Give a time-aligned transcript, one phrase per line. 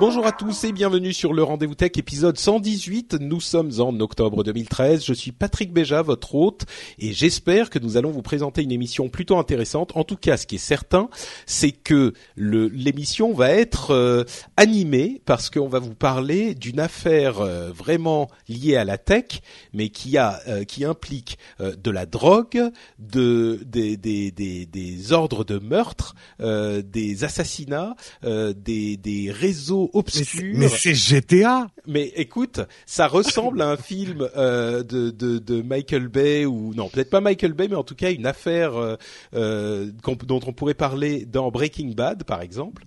[0.00, 3.18] Bonjour à tous et bienvenue sur le Rendez-vous Tech épisode 118.
[3.20, 5.04] Nous sommes en octobre 2013.
[5.04, 6.64] Je suis Patrick Béja, votre hôte,
[6.98, 9.94] et j'espère que nous allons vous présenter une émission plutôt intéressante.
[9.96, 11.10] En tout cas, ce qui est certain,
[11.44, 14.24] c'est que l'émission va être euh,
[14.56, 19.42] animée parce qu'on va vous parler d'une affaire euh, vraiment liée à la tech,
[19.74, 25.44] mais qui a euh, qui implique de la drogue, de des des des, des ordres
[25.44, 33.06] de meurtre, des assassinats, des des réseaux Mais c'est- Mais c'est GTA Mais écoute, ça
[33.08, 37.52] ressemble à un film euh, de, de, de Michael Bay ou non, peut-être pas Michael
[37.54, 38.96] Bay, mais en tout cas une affaire euh,
[39.34, 39.90] euh,
[40.26, 42.84] dont on pourrait parler dans Breaking Bad, par exemple.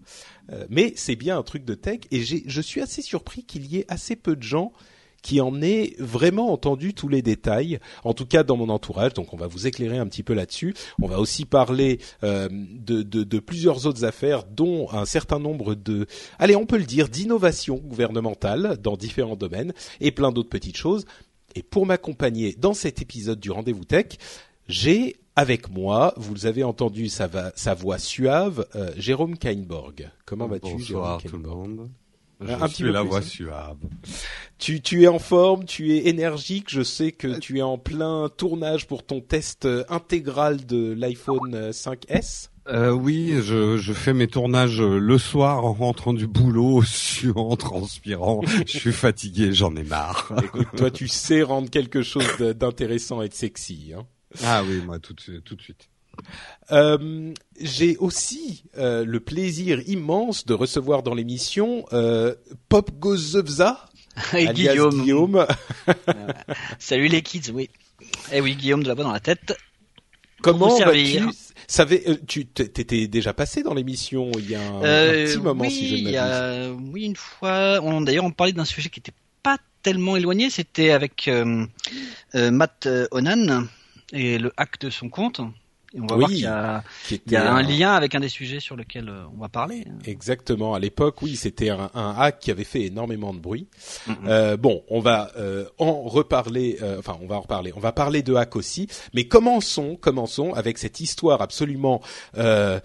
[0.52, 3.66] Euh, mais c'est bien un truc de tech et j'ai, je suis assez surpris qu'il
[3.66, 4.74] y ait assez peu de gens
[5.24, 9.16] qui en aient vraiment entendu tous les détails, en tout cas dans mon entourage.
[9.16, 10.76] Donc on va vous éclairer un petit peu là-dessus.
[11.02, 15.74] On va aussi parler euh, de, de, de plusieurs autres affaires, dont un certain nombre
[15.74, 16.06] de,
[16.38, 21.06] allez, on peut le dire, d'innovations gouvernementales dans différents domaines et plein d'autres petites choses.
[21.56, 24.18] Et pour m'accompagner dans cet épisode du Rendez-vous Tech,
[24.68, 30.12] j'ai avec moi, vous avez entendu sa, va- sa voix suave, euh, Jérôme Kainborg.
[30.26, 31.90] Comment vas-tu, Bonsoir Jérôme tout le Kainborg?
[32.48, 33.22] Un Je petit suis peu la voix hein.
[33.22, 33.78] suave.
[34.58, 36.68] Tu, tu es en forme, tu es énergique.
[36.70, 41.54] Je sais que tu es en plein tournage pour ton test euh, intégral de l'iPhone
[41.54, 42.50] euh, 5S.
[42.70, 47.58] Euh, oui, je, je fais mes tournages euh, le soir en rentrant du boulot, suant,
[47.58, 48.42] transpirant.
[48.66, 50.32] je suis fatigué, j'en ai marre.
[50.42, 53.92] Écoute, toi, tu sais rendre quelque chose d'intéressant et de sexy.
[53.98, 54.06] Hein.
[54.44, 55.90] ah oui, moi tout, tout de suite.
[56.72, 62.36] Euh, J'ai aussi euh, le plaisir immense de recevoir dans l'émission euh,
[62.70, 62.90] Pop
[64.34, 65.02] Et alias Guillaume.
[65.02, 65.48] Guillaume.
[66.80, 67.70] Salut les kids, oui.
[68.32, 69.54] Eh oui, Guillaume de la voix dans la tête.
[70.42, 71.22] Comment vas-tu.
[71.68, 75.62] Savais, euh, tu t'étais déjà passé dans l'émission il y a un, Euh, petit moment
[75.64, 76.90] oui, si je ne m'abuse.
[76.94, 77.80] oui, une fois.
[77.82, 80.50] On, d'ailleurs, on parlait d'un sujet qui était pas tellement éloigné.
[80.50, 81.66] C'était avec euh,
[82.34, 83.66] Matt Onan
[84.12, 85.42] et le hack de son compte.
[85.96, 88.16] Et on va Oui, voir qu'il y a, Qui il y a un lien avec
[88.16, 89.86] un des sujets sur lequel euh, on va parler.
[90.06, 90.74] Exactement.
[90.74, 93.68] À l'époque, oui, c'était un, un hack qui avait fait énormément de bruit.
[94.26, 96.78] Euh, bon, on va euh, en reparler.
[96.82, 97.74] euh, enfin, on va en reparler.
[97.76, 98.88] On va parler de hack aussi.
[99.14, 102.02] Mais commençons, commençons avec cette histoire absolument
[102.38, 102.80] euh,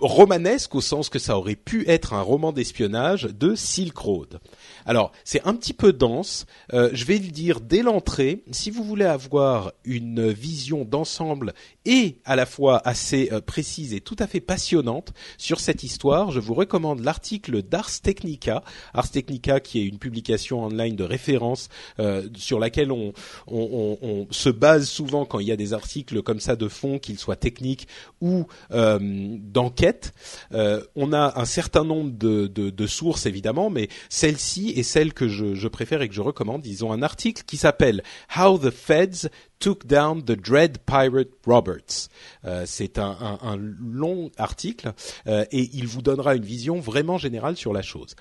[0.00, 4.38] romanesque au sens que ça aurait pu être un roman d'espionnage de Silk Road.
[4.86, 6.46] Alors, c'est un petit peu dense.
[6.72, 8.42] Euh, je vais le dire dès l'entrée.
[8.50, 11.54] Si vous voulez avoir une vision d'ensemble
[11.86, 16.30] et à la fois assez euh, précise et tout à fait passionnante sur cette histoire,
[16.30, 18.62] je vous recommande l'article d'Ars Technica.
[18.94, 21.68] Ars Technica qui est une publication online de référence
[21.98, 23.12] euh, sur laquelle on,
[23.46, 26.68] on, on- on se base souvent quand il y a des articles comme ça de
[26.68, 27.86] fond, qu'ils soient techniques
[28.20, 30.12] ou euh, d'enquête.
[30.52, 35.12] Euh, on a un certain nombre de, de, de sources évidemment, mais celle-ci est celle
[35.12, 36.66] que je, je préfère et que je recommande.
[36.66, 38.02] Ils ont un article qui s'appelle
[38.38, 39.28] How the Feds
[39.58, 42.08] Took Down the Dread Pirate Roberts.
[42.44, 44.92] Euh, c'est un, long article
[45.26, 48.14] euh, et il vous donnera une vision vraiment générale sur la chose.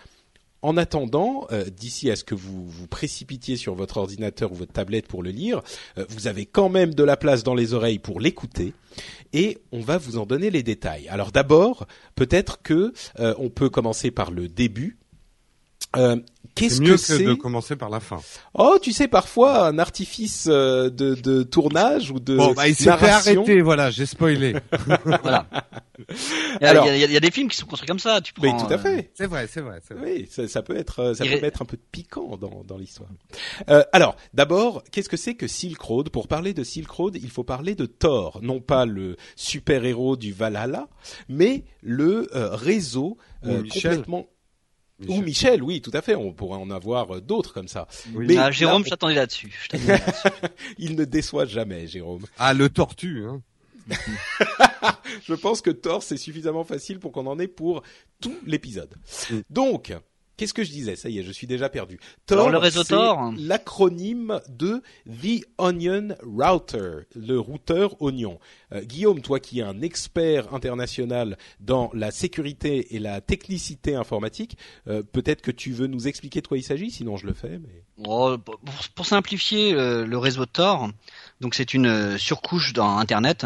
[0.62, 4.72] En attendant, euh, d'ici à ce que vous vous précipitiez sur votre ordinateur ou votre
[4.72, 5.62] tablette pour le lire,
[6.08, 8.74] vous avez quand même de la place dans les oreilles pour l'écouter
[9.34, 11.09] et on va vous en donner les détails.
[11.09, 14.97] Alors d'abord, peut-être que on peut commencer par le début.
[15.95, 16.17] Euh,
[16.55, 18.17] Qu'est-ce C'est que mieux que, c'est de commencer par la fin.
[18.53, 22.75] Oh, tu sais, parfois un artifice euh, de, de tournage ou de bon, bah, il
[22.75, 24.53] s'est arrêter, voilà, j'ai spoilé.
[25.23, 25.47] Voilà.
[25.97, 26.05] Il
[26.61, 27.97] y, a, Alors- il y a- il y a des films qui sont construits comme
[27.99, 28.22] ça.
[28.22, 29.11] Tu Mais prends, tout à euh, fait.
[29.16, 30.13] c'est vrai, c'est vrai, c'est vrai.
[30.17, 32.37] Oui, ça, ça peut être, euh, ça Il peut ré- mettre un peu de piquant
[32.37, 33.09] dans, dans l'histoire.
[33.69, 36.09] Euh, alors, d'abord, qu'est-ce que c'est que Silk Road?
[36.09, 40.17] Pour parler de Silk Road, il faut parler de Thor, non pas le super héros
[40.17, 40.87] du Valhalla,
[41.29, 43.63] mais le euh, réseau Ou euh,
[44.99, 45.17] Michel.
[45.17, 46.16] Ou Michel, oui, tout à fait.
[46.16, 47.87] On pourrait en avoir d'autres comme ça.
[48.13, 48.25] Oui.
[48.28, 48.84] Mais ah, Jérôme, là, on...
[48.85, 49.67] je t'attendais là-dessus.
[50.78, 52.25] Il ne déçoit jamais, Jérôme.
[52.37, 53.25] Ah, le tortue.
[53.25, 53.41] Hein.
[55.25, 57.84] je pense que Thor, c'est suffisamment facile pour qu'on en ait pour
[58.22, 58.95] tout l'épisode.
[59.49, 59.93] Donc,
[60.35, 60.96] Qu'est-ce que je disais?
[60.96, 62.00] Ça y est, je suis déjà perdu.
[62.26, 62.82] Tor, le réseau
[63.38, 68.40] L'acronyme de The Onion Router, le routeur oignon.
[68.74, 74.58] Euh, Guillaume, toi qui es un expert international dans la sécurité et la technicité informatique,
[74.88, 77.59] euh, peut-être que tu veux nous expliquer de quoi il s'agit, sinon je le fais.
[77.59, 77.84] Mais...
[78.06, 78.36] Oh,
[78.96, 80.90] pour, simplifier euh, le réseau Tor,
[81.41, 83.46] donc c'est une surcouche dans Internet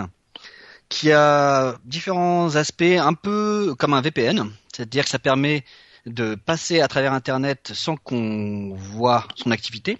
[0.89, 5.65] qui a différents aspects, un peu comme un VPN, c'est-à-dire que ça permet
[6.07, 9.97] de passer à travers Internet sans qu'on voit son activité.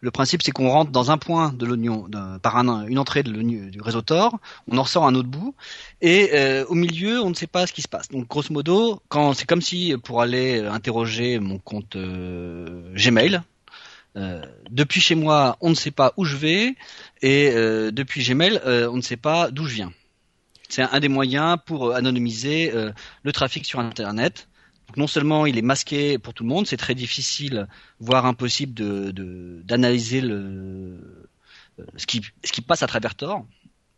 [0.00, 2.06] Le principe, c'est qu'on rentre dans un point de l'oignon,
[2.42, 4.38] par une entrée du réseau Tor,
[4.70, 5.54] on en ressort un autre bout,
[6.02, 8.08] et euh, au milieu, on ne sait pas ce qui se passe.
[8.10, 9.00] Donc, grosso modo,
[9.34, 13.40] c'est comme si pour aller interroger mon compte euh, Gmail,
[14.16, 16.74] euh, depuis chez moi, on ne sait pas où je vais,
[17.22, 17.50] et
[17.90, 19.92] depuis Gmail, on ne sait pas d'où je viens.
[20.68, 22.74] C'est un, des moyens pour anonymiser
[23.22, 24.48] le trafic sur Internet
[24.96, 27.66] non seulement il est masqué pour tout le monde, c'est très difficile,
[28.00, 31.24] voire impossible de d'analyser le
[31.80, 33.44] euh, ce qui ce qui passe à travers Tor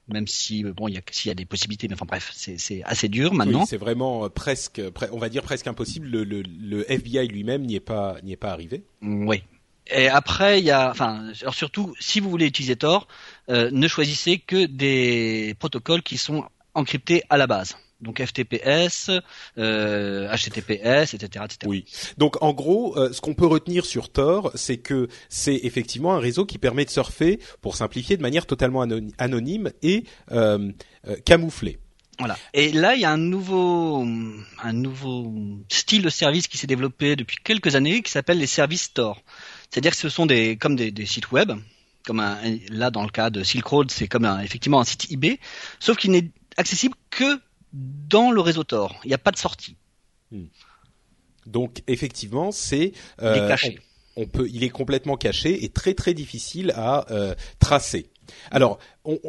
[0.09, 2.31] même si euh, bon il y a s'il y a des possibilités mais enfin bref
[2.33, 3.61] c'est c'est assez dur maintenant.
[3.61, 4.81] Oui, c'est vraiment euh, presque
[5.13, 6.09] on va dire presque impossible.
[6.09, 8.85] Le, le, le FBI lui-même n'y est pas n'y est pas arrivé.
[9.03, 9.43] Mm, oui.
[9.89, 13.09] Et après il y a enfin alors surtout si vous voulez utiliser Tor
[13.49, 16.45] ne choisissez que des protocoles qui sont
[16.75, 19.11] encryptés à la base donc FTPS,
[19.59, 21.59] euh, HTTPS, etc., etc.
[21.67, 21.85] Oui.
[22.19, 26.19] Donc en gros, euh, ce qu'on peut retenir sur Tor, c'est que c'est effectivement un
[26.19, 28.83] réseau qui permet de surfer, pour simplifier, de manière totalement
[29.19, 30.73] anonyme et euh,
[31.09, 31.79] euh, camouflée.
[32.19, 32.39] Voilà.
[32.55, 34.03] Et là, il y a un nouveau,
[34.63, 35.33] un nouveau
[35.69, 39.23] style de service qui s'est développé depuis quelques années, qui s'appelle les services Tor.
[39.71, 41.53] C'est-à-dire que ce sont des, comme des, des sites web,
[42.07, 42.39] comme un,
[42.71, 45.39] là dans le cas de Silk Road, c'est comme un, effectivement un site eBay,
[45.79, 47.39] sauf qu'il n'est accessible que
[47.77, 48.99] dans le réseau Tor.
[49.05, 49.77] Il n'y a pas de sortie.
[50.31, 50.47] Hmm.
[51.47, 52.93] Donc effectivement, c'est
[53.23, 53.79] euh, caché.
[54.17, 58.11] On, peut, il est complètement caché et très très difficile à euh, tracer.
[58.51, 58.79] Alors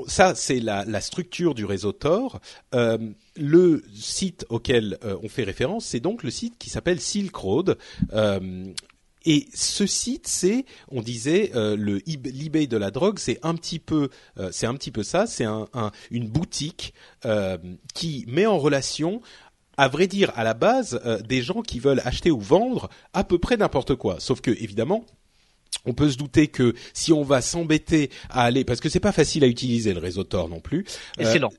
[0.07, 2.39] ça c'est la, la, structure du réseau Tor.
[2.73, 2.97] Euh,
[3.35, 7.77] le site auquel on fait référence, c'est donc le site qui s'appelle Silk Road.
[9.27, 13.55] Euh, et ce site, c'est, on disait, euh, le l'eBay de la drogue, c'est un
[13.55, 14.09] petit peu,
[14.39, 15.27] euh, c'est un petit peu ça.
[15.27, 15.67] C'est un,
[16.11, 16.93] une boutique
[17.25, 17.57] euh,
[17.93, 19.21] qui met en relation
[19.79, 23.37] à vrai dire, à la base, des gens qui veulent acheter ou vendre à peu
[23.37, 24.19] près n'importe quoi.
[24.19, 25.05] Sauf que, évidemment,
[25.85, 29.11] on peut se douter que si on va s'embêter à aller, parce que c'est pas
[29.11, 30.83] facile à utiliser le réseau Tor non plus.
[31.19, 31.51] Et c'est lent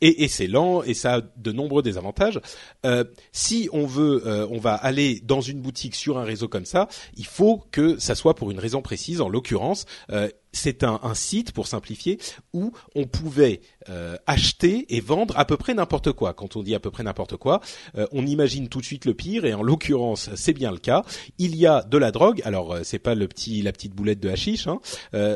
[0.00, 2.40] et, et c'est lent et ça a de nombreux désavantages.
[2.84, 6.64] Euh, si on veut, euh, on va aller dans une boutique sur un réseau comme
[6.64, 9.20] ça, il faut que ça soit pour une raison précise.
[9.20, 12.18] En l'occurrence, euh, c'est un, un, site pour simplifier
[12.52, 16.34] où on pouvait euh, acheter et vendre à peu près n'importe quoi.
[16.34, 17.60] Quand on dit à peu près n'importe quoi,
[17.96, 21.04] euh, on imagine tout de suite le pire et en l'occurrence c'est bien le cas.
[21.38, 22.42] Il y a de la drogue.
[22.44, 24.66] Alors euh, c'est pas le petit la petite boulette de hashish.
[24.66, 24.80] Hein.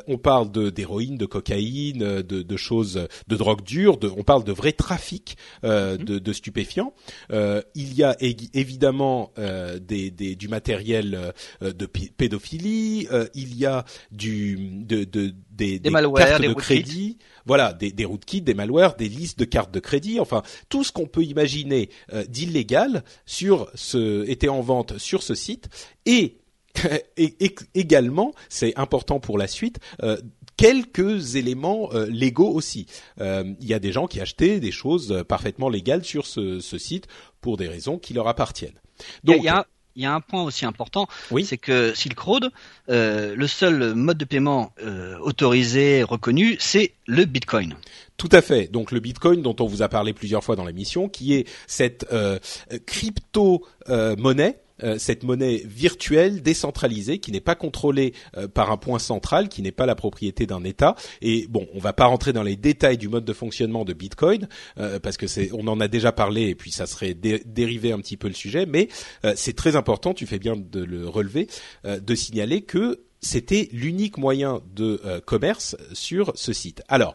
[0.06, 3.98] on parle de d'héroïne, de cocaïne, de, de, choses, de drogue dure.
[3.98, 5.98] De, on parle de vrai trafic mhm.
[5.98, 6.92] de, de, stupéfiants.
[7.30, 13.06] il y a évidemment des, des, du matériel de pédophilie.
[13.34, 18.42] il y a du de, de des, des, cartes de crédit, voilà, des, des rootkits,
[18.42, 22.24] des malwares, des listes de cartes de crédit, enfin tout ce qu'on peut imaginer euh,
[22.24, 25.68] d'illégal sur ce était en vente sur ce site
[26.06, 26.38] et,
[27.16, 29.80] et, également, c'est important pour la suite.
[30.02, 30.16] Euh,
[30.56, 32.86] quelques éléments euh, légaux aussi.
[33.18, 37.06] Il y a des gens qui achetaient des choses parfaitement légales sur ce, ce site
[37.40, 38.78] pour des raisons qui leur appartiennent.
[39.24, 41.08] Donc, il y a, il y a un point aussi important,
[41.44, 42.50] c'est que Silk Road,
[42.88, 47.74] euh, le seul mode de paiement euh, autorisé, reconnu, c'est le Bitcoin.
[48.16, 48.70] Tout à fait.
[48.70, 52.06] Donc le Bitcoin dont on vous a parlé plusieurs fois dans l'émission, qui est cette
[52.12, 52.38] euh,
[52.86, 58.98] crypto monnaie euh, cette monnaie virtuelle décentralisée qui n'est pas contrôlée euh, par un point
[58.98, 60.94] central, qui n'est pas la propriété d'un État.
[61.22, 64.48] Et bon, on va pas rentrer dans les détails du mode de fonctionnement de Bitcoin
[64.78, 67.98] euh, parce que c'est, on en a déjà parlé et puis ça serait dérivé un
[67.98, 68.88] petit peu le sujet, mais
[69.34, 70.14] c'est très important.
[70.14, 71.48] Tu fais bien de le relever,
[71.84, 76.82] de signaler que c'était l'unique moyen de commerce sur ce site.
[76.88, 77.14] Alors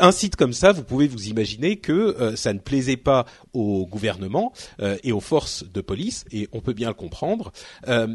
[0.00, 3.86] un site comme ça, vous pouvez vous imaginer que euh, ça ne plaisait pas au
[3.86, 7.52] gouvernement euh, et aux forces de police, et on peut bien le comprendre.
[7.88, 8.08] Euh,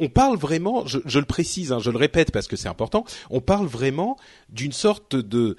[0.00, 3.40] on, parle vraiment, je, le précise, hein, je le répète parce que c'est important, on
[3.40, 4.16] parle vraiment
[4.48, 5.56] d'une sorte de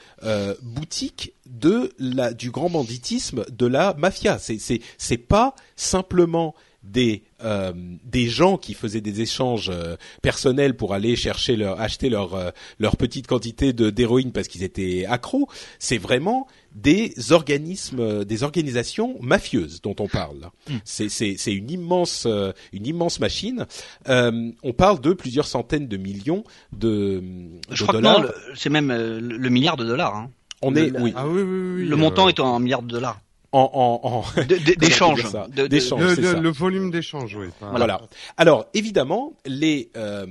[0.62, 4.38] boutique de la du grand banditisme de la mafia.
[4.38, 7.74] C'est c'est c'est pas simplement des euh,
[8.06, 12.52] des gens qui faisaient des échanges euh, personnels pour aller chercher leur acheter leur euh,
[12.80, 15.48] leur petite quantité de d'héroïne parce qu'ils étaient accros.
[15.80, 20.50] C'est vraiment des organismes, des organisations mafieuses dont on parle.
[20.70, 20.76] Mm.
[20.86, 23.66] C'est c'est c'est une immense euh, une immense machine.
[24.08, 26.44] Euh, on parle de plusieurs centaines de millions
[26.74, 28.26] de, de Je crois dollars.
[28.56, 30.16] c'est même euh, le, milliard de dollars.
[30.16, 30.30] hein.
[30.62, 31.86] on le- est oui Ah oui, oui, oui.
[31.88, 33.20] le euh, montant est en milliards de dollars.
[33.52, 33.70] En
[34.04, 34.42] en, en
[34.78, 35.24] D'échange.
[35.24, 36.40] le, le- ça.
[36.40, 37.48] le volume d'échange, oui.
[37.50, 38.02] Enfin, Voilà.
[38.38, 40.26] Alors évidemment, les euh,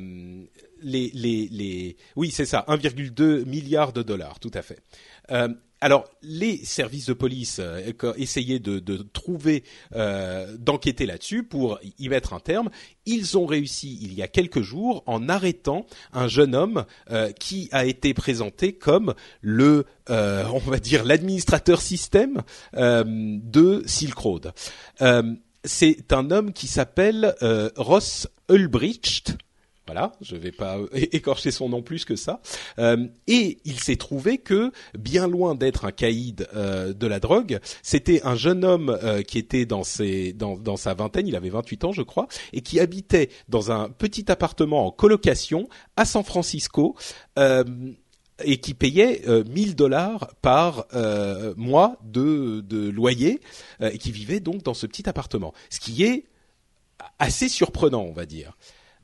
[0.83, 4.79] les les les oui c'est ça 1,2 milliard de dollars tout à fait.
[5.31, 5.49] Euh,
[5.81, 8.79] alors les services de police euh, essayaient de,
[9.13, 9.63] trouver
[9.95, 12.71] euh, d'enquêter là-dessus pour y mettre un terme.
[13.05, 17.69] Ils ont réussi il y a quelques jours en arrêtant un jeune homme euh, qui
[17.73, 22.43] a été présenté comme le euh, on va dire l'administrateur système
[22.73, 24.53] de Silk Road.
[25.65, 27.35] C'est un homme qui s'appelle
[27.77, 29.37] Ross Ulbricht.
[29.87, 32.41] Voilà, je vais pas écorcher son nom plus que ça.
[32.79, 37.61] Euh, et il s'est trouvé que, bien loin d'être un caïd euh, de la drogue,
[37.83, 41.85] c'était un jeune homme euh, qui était dans, ses, dans sa vingtaine, il avait 28
[41.85, 46.97] ans je crois, et qui habitait dans un petit appartement en colocation à San Francisco.
[47.39, 47.65] Euh,
[48.45, 53.41] et qui payait euh, 1000 dollars par euh, mois de, de loyer
[53.81, 55.55] euh, et qui vivait donc dans ce petit appartement.
[55.71, 56.27] Ce qui est
[57.19, 58.57] assez surprenant, on va dire.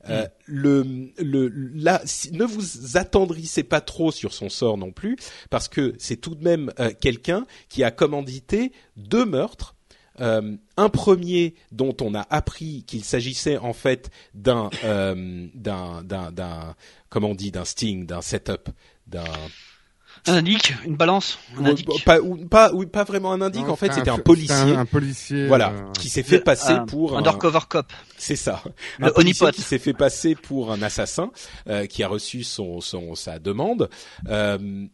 [0.08, 5.16] Euh, ne vous attendrissez pas trop sur son sort non plus,
[5.50, 9.74] parce que c'est tout de même euh, quelqu'un qui a commandité deux meurtres.
[10.20, 16.74] Euh, un premier dont on a appris qu'il s'agissait en fait d'un d'un d'un d'un
[17.08, 18.68] comment on dit d'un sting, d'un setup,
[19.06, 19.24] d'un
[20.28, 21.88] Un indique, une balance, un indique.
[22.04, 24.86] pas ou, pas pas vraiment un indique Non, en fait c'était un policier Un, un
[24.86, 25.48] policier.
[25.48, 27.92] voilà euh, qui s'est fait passer un- pour un, Undercover cop.
[28.18, 28.62] c'est ça
[29.00, 29.56] Le un policier honeypot.
[29.56, 31.30] qui s'est fait passer pour un assassin
[31.68, 33.90] euh, qui a reçu son, son sa demande
[34.28, 34.86] euh,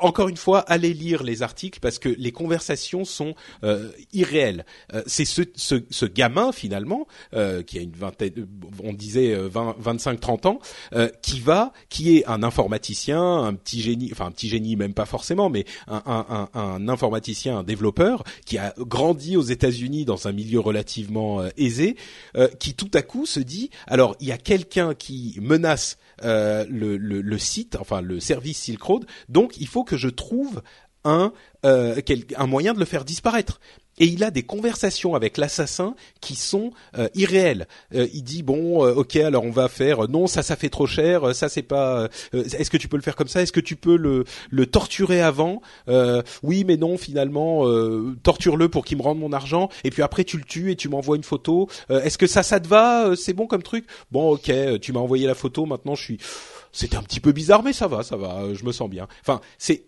[0.00, 4.64] encore une fois, allez lire les articles parce que les conversations sont euh, irréelles.
[4.92, 8.46] Euh, c'est ce, ce, ce gamin finalement euh, qui a une vingtaine,
[8.82, 10.58] on disait euh, 20, 25, 30 ans,
[10.94, 14.94] euh, qui va, qui est un informaticien, un petit génie, enfin un petit génie même
[14.94, 20.04] pas forcément, mais un, un, un, un informaticien, un développeur qui a grandi aux États-Unis
[20.04, 21.96] dans un milieu relativement euh, aisé,
[22.36, 26.64] euh, qui tout à coup se dit, alors il y a quelqu'un qui menace euh,
[26.68, 30.62] le, le, le site, enfin le service Silk Road, donc il faut que je trouve
[31.04, 31.32] un
[31.64, 33.58] euh, quel- un moyen de le faire disparaître.
[33.98, 37.68] Et il a des conversations avec l'assassin qui sont euh, irréelles.
[37.94, 40.08] Euh, il dit bon, euh, ok, alors on va faire.
[40.08, 41.28] Non, ça, ça fait trop cher.
[41.28, 42.00] euh, Ça, c'est pas.
[42.34, 43.40] euh, Est-ce que tu peux le faire comme ça?
[43.40, 45.62] Est-ce que tu peux le le torturer avant?
[45.88, 46.98] Euh, Oui, mais non.
[46.98, 49.68] Finalement, euh, torture-le pour qu'il me rende mon argent.
[49.84, 51.68] Et puis après, tu le tues et tu m'envoies une photo.
[51.90, 53.06] Euh, Est-ce que ça, ça te va?
[53.06, 53.86] Euh, C'est bon comme truc?
[54.10, 54.48] Bon, ok.
[54.50, 55.66] euh, Tu m'as envoyé la photo.
[55.66, 56.18] Maintenant, je suis.
[56.72, 58.40] C'était un petit peu bizarre, mais ça va, ça va.
[58.42, 59.06] euh, Je me sens bien.
[59.22, 59.84] Enfin, c'est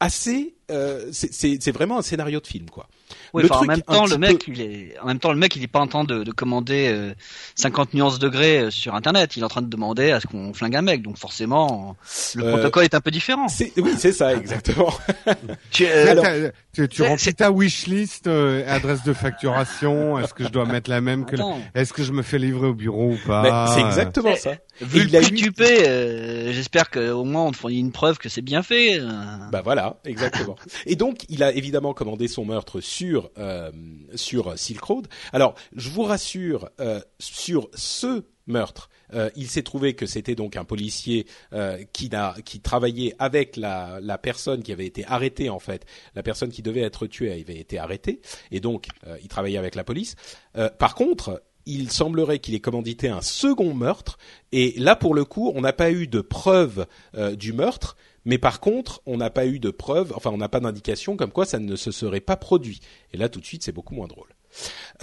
[0.00, 0.54] assez.
[0.70, 2.86] euh, c'est- c'est c'est vraiment un scénario de film, quoi.
[3.34, 5.38] Oui, Le enfin, en truc même temps, le mec, il est, en même temps, le
[5.38, 7.12] mec, il est pas en train de, de commander euh,
[7.56, 9.34] 50 nuances degrés euh, sur Internet.
[9.36, 11.02] Il est en train de demander à ce qu'on flingue un mec.
[11.02, 11.96] Donc forcément,
[12.36, 13.48] le Euh, protocole est un peu différent.
[13.48, 14.92] C'est oui, c'est ça, exactement.
[15.72, 16.24] Tu- euh, alors-
[16.72, 20.20] tu, tu remplis ta wishlist, euh, adresse de facturation.
[20.20, 22.68] Est-ce que je dois mettre la même que la- Est-ce que je me fais livrer
[22.68, 23.42] au bureau ou pas?
[23.42, 24.52] Mais c'est exactement ça.
[24.80, 27.92] Vu le prix eu- que tu paies, euh, j'espère qu'au moins on te fournit une
[27.92, 28.98] preuve que c'est bien fait.
[29.00, 29.08] euh.
[29.52, 30.56] Bah voilà, exactement.
[30.86, 33.70] Et donc, il a évidemment commandé son meurtre sur euh,
[34.14, 35.06] sur Silk Road.
[35.32, 40.56] Alors, je vous rassure, euh, sur ce meurtre, euh, il s'est trouvé que c'était donc
[40.56, 42.10] un policier euh, qui
[42.44, 45.84] qui travaillait avec la la personne qui avait été arrêtée en fait,
[46.14, 48.20] la personne qui devait être tuée avait été arrêtée
[48.50, 50.14] et donc euh, il travaillait avec la police.
[50.56, 54.18] Euh, par contre, il semblerait qu'il ait commandité un second meurtre
[54.52, 57.96] et là pour le coup, on n'a pas eu de preuve euh, du meurtre.
[58.26, 61.30] Mais par contre, on n'a pas eu de preuves, enfin on n'a pas d'indication comme
[61.30, 62.80] quoi ça ne se serait pas produit.
[63.12, 64.28] Et là, tout de suite, c'est beaucoup moins drôle.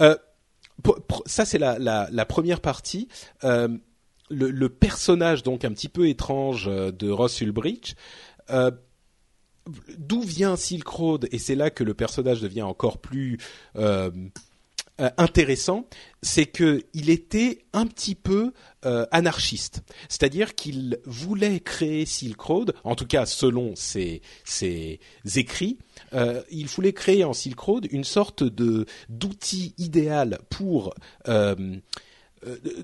[0.00, 0.16] Euh,
[1.26, 3.08] ça, c'est la, première partie.
[3.42, 3.68] Euh,
[4.30, 7.96] le, personnage donc un petit peu étrange de Ross Ulbricht.
[9.98, 11.28] D'où vient Silk Road?
[11.32, 13.38] Et c'est là que le personnage devient encore plus
[15.00, 15.86] euh, intéressant,
[16.22, 18.52] c'est que il était un petit peu
[18.84, 24.98] euh, anarchiste, c'est-à-dire qu'il voulait créer Silk Road, en tout cas selon ses, ses
[25.36, 25.78] écrits,
[26.14, 30.94] euh, il voulait créer en Silk Road une sorte de d'outil idéal pour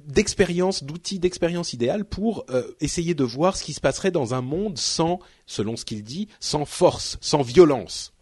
[0.07, 2.47] d'expérience, d'outils d'expérience idéal pour
[2.81, 6.29] essayer de voir ce qui se passerait dans un monde sans, selon ce qu'il dit,
[6.39, 8.14] sans force, sans violence.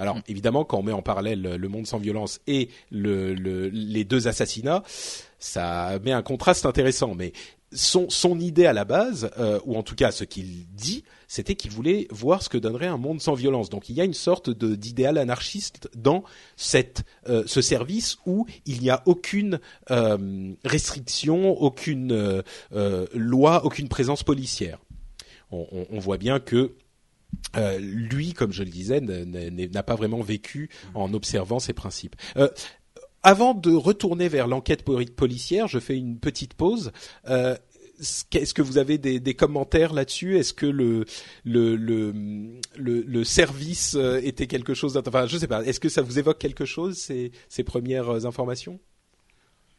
[0.00, 4.04] Alors évidemment, quand on met en parallèle le monde sans violence et le, le, les
[4.04, 4.82] deux assassinats,
[5.38, 7.14] ça met un contraste intéressant.
[7.14, 7.32] Mais
[7.70, 11.54] son, son idée à la base, euh, ou en tout cas ce qu'il dit, c'était
[11.54, 13.68] qu'il voulait voir ce que donnerait un monde sans violence.
[13.68, 16.24] Donc il y a une sorte de, d'idéal anarchiste dans
[16.56, 22.42] cette, euh, ce service où il n'y a aucune euh, restriction, aucune
[23.14, 24.78] loi, aucune présence policière.
[25.50, 26.72] On, on, on voit bien que
[27.56, 32.16] euh, lui, comme je le disais, n'a pas vraiment vécu en observant ces principes.
[32.36, 32.48] Euh,
[33.22, 36.92] avant de retourner vers l'enquête policière, je fais une petite pause.
[37.28, 37.56] Euh,
[38.32, 40.38] est-ce que vous avez des, commentaires là-dessus?
[40.38, 40.64] Est-ce que
[41.44, 45.62] le service était quelque chose Enfin, je sais pas.
[45.64, 48.80] Est-ce que ça vous évoque quelque chose ces premières informations?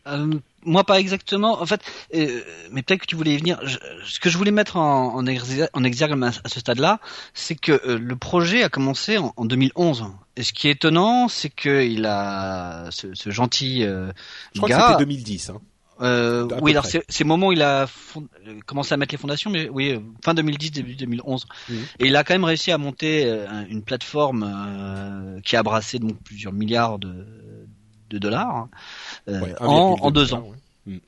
[0.07, 0.33] Euh,
[0.65, 1.61] moi, pas exactement.
[1.61, 1.81] En fait,
[2.13, 2.41] euh,
[2.71, 3.59] mais peut-être que tu voulais y venir.
[3.63, 6.99] Je, ce que je voulais mettre en, en, exergue, en exergue à, ce stade-là,
[7.33, 10.05] c'est que euh, le projet a commencé en, en, 2011.
[10.37, 14.11] Et ce qui est étonnant, c'est que il a ce, ce gentil euh,
[14.53, 15.49] je crois gars, que c'était 2010.
[15.49, 15.61] Hein.
[16.01, 18.27] Euh, oui, alors c'est le moment où il a fond...
[18.65, 21.45] commencé à mettre les fondations, mais oui, fin 2010, début 2011.
[21.45, 21.73] Mmh.
[21.99, 25.99] Et il a quand même réussi à monter euh, une plateforme euh, qui a brassé
[25.99, 27.25] donc plusieurs milliards de,
[28.11, 28.67] de dollars
[29.27, 30.47] euh, Ouais, en, 1,2 en deux ans.
[30.85, 30.93] ouais.
[30.93, 30.99] Mm.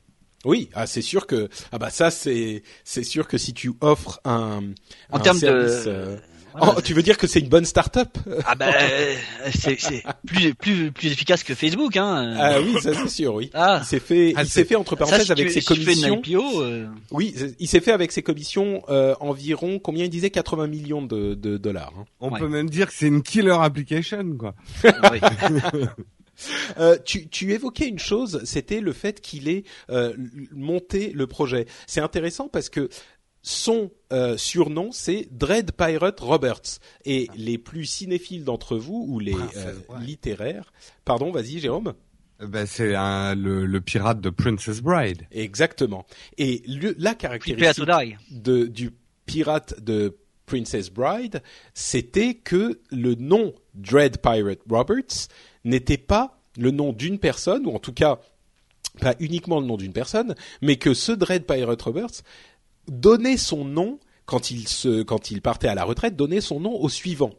[0.44, 4.20] Oui, ah c'est sûr que ah bah ça c'est c'est sûr que si tu offres
[4.24, 4.62] un
[5.10, 6.16] En un termes service, de euh,
[6.56, 8.16] Voilà, oh, tu veux dire que c'est une bonne start-up?
[8.46, 9.14] Ah ben, euh,
[9.52, 12.36] c'est c'est plus plus plus efficace que Facebook, hein.
[12.38, 13.50] Ah oui, ça c'est sûr, oui.
[13.54, 13.78] Ah.
[13.82, 15.66] Il s'est fait, Ah, il s'est fait entre Ça, parenthèses si avec tu, ses si
[15.74, 16.22] tu fais une commissions.
[16.44, 20.66] IPO, euh, Oui, il s'est fait avec ses commissions euh, environ combien il disait 80
[20.68, 21.92] millions de, de dollars.
[21.98, 22.04] hein.
[22.20, 22.38] On Ouais.
[22.38, 24.54] peut même dire que c'est une killer application, quoi.
[24.84, 25.20] oui.
[26.78, 30.14] Euh, tu, tu évoquais une chose, c'était le fait qu'il ait euh,
[30.50, 31.66] monté le projet.
[31.86, 32.88] C'est intéressant parce que
[33.42, 39.34] son euh, surnom c'est Dread Pirate Roberts et les plus cinéphiles d'entre vous ou les
[39.34, 40.72] euh, littéraires,
[41.04, 41.92] pardon, vas-y Jérôme.
[42.40, 45.26] Ben, c'est un, le, le pirate de Princess Bride.
[45.30, 46.04] Exactement.
[46.36, 47.84] Et le, la caractéristique
[48.30, 48.90] de, du
[49.26, 50.16] pirate de
[50.46, 51.42] Princess Bride,
[51.74, 55.28] c'était que le nom Dread Pirate Roberts
[55.64, 58.20] n'était pas le nom d'une personne, ou en tout cas
[59.00, 62.22] pas uniquement le nom d'une personne, mais que ce Dread Pirate Roberts
[62.88, 66.74] donnait son nom quand il se, quand il partait à la retraite, donnait son nom
[66.80, 67.32] au suivant.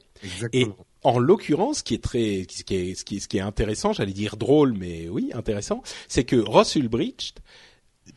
[0.53, 0.65] Et
[1.03, 3.41] en l'occurrence, ce qui est très, ce qui est, ce qui est, ce qui est
[3.41, 7.41] intéressant, j'allais dire drôle, mais oui, intéressant, c'est que Ross Ulbricht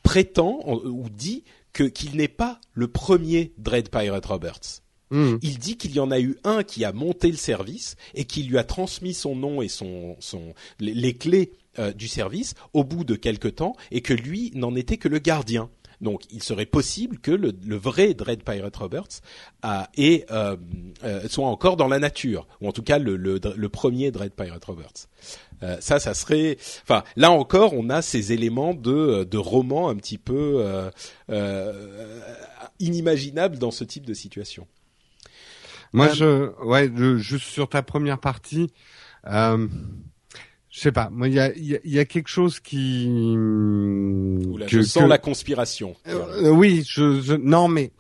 [0.03, 4.83] prétend en- ou dit que qu'il n'est pas le premier Dread Pirate Roberts.
[5.11, 5.39] Mhm.
[5.43, 8.43] Il dit qu'il y en a eu un qui a monté le service et qui
[8.43, 10.17] lui a transmis son nom et son,
[10.81, 14.97] les, clés euh, du service au bout de quelque temps et que lui n'en était
[14.97, 15.71] que le gardien.
[16.01, 19.21] Donc, il serait possible que le, vrai Dread Pirate Roberts
[19.63, 20.57] a, et, euh,
[21.03, 24.65] euh, soit encore dans la nature, ou en tout cas le, le, premier Dread Pirate
[24.65, 25.09] Roberts.
[25.63, 26.57] Euh, ça, ça serait.
[26.83, 30.91] Enfin, là encore, on a ces éléments de, de roman un petit peu euh,
[31.31, 32.21] euh,
[32.79, 34.67] inimaginables dans ce type de situation.
[35.93, 38.73] Moi, Euh, je, ouais, je- juste sur ta première partie,
[39.27, 39.67] euh,
[40.71, 41.09] je sais pas.
[41.11, 43.07] Moi, il y a, il y, a, y a quelque chose qui.
[43.09, 45.97] Où là, que- je sens que- la conspiration.
[46.07, 47.93] Euh, euh, oui, je, je, non, mais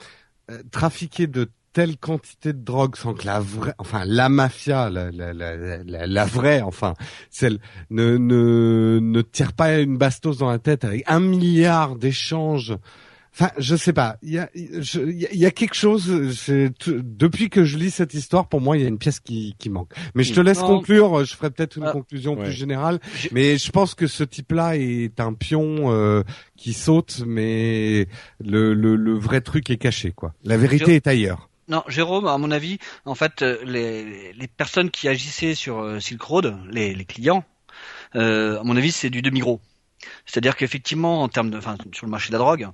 [0.51, 5.11] euh, trafiquer de telle quantité de drogue sans que la vraie, enfin la mafia, la,
[5.13, 6.95] la, la, la, la vraie, enfin
[7.31, 7.59] celle
[7.91, 12.75] ne ne ne tire pas une bastos dans la tête avec un milliard d'échanges.
[13.35, 14.17] Enfin, je sais pas.
[14.23, 16.35] Il y a, je- il y a, il y a quelque chose.
[16.37, 19.21] c'est t- Depuis que je lis cette histoire, pour moi, il y a une pièce
[19.21, 19.93] qui, qui manque.
[20.15, 20.67] Mais je te laisse Non.
[20.67, 21.25] conclure.
[21.25, 21.93] Je ferai peut-être une Ah.
[21.93, 22.45] conclusion Ouais.
[22.45, 22.99] plus générale.
[23.31, 26.23] Mais je pense que ce type-là est un pion euh,
[26.57, 28.09] qui saute, mais
[28.45, 30.35] le, le, le vrai truc est caché, quoi.
[30.45, 31.49] La vérité Je- est ailleurs.
[31.69, 36.01] Non, Jérôme, à mon avis, en fait, euh, les, les personnes qui agissaient sur euh,
[36.01, 37.45] Silk Road, les, les clients,
[38.17, 39.61] euh, à mon avis, c'est du demi-gros.
[40.25, 42.69] C'est-à-dire qu'effectivement, en termes de, enfin, sur le marché de la drogue,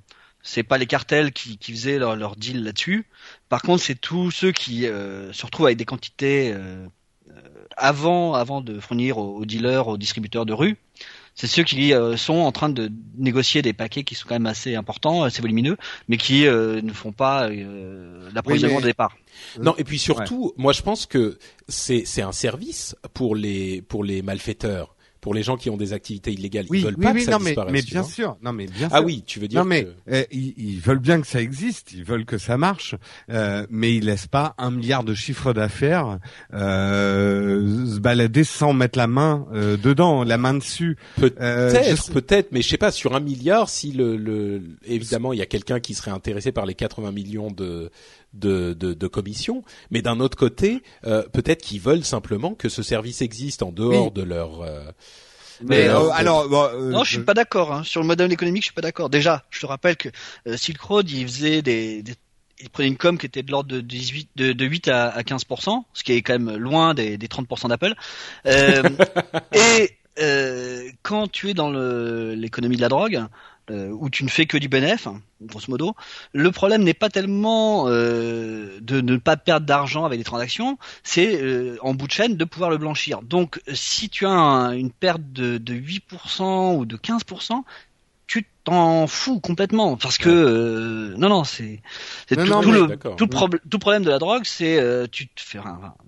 [0.44, 3.06] c'est pas les cartels qui, qui faisaient leur, leur deal là-dessus.
[3.48, 6.86] Par contre, c'est tous ceux qui euh, se retrouvent avec des quantités euh,
[7.30, 7.40] euh,
[7.76, 10.76] avant, avant de fournir aux, aux dealers, aux distributeurs de rue.
[11.34, 14.46] C'est ceux qui euh, sont en train de négocier des paquets qui sont quand même
[14.46, 15.76] assez importants, assez volumineux,
[16.06, 19.16] mais qui euh, ne font pas euh, l'approvisionnement Oui, mais- de départ.
[19.60, 24.04] Non, et puis surtout, moi je pense que c'est c'est un service pour les pour
[24.04, 24.93] les malfaiteurs,
[25.24, 26.66] pour les gens qui ont des activités illégales.
[26.68, 27.72] Oui, Ils veulent oui, pas oui, que ça non, disparaisse.
[27.72, 28.10] mais bien vois.
[28.10, 28.36] sûr.
[28.42, 29.06] Non, mais bien Ah sûr.
[29.06, 31.92] oui, tu veux dire Non mais que- euh, ils, ils veulent bien que ça existe,
[31.94, 32.94] ils veulent que ça marche,
[33.30, 36.18] euh, mais ils laissent pas un milliard de chiffres d'affaires
[36.52, 40.96] euh, se balader sans mettre la main euh, dedans, la main dessus.
[41.16, 45.32] Peut-être, Euh, je peut-être, mais je sais pas sur un milliard si le, le évidemment
[45.32, 47.90] il y a quelqu'un qui serait intéressé par les 80 millions de
[48.34, 52.82] de, de, de commission, mais d'un autre côté, euh, peut-être qu'ils veulent simplement que ce
[52.82, 54.12] service existe en dehors Oui.
[54.12, 54.60] de leur.
[54.62, 54.84] euh,
[55.62, 57.72] Mais, Euh, alors, bon, euh, Non, je suis pas d'accord.
[57.72, 57.82] Hein.
[57.84, 59.08] Sur le modèle économique, je suis pas d'accord.
[59.08, 60.08] Déjà, je te rappelle que
[60.48, 62.14] euh, Silk Road, il faisait des, des-
[62.60, 65.22] il prenait une com qui était de l'ordre de 18, de, de 8 à, à
[65.22, 67.94] 15% ce qui est quand même loin des, des 30% d'Apple.
[68.46, 68.82] Euh,
[69.52, 73.24] et euh, quand tu es dans l'économie de la drogue,
[73.70, 75.94] euh, où tu ne fais que du bénéf, hein, grosso modo,
[76.32, 81.40] le problème n'est pas tellement euh, de ne pas perdre d'argent avec des transactions, c'est
[81.42, 83.22] euh, en bout de chaîne de pouvoir le blanchir.
[83.22, 87.64] Donc si tu as un- une perte de, de 8% ou de 15%,
[88.26, 91.82] tu t'en fous complètement parce que euh, non non c'est
[92.44, 93.16] tout, non, tout le d'accord.
[93.16, 95.58] tout problème tout le problème de la drogue c'est euh, tu te fais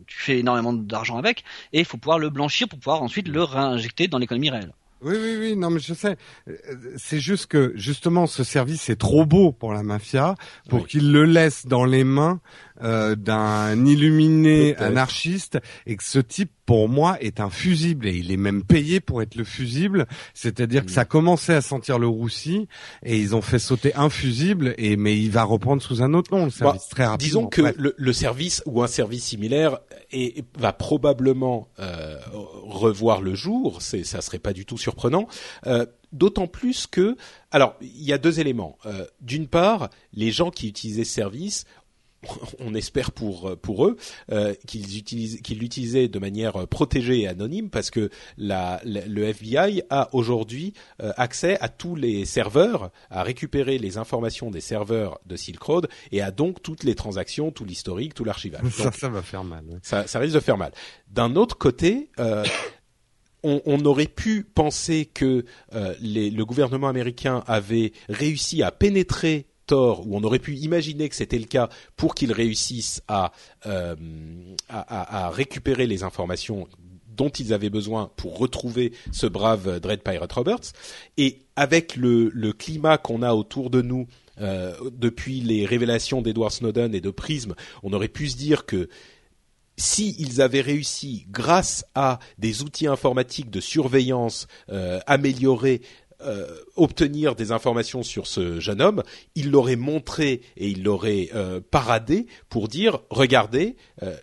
[0.06, 3.42] tu fais énormément d'argent avec et il faut pouvoir le blanchir pour pouvoir ensuite le
[3.42, 4.72] réinjecter dans l'économie réelle.
[5.02, 6.16] Oui, oui, oui, non, mais je sais.
[6.48, 6.54] Euh,
[6.96, 10.34] C'est juste que, justement, ce service est trop beau pour la mafia
[10.68, 10.86] pour Oui.
[10.88, 12.40] qu'il le laisse dans les mains
[12.82, 18.30] euh, d'un illuminé anarchiste et que ce type, pour moi, est un fusible et il
[18.32, 20.06] est même payé pour être le fusible.
[20.34, 20.94] C'est-à-dire que Mm.
[20.94, 22.68] ça commençait à sentir le roussi
[23.04, 26.36] et ils ont fait sauter un fusible et mais il va reprendre sous un autre
[26.36, 27.26] nom le service très rapidement.
[27.42, 29.78] Disons que le, le service ou un service similaire
[30.10, 32.18] est, va probablement euh,
[32.64, 33.80] revoir le jour.
[33.80, 35.28] C'est, ça serait pas du tout surprenant.
[35.66, 37.16] Euh, D'autant plus que,
[37.50, 38.78] alors, il y a deux éléments.
[38.86, 41.64] Euh, D'une part, les gens qui utilisaient ce service
[42.60, 43.96] on espère pour pour eux
[44.32, 49.06] euh, qu'ils utilisent qu'ils l'utilisaient de manière euh, protégée et anonyme parce que la, la-
[49.06, 54.60] le FBI a aujourd'hui euh, accès à tous les serveurs, à récupérer les informations des
[54.60, 58.62] serveurs de Silk Road et a donc toutes les transactions, tout l'historique, tout l'archivage.
[58.70, 59.64] ça, ça va faire mal.
[59.66, 59.78] ouais.
[59.82, 60.72] ça, ça risque de faire mal.
[61.10, 62.44] D'un autre côté, euh,
[63.42, 69.46] on, on aurait pu penser que euh, les- le gouvernement américain avait réussi à pénétrer
[69.66, 73.32] Tor, ou on aurait pu imaginer que c'était le cas pour qu'ils réussissent à,
[73.66, 73.94] euh,
[74.68, 76.68] à, récupérer les informations
[77.08, 80.72] dont ils avaient besoin pour retrouver ce brave Dread Pirate Roberts.
[81.16, 84.06] Et avec le, le climat qu'on a autour de nous
[84.40, 88.88] euh, depuis les révélations d'Edward Snowden et de Prism, on aurait pu se dire que
[89.78, 95.82] si ils avaient réussi, grâce à des outils informatiques de surveillance euh, améliorés,
[96.22, 99.02] euh, obtenir des informations sur ce jeune homme,
[99.34, 104.16] ils l'auraient montré et ils l'auraient euh, paradé pour dire regardez, euh,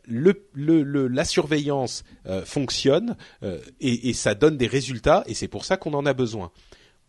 [0.55, 2.03] la surveillance
[2.45, 3.15] fonctionne
[3.79, 6.51] et, ça donne des résultats et c'est pour ça qu'on en a besoin.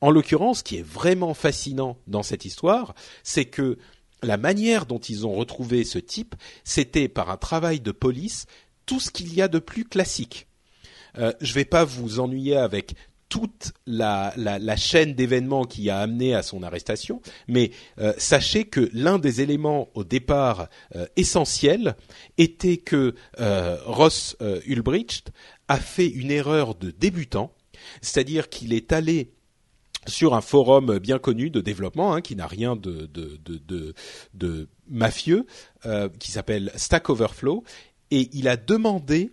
[0.03, 3.79] En l'occurrence, ce qui est vraiment fascinant dans cette histoire, c'est que
[4.23, 8.44] la manière dont ils ont retrouvé ce type, c'était par un travail de police,
[8.85, 10.47] tout ce qu'il y a de plus classique.
[11.16, 12.97] Je vais pas vous ennuyer avec
[13.35, 14.33] toute la,
[14.77, 19.88] chaîne d'événements qui a amené à son arrestation, mais euh, sachez que l'un des éléments
[19.94, 21.97] au départ euh, essentiels
[22.38, 25.33] était que euh, Ross Ulbricht
[25.66, 27.53] a fait une erreur de débutant,
[28.03, 29.33] c'est-à-dire qu'il est allé
[30.07, 33.11] sur un forum bien connu de développement hein, qui n'a rien de,
[34.88, 35.44] mafieux,
[36.20, 37.64] qui s'appelle Stack Overflow,
[38.12, 39.33] et il a demandé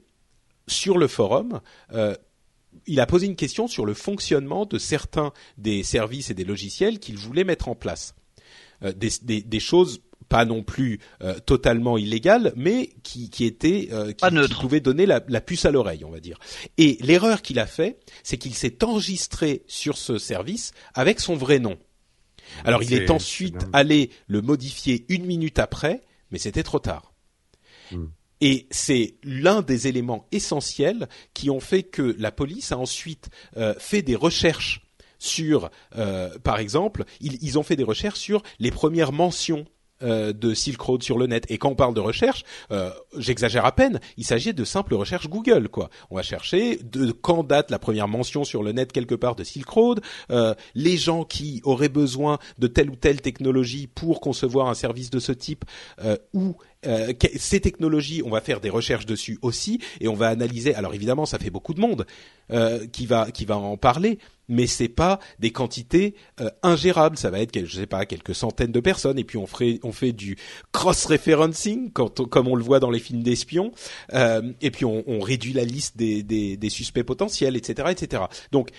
[0.68, 1.62] sur le forum,
[2.88, 7.00] il a posé une question sur le fonctionnement de certains des services et des logiciels
[7.00, 8.16] qu'il voulait mettre en place.
[8.84, 13.90] Euh, des, des, des choses pas non plus euh, totalement illégales, mais qui, qui étaient
[13.92, 14.26] euh, qui,
[14.62, 16.40] pouvaient donner la, la puce à l'oreille, on va dire.
[16.78, 21.60] Et l'erreur qu'il a fait, c'est qu'il s'est enregistré sur ce service avec son vrai
[21.60, 21.78] nom.
[22.64, 27.14] Alors il est ensuite allé le modifier une minute après, mais c'était trop tard.
[28.42, 33.76] Et c'est l'un des éléments essentiels qui ont fait que la police a ensuite euh,
[33.78, 34.82] fait des recherches
[35.20, 39.66] sur, euh, par exemple, ils, ont fait des recherches sur les premières mentions
[40.02, 41.46] euh, de Silk Road sur le net.
[41.50, 42.44] Et quand on parle de recherche,
[43.16, 45.70] j'exagère à peine, il s'agit de simples recherches Google.
[45.70, 45.92] Quoi.
[46.10, 49.44] On va chercher de quand date la première mention sur le net quelque part de
[49.44, 50.02] Silk Road,
[50.74, 55.20] les gens qui auraient besoin de telle ou telle technologie pour concevoir un service de
[55.20, 55.66] ce type,
[56.04, 60.30] euh, ou euh, ces technologies, on va faire des recherches dessus aussi, et on va
[60.30, 60.74] analyser.
[60.74, 62.06] Alors évidemment, ça fait beaucoup de monde
[62.52, 67.18] euh, qui va qui va en parler, mais c'est pas des quantités euh, ingérables.
[67.18, 69.92] Ça va être, je sais pas, quelques centaines de personnes, et puis on ferait on
[69.92, 70.38] fait du
[70.72, 73.72] cross-referencing, comme on le voit dans les films d'espions,
[74.14, 78.24] euh, et puis on, on réduit la liste des, des, des suspects potentiels, etc., etc.
[78.52, 78.70] Donc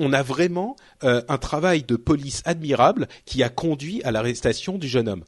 [0.00, 5.08] on a vraiment un travail de police admirable qui a conduit à l'arrestation du jeune
[5.08, 5.24] homme.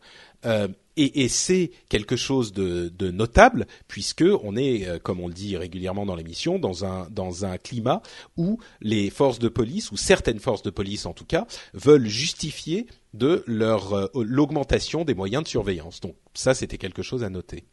[0.98, 5.56] Et, c'est quelque chose de, de, notable puisque on est, euh, comme on le dit
[5.56, 8.00] régulièrement dans l'émission, dans un dans un climat
[8.38, 12.86] où les forces de police ou certaines forces de police en tout cas veulent justifier
[13.12, 16.00] de leur euh, l'augmentation des moyens de surveillance.
[16.00, 17.64] Donc ça, c'était quelque chose à noter.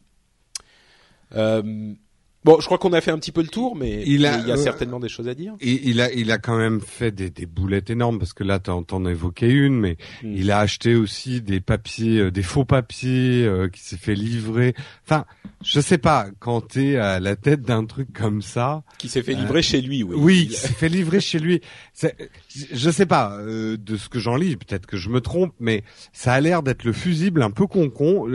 [1.34, 1.94] Euh,
[2.44, 4.36] Bon, je crois qu'on a fait un petit peu le tour, mais il, y a
[4.36, 5.54] euh, certainement des choses à dire.
[5.62, 8.70] Il, a, il a quand même fait des, des boulettes énormes parce que là, tu
[8.70, 10.34] en évoqué une, mais hmm.
[10.36, 14.74] il a acheté aussi des papiers, euh, des faux papiers euh, qui s'est fait livrer.
[15.06, 15.24] Enfin,
[15.62, 19.32] je sais pas, quand t'es à la tête d'un truc comme ça, qui s'est fait
[19.32, 20.14] livrer chez lui, oui.
[20.18, 21.62] Oui, qui s'est fait livrer chez lui.
[22.74, 26.34] Je sais pas de ce que j'en lis, peut-être que je me trompe, mais ça
[26.34, 28.26] a l'air d'être le fusible un peu con-con.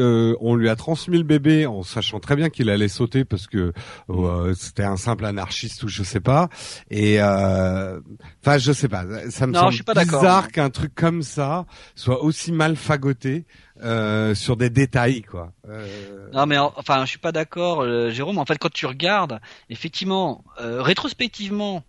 [0.42, 3.74] on lui a transmis le bébé en sachant très bien qu'il allait sauter parce que
[4.10, 6.50] euh, c'était un simple anarchiste ou je sais pas.
[6.90, 8.00] Et euh,
[8.42, 9.06] enfin, je sais pas.
[9.30, 13.46] Ça me semble bizarre qu'un truc comme ça soit aussi mal fagoté.
[13.82, 15.54] Euh, sur des détails quoi.
[15.70, 16.28] Euh...
[16.34, 21.86] Non mais enfin je suis pas d'accord Jérôme en fait quand tu regardes effectivement rétrospectivement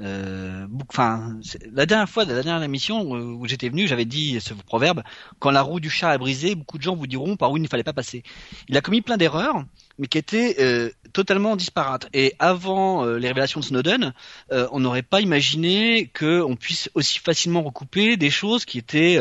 [0.00, 1.38] euh, enfin,
[1.72, 5.02] la dernière fois, la dernière émission où j'étais venu, j'avais dit ce proverbe
[5.38, 7.62] quand la roue du chat a brisé, beaucoup de gens vous diront par où il
[7.62, 8.22] ne fallait pas passer.
[8.68, 9.64] Il a commis plein d'erreurs,
[9.98, 12.08] mais qui étaient euh, totalement disparates.
[12.12, 14.12] Et avant euh, les révélations de Snowden,
[14.50, 19.18] on n'aurait pas imaginé qu'on puisse aussi facilement recouper des choses qui étaient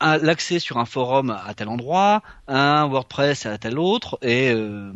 [0.00, 4.92] l'accès sur un forum à tel endroit, un WordPress à tel autre, et euh,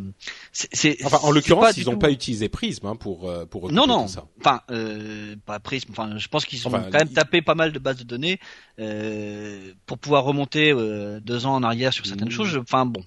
[0.53, 1.05] c'est.
[1.05, 4.07] Enfin, en l'occurrence, ils n'ont pas utilisé Prism hein, pour euh, pour non non.
[4.07, 4.25] Ça.
[4.41, 5.91] Enfin, euh, pas Prism.
[5.91, 8.39] Enfin, je pense qu'ils ont quand même tapé pas mal de bases de données
[8.79, 12.33] euh, pour pouvoir remonter euh, deux ans en arrière sur certaines mmh.
[12.33, 12.57] choses.
[12.57, 13.03] Enfin bon.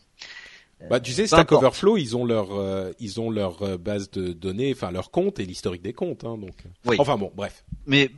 [0.90, 2.50] Bah, tu sais, Stack Overflow, ils ont leur,
[3.00, 6.56] ils ont leur base de données, enfin leur compte et l'historique des comptes, hein, donc.
[6.86, 6.98] Oui.
[7.00, 7.66] Enfin bon, bref.
[7.86, 8.12] Mais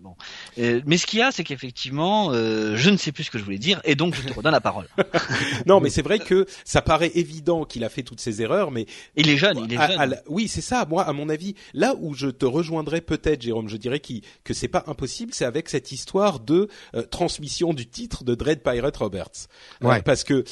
[0.00, 0.14] Bon.
[0.58, 3.38] Euh, mais ce qu'il y a, c'est qu'effectivement, euh, je ne sais plus ce que
[3.38, 4.86] je voulais dire, et donc je te redonne la parole.
[5.66, 8.86] non, mais c'est vrai que ça paraît évident qu'il a fait toutes ces erreurs, mais
[9.16, 10.16] il est jeune, il est jeune.
[10.28, 10.86] oui, c'est ça.
[10.88, 14.54] Moi, à mon avis, là où je te rejoindrais peut-être, Jérôme, je dirais qu que
[14.54, 18.96] c'est pas impossible, c'est avec cette histoire de euh, transmission du titre de Dread Pirate
[18.96, 19.48] Roberts,
[19.82, 20.00] ouais.
[20.00, 20.44] parce que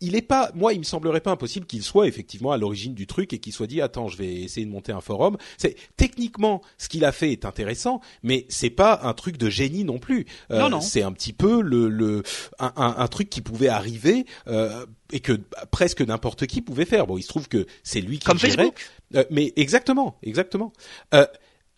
[0.00, 3.06] il est pas, moi, il me semblerait pas impossible qu'il soit effectivement à l'origine du
[3.06, 5.36] truc et qu'il soit dit, attends, je vais essayer de monter un forum.
[5.58, 9.84] C'est techniquement ce qu'il a fait est intéressant, mais c'est pas un truc de génie
[9.84, 10.26] non plus.
[10.50, 10.80] Euh, non, non.
[10.80, 12.22] C'est un petit peu le, le
[12.58, 14.26] un, un, truc qui pouvait arriver.
[14.46, 15.32] Euh, et que
[15.70, 17.06] presque n'importe qui pouvait faire.
[17.06, 18.56] Bon, il se trouve que c'est lui qui Comme gérait.
[18.56, 18.90] Facebook.
[19.16, 20.72] Euh, mais exactement, exactement.
[21.14, 21.26] Euh,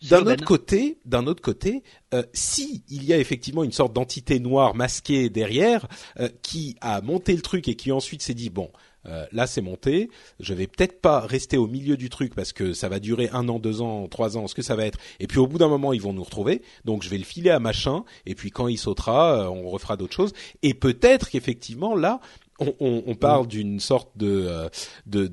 [0.09, 4.39] d'un autre côté, d'un autre côté, euh, si il y a effectivement une sorte d'entité
[4.39, 5.87] noire masquée derrière
[6.19, 8.69] euh, qui a monté le truc et qui ensuite s'est dit bon.
[9.05, 10.09] Euh, là, c'est monté.
[10.39, 13.49] Je vais peut-être pas rester au milieu du truc parce que ça va durer un
[13.49, 14.97] an, deux ans, trois ans, ce que ça va être.
[15.19, 16.61] Et puis au bout d'un moment, ils vont nous retrouver.
[16.85, 18.03] Donc je vais le filer à machin.
[18.25, 20.33] Et puis quand il sautera, euh, on refera d'autres choses.
[20.61, 22.19] Et peut-être qu'effectivement là,
[22.59, 24.69] on, on, on, parle d'une sorte de euh,
[25.07, 25.27] de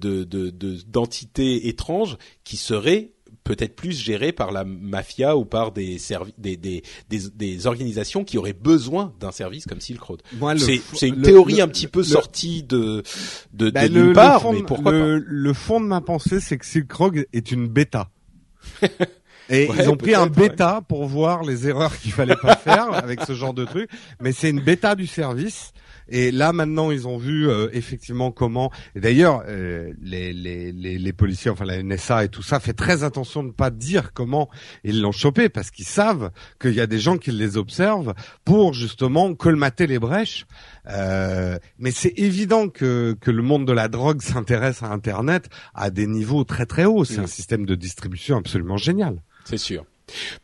[0.86, 3.12] d'entité de, de, étrange qui serait
[3.44, 5.98] peut-être plus géré par la mafia ou par des,
[6.38, 10.22] des, des, des, des organisations qui auraient besoin d'un service comme Silk Road.
[10.94, 13.02] c'est une théorie un petit peu sortie de
[13.52, 15.18] de, bah, de nulle part, mais pourquoi pas?
[15.24, 18.08] Le fond de ma pensée, c'est que Silk Road est une bêta.
[19.50, 23.22] Et ils ont pris un bêta pour voir les erreurs qu'il fallait pas faire avec
[23.22, 23.90] ce genre de truc.
[24.20, 25.72] Mais c'est une bêta du service.
[26.10, 28.70] Et là maintenant, ils ont vu euh, effectivement comment.
[28.94, 33.04] D'ailleurs, euh, les, les, les, les, policiers, enfin la NSA et tout ça, fait très
[33.04, 34.50] attention de ne pas dire comment
[34.84, 38.74] ils l'ont chopé parce qu'ils savent qu'il y a des gens qui les observent pour
[38.74, 40.46] justement colmater les brèches.
[40.88, 45.90] Euh, mais c'est évident que que le monde de la drogue s'intéresse à Internet à
[45.90, 47.04] des niveaux très très hauts.
[47.04, 49.22] C'est un système de distribution absolument génial.
[49.44, 49.84] C'est sûr.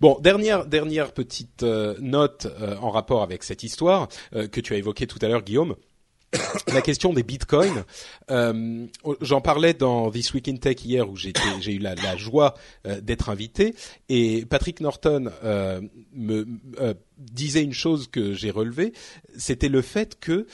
[0.01, 4.75] Bon, dernière dernière petite euh, note euh, en rapport avec cette histoire euh, que tu
[4.75, 5.77] as évoquée tout à l'heure, Guillaume.
[6.69, 7.85] La question des bitcoins.
[9.21, 11.33] J'en parlais dans This Week in Tech hier où j'ai
[11.67, 12.55] eu la, joie
[13.01, 13.75] d'être invité
[14.09, 15.31] et Patrick Norton
[16.13, 16.47] me
[17.17, 18.93] disait une chose que j'ai relevée,
[19.39, 20.47] c'était le fait que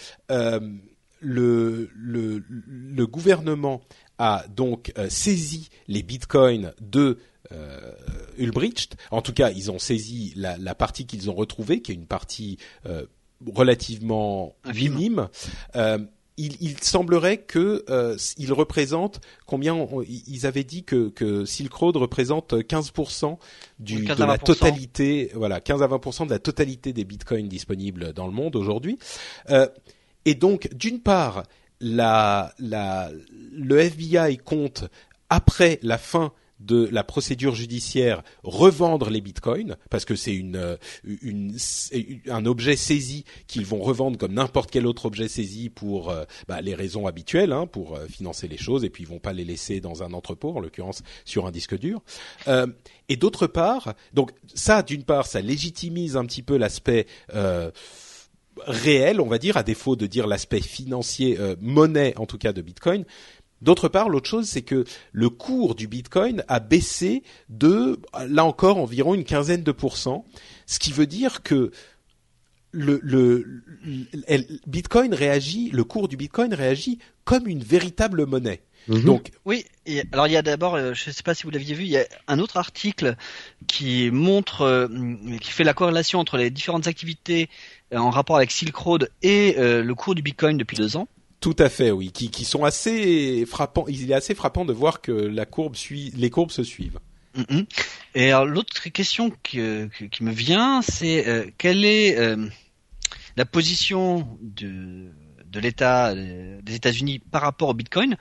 [1.21, 3.81] le, gouvernement
[4.19, 7.19] a donc saisi les bitcoins de
[8.39, 8.97] Ulbricht.
[9.11, 12.07] En tout cas, ils ont saisi la, la partie qu'ils ont retrouvée, qui est une
[12.07, 13.07] partie euh,
[13.55, 15.29] relativement minime.
[15.77, 15.99] Euh,
[16.39, 21.97] il, il, semblerait que euh, il représente combien ils avaient dit que, que Silk Road
[21.97, 23.37] représente 15%
[23.79, 28.27] du, de la totalité, voilà, 15 à 20% de la totalité des bitcoins disponibles dans
[28.27, 28.99] le monde aujourd'hui.
[29.51, 29.69] Euh,
[30.25, 31.43] et donc, d'une part,
[31.81, 33.11] la, la,
[33.53, 34.85] le FBI compte
[35.29, 36.33] après la fin
[36.65, 41.57] de la procédure judiciaire revendre les bitcoins parce que c'est une, euh, une,
[42.29, 46.61] un objet saisi qu'ils vont revendre comme n'importe quel autre objet saisi pour euh, bah,
[46.61, 49.45] les raisons habituelles, hein, pour euh, financer les choses et puis ils vont pas les
[49.45, 52.03] laisser dans un entrepôt, en l'occurrence sur un disque dur.
[53.09, 57.07] et d'autre part, donc ça d'une part, ça légitimise un petit peu l'aspect
[58.67, 62.63] réel, on va dire, à défaut de dire l'aspect financier, monnaie en tout cas de
[62.63, 63.05] Bitcoin.
[63.63, 68.79] D'autre part, l'autre chose, c'est que le cours du Bitcoin a baissé de, là encore,
[68.79, 70.25] environ une quinzaine de pourcents,
[70.67, 71.71] ce qui veut dire que
[72.73, 73.63] le, le,
[74.67, 78.63] Bitcoin réagit, le cours du Bitcoin réagit comme une véritable monnaie.
[78.89, 79.05] Mhm.
[79.05, 79.65] Donc oui,
[80.11, 81.91] alors il y a d'abord, euh, je ne sais pas si vous l'aviez vu, il
[81.91, 83.15] y a un autre article
[83.69, 84.89] qui montre, euh,
[85.41, 87.49] qui fait la corrélation entre les différentes activités
[87.93, 91.07] euh, en rapport avec Silk Road et le cours du Bitcoin depuis deux ans.
[91.43, 93.85] Tout à fait, oui, qui, sont assez frappants.
[93.89, 97.01] Il est assez frappant de voir que la courbe suit, les courbes se suivent.
[97.37, 97.67] Mm-hmm.
[98.15, 99.61] Et alors l'autre question qui,
[100.13, 102.47] qui, me vient, c'est euh, quelle est euh,
[103.37, 105.11] la position de,
[105.59, 108.17] l'État euh, des États-Unis par rapport au Bitcoin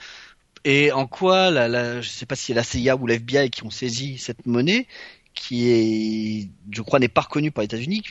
[0.64, 3.52] et en quoi, la, la, je ne sais pas si c'est la CIA ou l'FBI
[3.52, 4.88] qui ont saisi cette monnaie,
[5.36, 8.02] qui est, je crois, n'est pas reconnue par les États-Unis.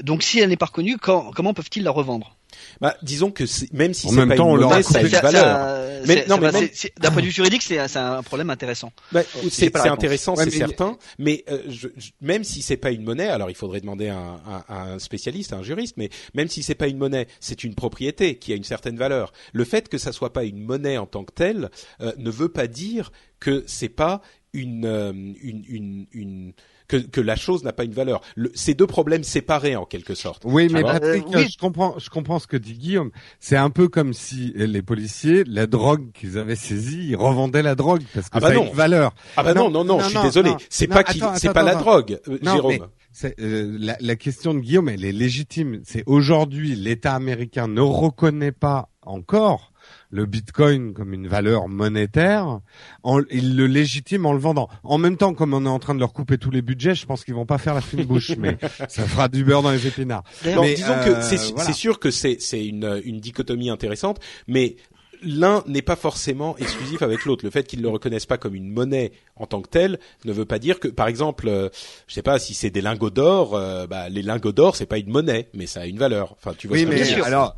[0.00, 2.36] Donc si elle n'est pas reconnue, comment peuvent-ils la revendre?
[2.80, 6.02] Bah, disons que même si c'est pas une monnaie, ça a une valeur.
[6.06, 6.50] Mais non, mais
[6.98, 8.92] d'un point de vue juridique, c'est un problème intéressant.
[9.12, 10.96] Bah, c'est intéressant, c'est certain.
[11.18, 11.88] Mais euh, je,
[12.20, 15.62] même si c'est pas une monnaie, alors il faudrait demander à un spécialiste, à un
[15.62, 15.96] juriste.
[15.96, 19.32] Mais même si c'est pas une monnaie, c'est une propriété qui a une certaine valeur.
[19.52, 21.70] Le fait que ça soit pas une monnaie en tant que telle
[22.00, 24.22] euh, ne veut pas dire que c'est pas
[24.52, 26.52] une, euh, une, une, une
[26.92, 28.20] que, que la chose n'a pas une valeur.
[28.36, 30.42] Le, ces deux problèmes séparés en quelque sorte.
[30.44, 33.10] Oui, mais Patrick, euh, je comprends, je comprends ce que dit Guillaume.
[33.40, 37.74] C'est un peu comme si les policiers, la drogue qu'ils avaient saisie, ils revendaient la
[37.74, 39.14] drogue parce que ah bah ça a une valeur.
[39.36, 40.52] Ah bah non, non, non, je suis désolé.
[40.68, 42.88] C'est pas qui, c'est pas la drogue, euh, Jérôme.
[43.24, 45.80] Euh, la, la, question de Guillaume, elle est légitime.
[45.84, 49.71] C'est aujourd'hui, l'État américain ne reconnaît pas encore
[50.12, 52.60] le Bitcoin comme une valeur monétaire,
[53.02, 54.68] en, il le légitime en le vendant.
[54.84, 57.06] En même temps, comme on est en train de leur couper tous les budgets, je
[57.06, 59.86] pense qu'ils vont pas faire la fine bouche, mais ça fera du beurre dans les
[59.86, 60.22] épinards.
[60.44, 64.76] Mais, disons que euh, c'est sûr que c'est une, une dichotomie intéressante, mais
[65.22, 67.44] l'un n'est pas forcément exclusif avec l'autre.
[67.44, 70.32] Le fait qu'ils ne le reconnaissent pas comme une monnaie en tant que telle ne
[70.32, 71.68] veut pas dire que, par exemple, euh,
[72.06, 74.98] je sais pas si c'est des lingots d'or, euh, bah, les lingots d'or c'est pas
[74.98, 76.34] une monnaie, mais ça a une valeur.
[76.38, 76.76] Enfin, tu vois.
[76.76, 77.56] Oui, mais alors,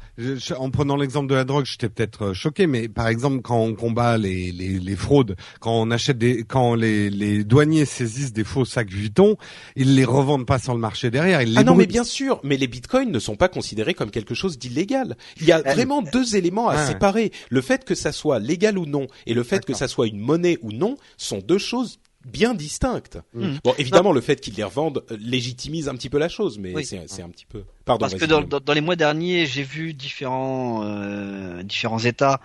[0.57, 3.75] en prenant l'exemple de la drogue, j'étais peut-être euh, choqué, mais par exemple, quand on
[3.75, 8.45] combat les, les, les fraudes, quand on achète des, quand les, les douaniers saisissent des
[8.45, 9.37] faux sacs Vuitton,
[9.77, 11.43] ils les revendent pas sur le marché derrière.
[11.43, 14.11] Ils les ah non, mais bien sûr, mais les bitcoins ne sont pas considérés comme
[14.11, 15.17] quelque chose d'illégal.
[15.41, 18.85] Il y a vraiment deux éléments à séparer le fait que ça soit légal ou
[18.85, 22.55] non et le fait que ça soit une monnaie ou non sont deux choses bien
[22.55, 23.19] distinctes.
[23.35, 23.57] Mm.
[23.63, 26.75] Bon, évidemment, le fait qu'ils les revendent euh, légitimise un petit peu la chose, mais
[26.83, 27.65] c'est un petit peu.
[27.85, 28.01] Pardon.
[28.01, 32.41] Parce que dans, les mois derniers, j'ai vu différents euh, différents États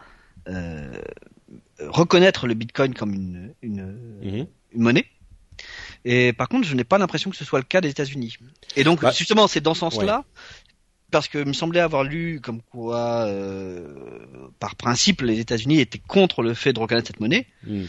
[0.47, 0.91] euh,
[1.79, 4.47] reconnaître le Bitcoin comme une une, mm-hmm.
[4.73, 5.05] une monnaie.
[6.05, 8.37] Et par contre, je n'ai pas l'impression que ce soit le cas des États-Unis.
[8.77, 10.23] Et donc, bah, justement, c'est dans ce sens-là
[11.11, 14.27] parce que il me semblait avoir lu comme quoi, euh,
[14.59, 17.47] par principe, les États-Unis étaient contre le fait de reconnaître cette monnaie.
[17.65, 17.85] Hmm.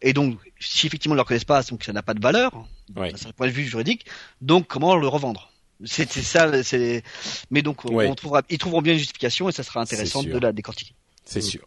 [0.00, 2.52] Et donc, si effectivement ils ne le reconnaissent pas, donc ça n'a pas de valeur,
[2.96, 3.12] ouais.
[3.12, 4.06] d'un point de vue juridique.
[4.40, 5.52] Donc, comment le revendre?
[5.84, 6.62] C'est ça.
[6.62, 7.02] C'est.
[7.50, 10.52] Mais donc, on trouvera, ils trouveront bien une justification et ça sera intéressant de la
[10.52, 10.94] décortiquer.
[11.24, 11.66] C'est sûr.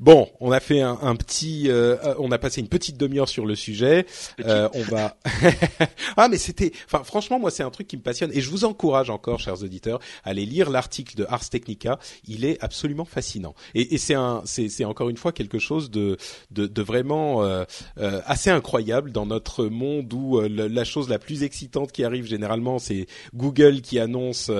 [0.00, 3.54] Bon, on a fait un, petit, euh, on a passé une petite demi-heure sur le
[3.54, 4.06] sujet.
[4.44, 5.16] Euh, on va.
[6.16, 8.64] ah, mais c'était, enfin, franchement, moi, c'est un truc qui me passionne et je vous
[8.64, 11.98] encourage encore, chers auditeurs, à aller lire l'article de Ars Technica.
[12.26, 16.16] Il est absolument fascinant et, et c'est un, c'est encore une fois quelque chose de,
[16.50, 17.64] de, de vraiment euh,
[17.98, 22.26] euh assez incroyable dans notre monde où euh, la, chose la plus excitante qui arrive
[22.26, 24.50] généralement, c'est Google qui annonce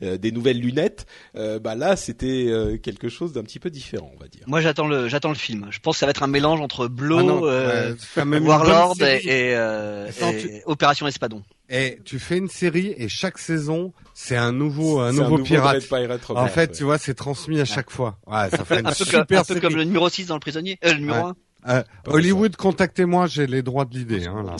[0.00, 1.06] des nouvelles lunettes.
[1.34, 4.42] bah là, c'était quelque chose d'un petit peu différent, on va dire.
[4.46, 5.68] Moi, j'attends le, j'attends le film.
[5.70, 7.94] Je pense que ça va être un mélange entre Blow, ah euh,
[8.40, 10.10] Warlord et, euh,
[10.66, 11.42] Opération Espadon.
[11.68, 15.82] Et tu fais une série et chaque saison c'est un nouveau un nouveau, pirate.
[16.30, 18.18] en fait, tu vois, c'est transmis à chaque fois.
[18.26, 20.40] Ouais, ça fait une un super peu, un peu comme le numéro 6 dans le
[20.40, 21.36] prisonnier, euh, le numéro 1.
[21.68, 24.26] Euh, Hollywood, contactez-moi, j'ai les droits de l'idée.
[24.26, 24.56] Hein,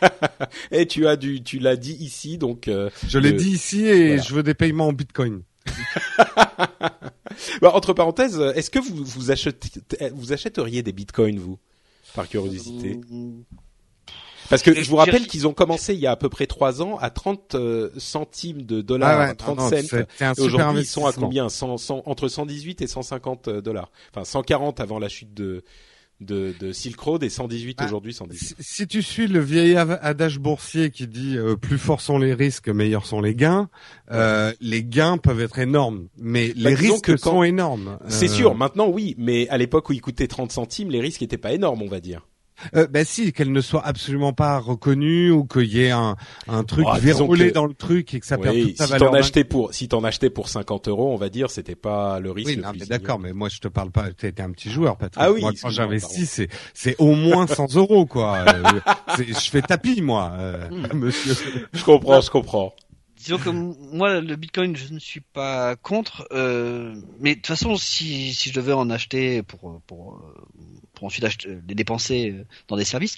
[0.70, 2.68] et tu as du, tu l'as dit ici, donc.
[2.68, 5.42] Euh, je l'ai dit ici et je veux des paiements en Bitcoin.
[7.60, 9.70] bah, entre parenthèses, est-ce que vous vous, achetez,
[10.14, 11.58] vous achèteriez des bitcoins vous,
[12.14, 13.00] par curiosité
[14.50, 16.82] Parce que je vous rappelle qu'ils ont commencé il y a à peu près trois
[16.82, 19.96] ans à 30 euh, centimes de dollars, ah 30 cents.
[20.38, 21.48] Aujourd'hui, ils sont à combien?
[21.48, 21.76] 100,
[22.06, 23.90] entre 118 et 150 euh, dollars.
[24.14, 25.64] Enfin, 140 avant la chute de
[26.22, 28.38] de, de Silk Road et 118 Ah, aujourd'hui 118.
[28.38, 32.34] Si, si tu suis le vieil adage boursier qui dit euh, plus forts sont les
[32.34, 33.68] risques, meilleurs sont les gains,
[34.10, 37.98] euh, les gains peuvent être énormes, mais Bah, les risques que quand- sont énormes.
[38.08, 41.22] C'est Euh, sûr, maintenant oui, mais à l'époque où il coûtait 30 centimes, les risques
[41.22, 42.26] étaient pas énormes, on va dire.
[42.76, 46.16] Euh, ben si, qu'elle ne soit absolument pas reconnue ou qu'il y ait un,
[46.48, 48.86] un truc Oh, disons verrouillé que- dans le truc et que ça oui, toute sa
[48.86, 49.10] si valeur.
[49.10, 52.30] t'en achetais pour si t'en achetais pour 50 euros, on va dire, c'était pas le
[52.30, 52.48] risque.
[52.48, 54.12] Oui, le non, plus mais d'accord, mais moi je te parle pas.
[54.12, 55.22] Tu étais un petit joueur, Patrick.
[55.24, 58.38] Ah oui, moi quand j'investis, c'est c'est au moins 100 euros, quoi.
[58.46, 58.80] Euh,
[59.16, 60.96] c'est- je fais tapis, moi, euh, Hmm.
[60.96, 61.34] monsieur.
[61.72, 62.74] Je comprends, je comprends.
[63.16, 66.26] Disons que moi, le Bitcoin, je ne suis pas contre.
[66.32, 70.42] euh, mais de toute façon, si, si je devais en acheter pour pour euh,
[71.02, 73.16] pour ensuite acheter, les dépenser euh, dans des services,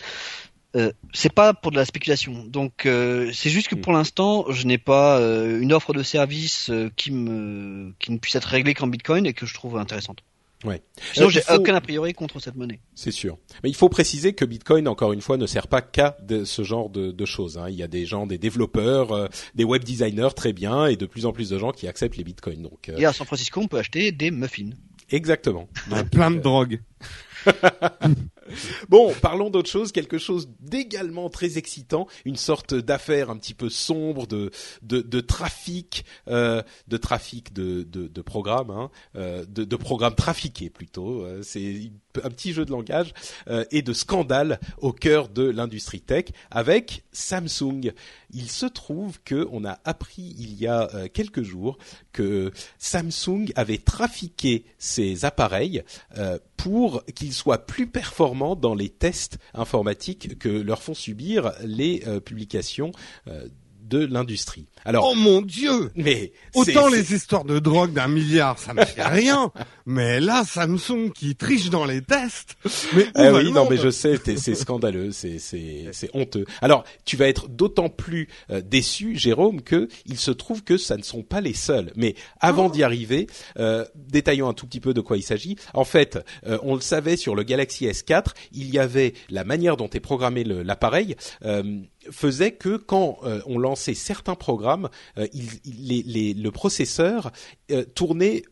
[0.74, 2.44] euh, c'est pas pour de la spéculation.
[2.46, 3.80] Donc euh, c'est juste que Mm.
[3.82, 8.16] pour l'instant, je n'ai pas euh, une offre de service euh, qui me qui ne
[8.16, 10.20] puisse être réglée qu'en Bitcoin et que je trouve intéressante.
[10.64, 10.80] Ouais.
[11.12, 12.80] Sinon, Euh, j'ai faut- aucun a priori contre cette monnaie.
[12.94, 13.36] C'est sûr.
[13.62, 16.16] Mais il faut préciser que Bitcoin, encore une fois, ne sert pas qu'à
[16.46, 17.58] ce genre de, de choses.
[17.58, 17.66] hein.
[17.68, 21.04] Il y a des gens, des développeurs, euh, des web designers très bien, et de
[21.04, 22.62] plus en plus de gens qui acceptent les Bitcoins.
[22.62, 24.70] Donc, euh, Et à San Francisco, on peut acheter des muffins.
[25.10, 25.68] Exactement.
[25.86, 26.82] Il y a Donc, plein de euh, drogues.
[28.88, 33.68] Bon, parlons d'autre chose, quelque chose d'également très excitant, une sorte d'affaire un petit peu
[33.70, 34.50] sombre de
[34.82, 40.14] de, de trafic, euh, de trafic de de, de programmes, hein, euh, de, de programmes
[40.14, 41.22] trafiqués plutôt.
[41.22, 41.90] euh, C'est
[42.22, 43.12] un petit jeu de langage
[43.48, 47.92] euh, et de scandale au cœur de l'industrie tech avec Samsung.
[48.32, 51.78] Il se trouve que on a appris il y a euh, quelques jours
[52.12, 55.82] que Samsung avait trafiqué ses appareils
[56.18, 62.04] euh, pour qu'ils soient plus performants dans les tests informatiques que leur font subir les
[62.24, 62.92] publications
[63.94, 64.66] de l'industrie.
[64.84, 69.02] Alors, Oh mon dieu mais Autant les histoires de drogue d'un milliard, ça me fait
[69.06, 69.50] rien.
[69.86, 72.56] Mais là, Samsung qui triche dans les tests.
[72.94, 75.88] Mais où Ah va oui, le non, monde mais je sais, c'est scandaleux, c'est c'est
[75.92, 76.44] c'est honteux.
[76.60, 80.96] Alors, tu vas être d'autant plus euh, déçu, Jérôme, que il se trouve que ça
[80.96, 81.92] ne sont pas les seuls.
[81.96, 83.26] Mais avant d'y arriver,
[83.58, 85.56] euh, détaillons un tout petit peu de quoi il s'agit.
[85.72, 89.76] En fait, euh, on le savait sur le Galaxy S4, il y avait la manière
[89.76, 91.16] dont est programmé l'appareil.
[92.10, 94.88] Faisait que quand euh, on lançait certains programmes,
[95.18, 95.26] euh,
[95.64, 97.32] le processeur
[97.70, 98.42] euh, tournait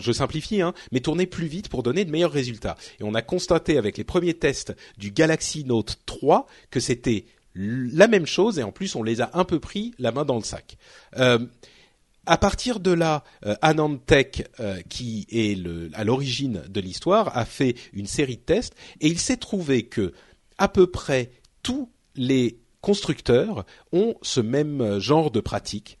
[0.00, 2.76] je simplifie, hein, mais tournait plus vite pour donner de meilleurs résultats.
[2.98, 8.08] Et on a constaté avec les premiers tests du Galaxy Note 3 que c'était la
[8.08, 10.42] même chose et en plus on les a un peu pris la main dans le
[10.42, 10.76] sac.
[11.18, 11.38] Euh,
[12.24, 13.56] à partir de là, euh,
[14.88, 15.58] qui est
[15.94, 20.12] à l'origine de l'histoire, a fait une série de tests et il s'est trouvé que
[20.56, 25.98] à peu près tous les constructeurs ont ce même euh, genre de pratique.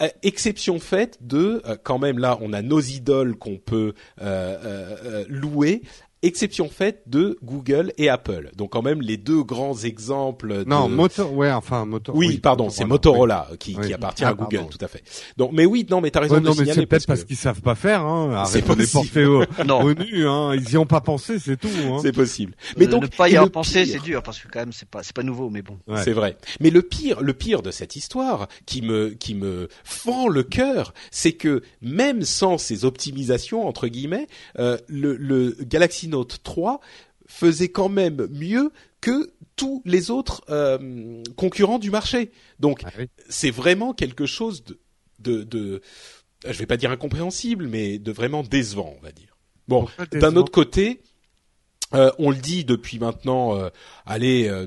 [0.00, 3.92] Euh, exception faite de, euh, quand même là, on a nos idoles qu'on peut
[5.28, 5.82] louer.
[6.22, 8.50] Exception faite de Google et Apple.
[8.56, 10.64] Donc quand même les deux grands exemples.
[10.66, 10.94] Non, de...
[10.94, 12.12] moto, ouais, enfin, moto.
[12.14, 13.86] Oui, pardon, c'est Motorola qui, Oui.
[13.86, 14.70] qui appartient Ah, à Google, pardon.
[14.70, 15.02] tout à fait.
[15.38, 17.22] Donc, mais oui, non, mais t'as raison Ouais, de non, mais signaler c'est peut-être parce
[17.22, 18.44] que qu'ils savent pas faire, hein.
[18.46, 19.80] C'est porter au, Non.
[19.82, 20.54] au nu, hein.
[20.54, 21.98] Ils y ont pas pensé, c'est tout, hein.
[22.02, 22.54] c'est possible.
[22.76, 24.72] Mais Euh, donc, ne pas y avoir pensé, pire- c'est dur parce que quand même,
[24.72, 25.78] c'est pas c'est pas nouveau, mais bon.
[25.88, 26.02] Ouais.
[26.04, 26.36] C'est vrai.
[26.60, 30.92] Mais le pire, le pire de cette histoire, qui me qui me fend le cœur,
[31.10, 34.26] c'est que même sans ces optimisations entre guillemets,
[34.58, 36.80] euh, le, le Galaxy Note 3
[37.26, 42.30] faisait quand même mieux que tous les autres euh, concurrents du marché.
[42.58, 43.06] Donc Ah oui.
[43.28, 44.78] c'est vraiment quelque chose de,
[45.20, 45.80] de, de,
[46.46, 49.36] je vais pas dire incompréhensible, mais de vraiment décevant, on va dire.
[49.68, 51.00] Bon, d'un autre côté,
[51.94, 53.68] euh, on le dit depuis maintenant, euh,
[54.06, 54.66] allez, euh,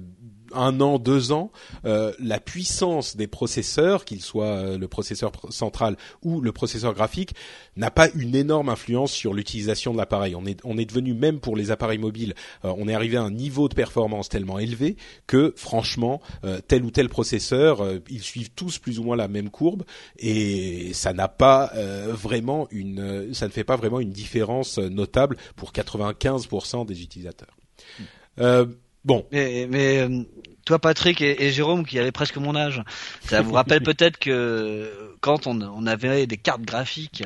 [0.55, 1.51] un an, deux ans,
[1.85, 6.93] euh, la puissance des processeurs, qu'ils soient euh, le processeur pr- central ou le processeur
[6.93, 7.33] graphique,
[7.75, 10.35] n'a pas une énorme influence sur l'utilisation de l'appareil.
[10.35, 12.33] On est, on est devenu même pour les appareils mobiles,
[12.65, 14.97] euh, on est arrivé à un niveau de performance tellement élevé
[15.27, 19.27] que, franchement, euh, tel ou tel processeur, euh, ils suivent tous plus ou moins la
[19.27, 19.83] même courbe
[20.17, 24.77] et ça n'a pas euh, vraiment une, euh, ça ne fait pas vraiment une différence
[24.77, 27.55] notable pour 95% des utilisateurs.
[28.39, 28.65] Euh,
[29.05, 30.23] bon, Mais, mais euh,
[30.65, 32.81] toi, Patrick et, et Jérôme, qui avez presque mon âge,
[33.25, 37.23] ça vous rappelle peut-être que quand on, on avait des cartes graphiques,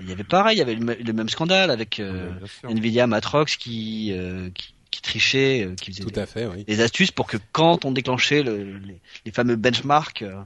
[0.00, 2.30] il y avait pareil, il y avait le, me- le même scandale avec euh.
[2.68, 6.62] Nvidia Matrox qui, euh, qui, qui trichait, euh, qui faisait tout des, à fait, oui.
[6.64, 10.40] des astuces pour que quand on déclenchait le, les, les fameux benchmarks, euh,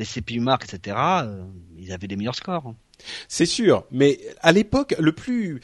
[0.00, 1.44] les CPU marks, etc., euh,
[1.78, 2.74] ils avaient des meilleurs scores.
[3.28, 5.60] C'est sûr, mais à l'époque, le plus,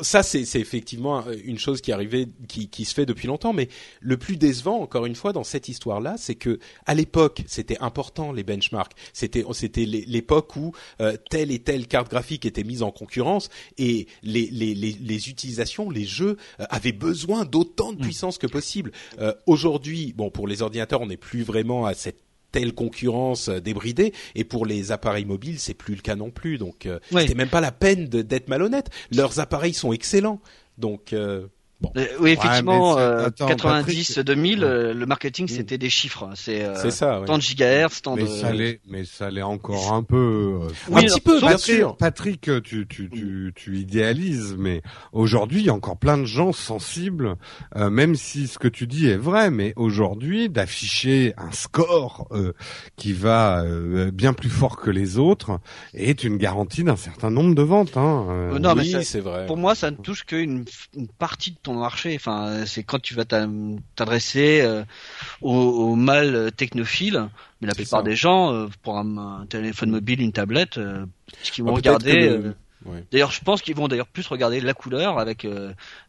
[0.00, 3.52] ça, c'est c'est effectivement une chose qui arrivait, qui, qui se fait depuis longtemps.
[3.52, 3.68] Mais
[4.00, 8.32] le plus décevant, encore une fois, dans cette histoire-là, c'est que à l'époque, c'était important
[8.32, 8.92] les benchmarks.
[9.12, 13.48] C'était c'était l'é- l'époque où euh, telle et telle carte graphique était mise en concurrence
[13.78, 18.46] et les les les, les utilisations, les jeux euh, avaient besoin d'autant de puissance que
[18.46, 18.92] possible.
[19.20, 22.20] Euh, Aujourd'hui, bon, pour les ordinateurs, on n'est plus vraiment à cette
[22.54, 24.12] telle concurrence euh, débridée.
[24.36, 26.56] Et pour les appareils mobiles c'est plus le cas non plus.
[26.56, 27.22] Donc euh, Oui.
[27.22, 28.90] c'était même pas la peine d'être malhonnête.
[29.10, 30.40] Leurs appareils sont excellents.
[30.78, 31.48] Donc euh,
[31.84, 34.64] bon Euh, oui, effectivement, mais euh, attends, 90, Patrick- 2000, Ouais.
[34.64, 36.28] euh, le marketing c'était des chiffres.
[36.34, 37.26] C'est euh, ça ouais.
[37.26, 38.26] tant de gigahertz, tant Mais de.
[38.28, 40.16] ça l'est, mais ça l'est encore un peu.
[40.64, 44.82] euh, Oui, un petit peu bien Patrick, sûr Patrick, tu, tu, tu, tu idéalises, mais
[45.12, 47.36] aujourd'hui, il y a encore plein de gens sensibles,
[47.76, 52.52] euh, même si ce que tu dis est vrai, mais aujourd'hui, d'afficher un score euh,
[52.96, 55.60] qui va euh, bien plus fort que les autres
[55.94, 57.96] est une garantie d'un certain nombre de ventes.
[57.96, 58.58] Hein.
[58.60, 60.64] non, mais oui ça- c'est vrai Pour moi, ça ne touche qu'une
[60.96, 62.14] une partie de ton marché.
[62.16, 63.48] Enfin, euh, c'est quand tu vas t'a-
[63.96, 64.84] t'adresser euh,
[65.42, 67.28] aux, aux mâles technophiles.
[67.60, 68.04] Mais la plupart ça.
[68.04, 71.06] des gens, euh, pour un, un téléphone mobile, une tablette, euh,
[71.42, 72.12] ce qu'ils vont Bah, peut-être regarder.
[72.12, 72.56] que le-
[72.86, 73.04] ouais.
[73.12, 75.46] D'ailleurs, je pense qu'ils vont d'ailleurs plus regarder la couleur avec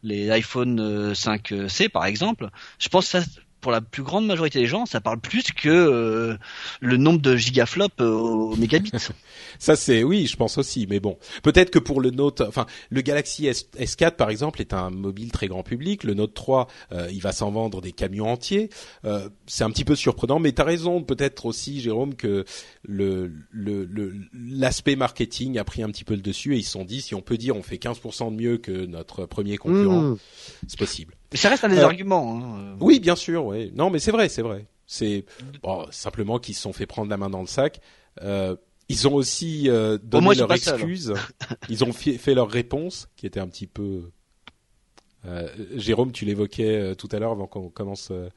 [0.03, 2.49] les iPhone euh, 5C par exemple.
[2.79, 3.25] Je pense que ça,
[3.65, 6.37] pour la plus grande majorité des gens, ça parle plus que euh,
[6.81, 8.91] le nombre de gigaflops euh, au mégabits.
[9.57, 13.01] Ça c'est oui, je pense aussi, mais bon, peut-être que pour le Note, enfin le
[13.01, 16.03] Galaxy S, S4 par exemple est un mobile très grand public.
[16.03, 18.69] Le Note 3, euh, il va s'en vendre des camions entiers.
[19.03, 22.45] Euh, c'est un petit peu surprenant, mais t'as raison, peut-être aussi Jérôme que
[22.83, 26.71] le le le- l'aspect marketing a pris un petit peu le dessus et ils se
[26.73, 30.01] sont dit si on peut dire on fait 15% de mieux que notre premier concurrent,
[30.01, 30.17] Mmh.
[30.67, 31.14] c'est possible.
[31.31, 32.39] Mais ça reste un des Euh, arguments.
[32.39, 32.77] hein.
[32.79, 33.71] Oui, bien sûr, oui.
[33.75, 34.65] Non, mais c'est vrai, c'est vrai.
[34.87, 35.25] C'est
[35.63, 37.79] bon, simplement qu'ils se sont fait prendre la main dans le sac.
[38.21, 38.55] Euh,
[38.87, 40.75] ils ont aussi euh, donné ils sont leur seuls.
[40.75, 41.13] excuse.
[41.69, 44.11] ils ont fait leur réponse, qui était un petit peu.
[45.25, 48.29] Euh, Jérôme, tu l'évoquais euh, tout à l'heure avant qu'on commence euh,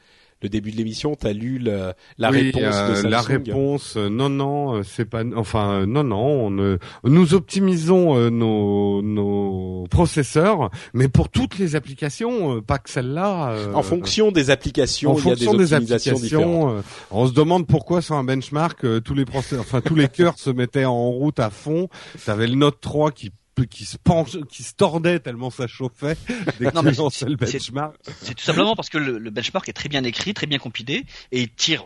[0.42, 1.14] le début de l'émission.
[1.14, 3.10] T'as lu le- la Oui, réponse euh, de Samsung.
[3.10, 7.34] la réponse, euh, non, non, euh, c'est pas, enfin, euh, non, non, on, euh, nous
[7.34, 13.50] optimisons euh, nos, nos processeurs, mais pour toutes les applications, euh, pas que celle-là.
[13.52, 16.80] euh, En fonction des applications, en il y a des des, applications, euh,
[17.10, 20.38] on se demande pourquoi sur un benchmark euh, tous les processeurs, enfin tous les cœurs
[20.38, 21.88] se mettaient en route à fond.
[22.24, 23.30] T'avais le Note 3 qui
[23.66, 26.16] qui se penche, qui se tordait tellement ça chauffait
[26.58, 27.96] dès que Non, tu mais lançais le c'est- benchmark.
[28.22, 31.04] C'est tout simplement parce que le, le benchmark est très bien écrit, très bien compilé,
[31.32, 31.84] et il tire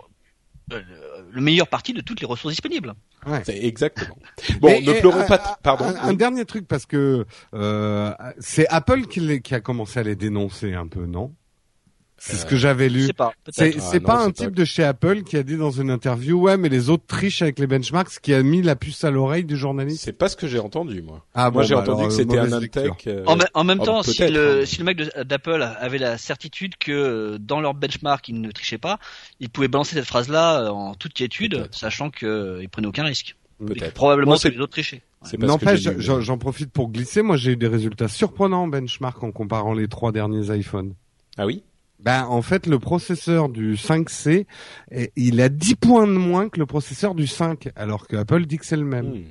[0.73, 2.95] euh, le, le meilleur parti de toutes les ressources disponibles.
[3.45, 4.17] C'est exactement.
[4.61, 5.39] Bon, Mais, ne et, pleurons euh, pas.
[5.39, 5.85] t- Pardon.
[6.03, 10.87] Un, dernier truc parce que euh, c'est Apple qui a commencé à les dénoncer un
[10.89, 11.35] peu, non?
[12.25, 13.07] C'est ce que j'avais Je lu.
[13.07, 13.77] sais pas, C'est peut-être.
[13.81, 15.73] Ah, c'est non, pas c'est un pas- type de chez Apple qui a dit dans
[15.73, 18.77] une interview ouais mais les autres trichent avec les benchmarks, ce qui a mis la
[18.77, 20.05] puce à l'oreille du journaliste.
[20.05, 21.25] C'est pas ce que j'ai entendu, moi.
[21.35, 22.93] Ah moi, bon, j'ai bah entendu alors, que euh, c'était un mauvaise lecture.
[22.93, 23.07] Intech.
[23.09, 24.67] euh, En, me- en même oh, temps, si le, hein.
[24.67, 28.53] si le mec de- d'Apple avait la certitude que euh, dans leur benchmark ils ne
[28.53, 29.01] trichaient pas,
[29.41, 33.35] il pouvait balancer cette phrase-là euh, en toute quiétude, sachant qu'ils prenaient aucun risque.
[33.67, 33.95] Peut-être.
[33.95, 35.03] Probablement Moi, que c'est- les autres trichaient.
[35.23, 37.23] Pas que N'empêche, j'en profite pour glisser.
[37.23, 40.95] Moi, j'ai eu des résultats surprenants en benchmark en comparant les trois derniers iPhones.
[41.37, 41.63] Ah oui?
[42.05, 44.47] Ben, en fait, le processeur du 5C,
[44.91, 48.45] eh, il a 10 points de moins que le processeur du 5, alors que Apple
[48.47, 49.07] dit que c'est le même.
[49.07, 49.25] Hmm.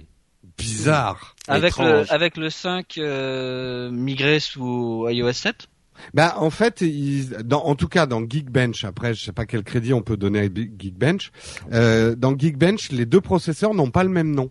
[0.58, 1.36] Bizarre.
[1.48, 2.08] Avec Étrange.
[2.08, 5.68] le, avec le 5 euh, migré sous iOS 7
[6.14, 9.64] Ben, en fait, il- dans, en tout cas, dans Geekbench, après, je sais pas quel
[9.64, 11.32] crédit on peut donner à Geekbench,
[11.74, 14.50] euh, dans Geekbench, les deux processeurs n'ont pas le même nom.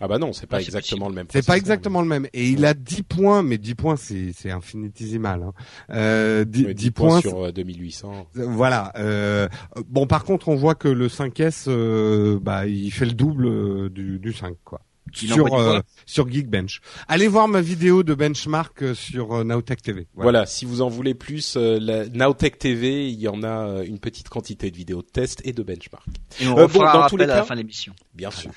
[0.00, 1.26] Ah bah non, c'est pas Ah, c'est exactement le même.
[1.30, 2.26] C'est pas exactement le même.
[2.32, 5.42] Et il a 10 points, mais 10 points, c'est, c'est infinitésimal.
[5.42, 5.52] Hein.
[5.90, 8.28] Euh, 10, Ouais, 10 points, sur euh, 2800.
[8.36, 8.92] Euh, Voilà.
[8.96, 9.48] Euh,
[9.88, 13.88] bon, par contre, on voit que le 5S, euh, bah, il fait le double euh,
[13.90, 14.80] du, du 5, quoi.
[15.22, 16.80] Il Sur, euh, sur Geekbench.
[17.08, 20.06] Allez voir ma vidéo de benchmark euh, sur euh, Nowtech TV.
[20.14, 20.44] Voilà.
[20.44, 24.00] si vous en voulez plus, euh, la Nowtech TV, il y en a euh, une
[24.00, 26.06] petite quantité de vidéos de tests et de benchmark.
[26.40, 27.94] Et on Euh, bon, dans tous les rappel à cas- la fin de l'émission.
[28.14, 28.50] Bien sûr.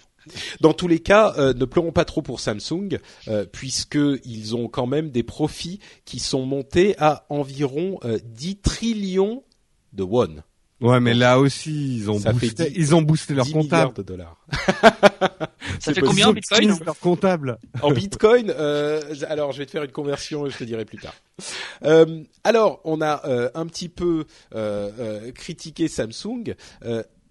[0.59, 4.67] Dans tous les cas, euh, ne pleurons pas trop pour Samsung, euh, puisque ils ont
[4.67, 9.43] quand même des profits qui sont montés à environ euh, 10 trillions
[9.93, 10.43] de won.
[10.79, 13.93] Ouais, mais là aussi, ils ont Ça boosté, dix- ils ont boosté leur 10 comptable.
[13.93, 14.43] de dollars.
[15.79, 16.07] Ça fait possible.
[16.07, 17.57] combien en Ils Bitcoin optimisent leur comptable.
[17.83, 20.97] En Bitcoin, euh, alors je vais te faire une conversion et je te dirai plus
[20.97, 21.13] tard.
[21.85, 26.55] Euh, alors, on a euh, un petit peu euh, euh, critiqué Samsung.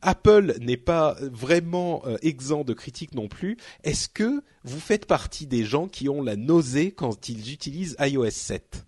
[0.02, 3.56] Apple n'est pas vraiment euh, exempt de critiques non plus.
[3.84, 8.30] Est-ce que vous faites partie des gens qui ont la nausée quand ils utilisent iOS
[8.30, 8.84] 7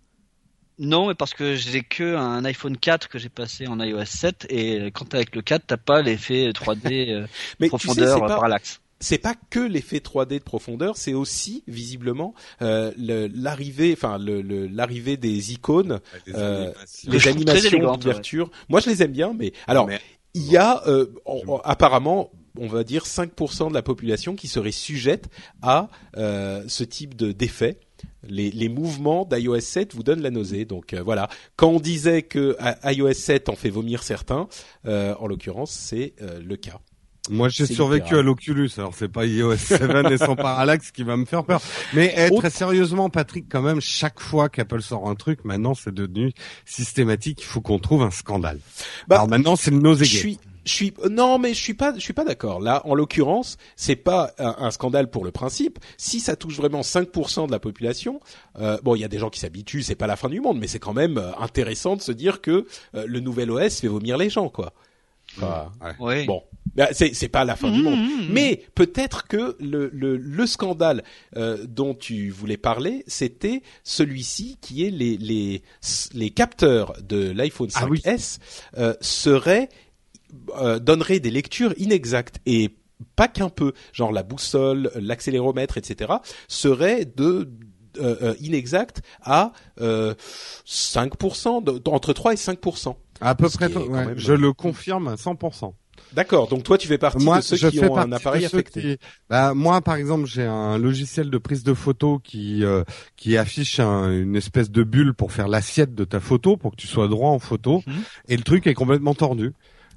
[0.79, 4.47] Non, mais parce que j'ai que un iPhone 4 que j'ai passé en iOS 7
[4.51, 7.27] et quand t'es avec le 4, t'as pas l'effet 3D euh,
[7.61, 8.81] Mais tu sais, profondeur euh, pas, parallaxe.
[9.01, 14.67] c'est pas que l'effet 3D de profondeur, c'est aussi visiblement euh, l'arrivée, enfin le- le-
[14.67, 17.11] l'arrivée des icônes, Les euh, animations.
[17.13, 18.51] les animations d'ouverture.
[18.69, 20.01] Moi, je les aime bien, mais alors Mais-
[20.35, 24.49] il y a euh, en- en- apparemment, on va dire 5% de la population qui
[24.49, 25.29] serait sujette
[25.63, 27.79] à euh, ce type de d'effet.
[28.29, 30.65] Les, les mouvements d'iOS 7 vous donnent la nausée.
[30.65, 34.49] Donc euh, voilà, quand on disait que iOS 7 en fait vomir certains,
[34.87, 36.81] euh, en l'occurrence c'est euh, le cas.
[37.31, 38.21] Moi, j'ai survécu littéral.
[38.21, 41.61] à l'Oculus, alors c'est pas iOS 7 et son parallaxe qui va me faire peur.
[41.95, 45.75] Mais eh, Autre- très sérieusement, Patrick, quand même, chaque fois qu'Apple sort un truc, maintenant,
[45.75, 46.33] c'est devenu
[46.65, 47.41] systématique.
[47.43, 48.59] Il faut qu'on trouve un scandale.
[49.07, 51.93] Bah, alors maintenant, c'est le Je nausée suis je suis non mais je suis pas
[51.93, 52.61] je suis pas d'accord.
[52.61, 55.81] Là en l'occurrence, c'est pas un, un scandale pour le principe.
[55.97, 58.21] Si ça touche vraiment 5% de la population,
[58.61, 60.61] euh, bon il y a des gens qui s'habituent, c'est pas la fin du monde,
[60.61, 62.65] mais c'est quand même euh, intéressant de se dire que
[62.95, 64.73] euh, le nouvel OS fait vomir les gens quoi.
[65.37, 66.27] Enfin, Oui.
[66.27, 66.45] Bon,
[66.75, 67.99] Bah, c'est c'est pas la fin du monde.
[68.31, 71.05] Mais peut-être que le, le, le scandale
[71.37, 75.63] euh, dont tu voulais parler, c'était celui-ci qui est les les
[76.15, 78.01] les capteurs de l'iPhone 5s Ah oui.
[78.79, 79.69] euh, seraient
[80.59, 82.71] euh, donneraient des lectures inexactes et
[83.17, 86.13] pas qu'un peu, genre la boussole, l'accéléromètre, etc.,
[86.49, 87.51] seraient de
[87.99, 90.15] euh, euh, inexacts à euh,
[90.67, 92.97] 5%, de- entre 3 et 5%.
[93.21, 95.75] À peu près, ouais, même- je le confirme à 100%.
[96.15, 98.45] D'accord, donc toi tu fais partie moi, de ceux je qui fais ont un appareil
[98.45, 98.81] affecté.
[98.81, 98.99] qui-
[99.31, 102.85] Bah, moi, par exemple, j'ai un logiciel de prise de photo qui euh,
[103.17, 106.77] qui affiche un- une espèce de bulle pour faire l'assiette de ta photo, pour que
[106.77, 107.95] tu sois droit en photo, Mhm.
[108.29, 109.53] et le truc est complètement tordu.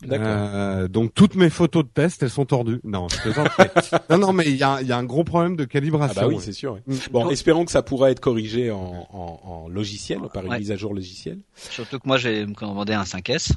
[0.05, 0.27] D'accord.
[0.27, 2.81] Euh, donc toutes mes photos de test, elles sont tordues.
[2.83, 3.71] Non, je plaisante, mais-
[4.09, 6.21] non, non, mais il y a, il y a un gros problème de Ah calibration.
[6.21, 6.41] bah oui, ouais.
[6.41, 6.73] c'est sûr.
[6.73, 6.81] ouais.
[6.85, 6.95] Mm.
[7.11, 10.59] Bon, espérons que ça pourra être corrigé en, en, en logiciel, par une Ouais.
[10.59, 11.39] mise à jour logicielle.
[11.55, 13.53] Surtout que moi j'ai commandé un 5S.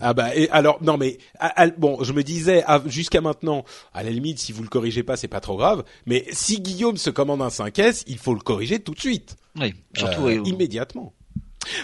[0.00, 3.64] Ah bah et alors non mais ah, ah, bon, je me disais ah, jusqu'à maintenant,
[3.94, 5.84] à la limite, si vous le corrigez pas, c'est pas trop grave.
[6.06, 9.74] Mais si Guillaume se commande un 5S, il faut le corriger tout de suite, Oui.
[9.96, 11.14] Surtout Euh, oui, immédiatement.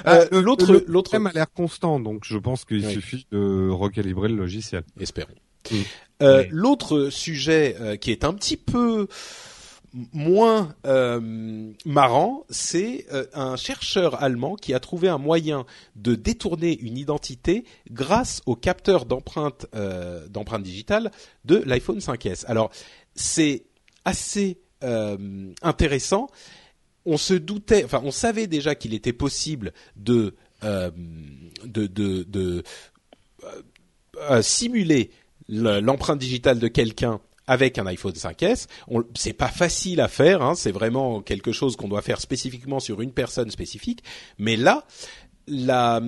[0.04, 2.92] Ah, Euh, l'autre, le l'autre, problème a l'air constant, donc je pense qu'il Oui.
[2.92, 4.84] suffit de recalibrer le logiciel.
[5.00, 5.32] espérons.
[5.70, 5.76] Mm.
[6.22, 6.48] Euh, Oui.
[6.50, 9.08] L'autre sujet euh, qui est un petit peu
[10.12, 15.66] moins euh, marrant, c'est euh, un chercheur allemand qui a trouvé un moyen
[15.96, 22.46] de détourner une identité grâce au capteur d'empreinte euh, de l'iPhone 5S.
[22.46, 22.70] Alors
[23.14, 23.64] c'est
[24.04, 26.28] assez euh, intéressant.
[27.04, 30.34] On se doutait, enfin on savait déjà qu'il était possible de
[30.64, 30.90] euh,
[34.42, 35.10] simuler
[35.48, 38.66] le- l'empreinte digitale de quelqu'un avec un iPhone 5S.
[38.88, 42.80] On- C'est pas facile à faire, hein, c'est vraiment quelque chose qu'on doit faire spécifiquement
[42.80, 44.02] sur une personne spécifique.
[44.38, 44.84] Mais là,
[45.48, 46.00] la-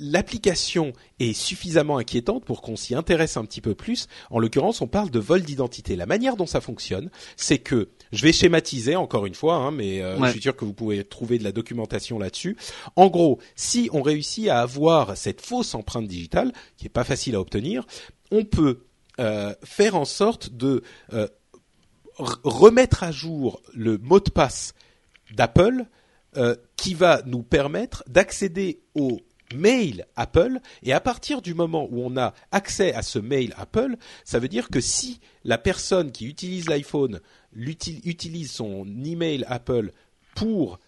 [0.00, 4.08] l'application est suffisamment inquiétante pour qu'on s'y intéresse un petit peu plus.
[4.30, 5.94] En l'occurrence, on parle de vol d'identité.
[5.94, 10.02] La manière dont ça fonctionne, c'est que je vais schématiser encore une fois, hein, mais
[10.02, 10.26] euh, Ouais.
[10.28, 12.56] je suis sûr que vous pouvez trouver de la documentation là-dessus.
[12.96, 17.36] En gros, si on réussit à avoir cette fausse empreinte digitale, qui est pas facile
[17.36, 17.86] à obtenir,
[18.32, 18.80] on peut
[19.20, 21.28] euh, faire en sorte de euh,
[22.16, 24.72] remettre à jour le mot de passe
[25.32, 25.84] d'Apple
[26.38, 29.20] euh, qui va nous permettre d'accéder au
[29.54, 30.60] mail Apple.
[30.82, 34.48] Et à partir du moment où on a accès à ce mail Apple, ça veut
[34.48, 37.20] dire que si la personne qui utilise l'iPhone
[37.54, 39.92] utilise son email Apple
[40.34, 40.78] pour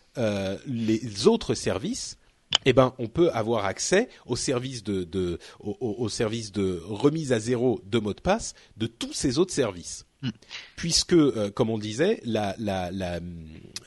[0.67, 2.17] les autres services,
[2.65, 7.33] eh ben, on peut avoir accès au service de, de au, au- service de remise
[7.33, 10.07] à zéro de mot de passe de tous ces autres services.
[10.23, 10.29] Mm.
[10.77, 13.19] Puisque, euh, comme on disait, la, la, la,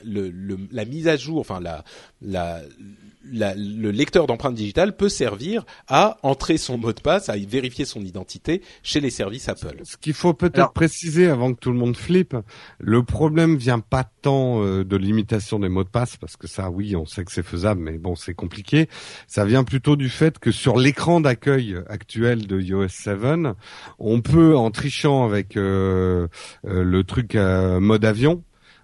[0.04, 1.84] le, le- la mise à jour, enfin la,
[2.20, 2.60] la,
[3.32, 7.84] la- le lecteur d'empreinte digitale peut servir à entrer son mot de passe, à vérifier
[7.84, 9.80] son identité chez les services Apple.
[9.84, 12.36] Ce qu'il faut peut-être préciser avant que tout le monde flippe,
[12.78, 16.70] le problème vient pas tant euh, de l'imitation des mots de passe, parce que ça,
[16.70, 18.88] oui, on sait que c'est faisable, mais bon, c'est compliqué.
[19.26, 23.16] Ça vient plutôt du fait que sur l'écran d'accueil actuel de iOS 7,
[23.98, 26.28] on peut, en trichant avec euh,
[26.66, 28.42] euh, le truc euh, mode avion,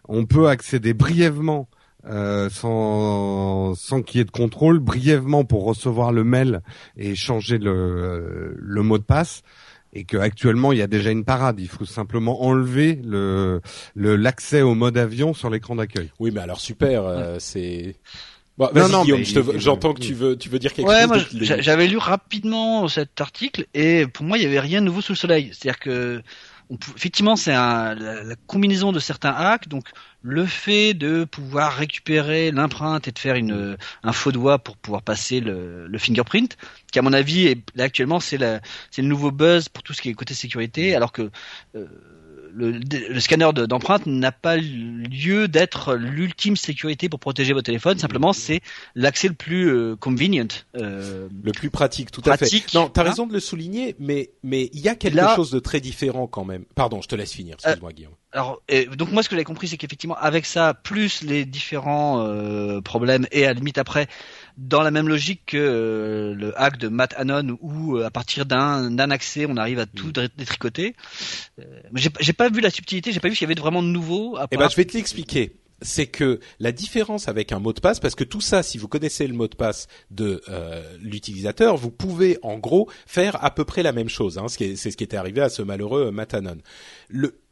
[0.08, 1.68] on peut accéder brièvement
[2.08, 6.60] euh, sans, sans qu'il y ait de contrôle, brièvement pour recevoir le mail
[6.96, 9.42] et changer le, euh, le mot de passe
[9.94, 11.60] et que actuellement il y a déjà une parade.
[11.60, 13.60] Il faut simplement enlever le
[13.94, 16.10] le- l'accès au mode avion sur l'écran d'accueil.
[16.18, 17.96] Oui, mais alors super, euh, c'est.
[18.58, 21.26] Bon, Non, non, Guillaume, je j'entends que tu veux, tu veux dire quelque Ouais, chose.
[21.60, 25.12] j'avais lu rapidement cet article et pour moi il y avait rien de nouveau sous
[25.12, 25.50] le soleil.
[25.54, 26.22] C'est-à-dire que
[26.96, 27.94] effectivement, c'est la,
[28.46, 29.68] combinaison de certains hacks.
[29.68, 29.88] Donc,
[30.22, 35.02] le fait de pouvoir récupérer l'empreinte et de faire une, un faux doigt pour pouvoir
[35.02, 36.56] passer le, fingerprint,
[36.90, 38.60] qui à mon avis, est, actuellement, c'est le
[38.98, 41.30] nouveau buzz pour tout ce qui est côté sécurité, alors que
[41.74, 41.86] euh,
[42.54, 47.98] le, le scanner de- d'empreinte n'a pas lieu d'être l'ultime sécurité pour protéger votre téléphone.
[47.98, 48.60] Simplement, c'est
[48.94, 50.48] l'accès le plus euh, convenient.
[50.76, 52.78] Euh, Le plus pratique, tout Pratique, à fait.
[52.78, 53.04] Non, t'as hein.
[53.04, 56.26] raison de le souligner, mais mais il y a quelque Là- chose de très différent
[56.26, 56.64] quand même.
[56.74, 57.56] Pardon, je te laisse finir.
[57.62, 58.12] Excuse-moi, Guillaume.
[58.34, 62.24] Alors, et donc moi, ce que j'ai compris, c'est qu'effectivement, avec ça, plus les différents
[62.26, 64.06] euh, problèmes, et à la limite après,
[64.56, 68.46] dans la même logique que euh, le hack de Matt Hannon, où euh, à partir
[68.46, 70.12] d'un accès, on arrive à tout Mm.
[70.12, 70.94] dé- détricoter.
[71.58, 71.64] Euh,
[72.20, 74.36] j'ai pas vu la subtilité, j'ai pas vu s'il y avait vraiment de nouveau.
[74.36, 75.52] À Eh ben, je vais te l'expliquer.
[75.82, 78.88] C'est que la différence avec un mot de passe, parce que tout ça, si vous
[78.88, 83.64] connaissez le mot de passe de euh, l'utilisateur, vous pouvez en gros faire à peu
[83.64, 84.38] près la même chose.
[84.38, 86.58] Hein, c'est ce qui était arrivé à ce malheureux euh, Matanon.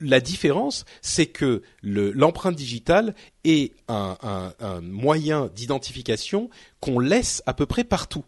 [0.01, 3.15] La différence, c'est que le- l'empreinte digitale
[3.45, 4.19] est un
[4.83, 6.51] moyen d'identification
[6.81, 8.25] qu'on laisse à peu près partout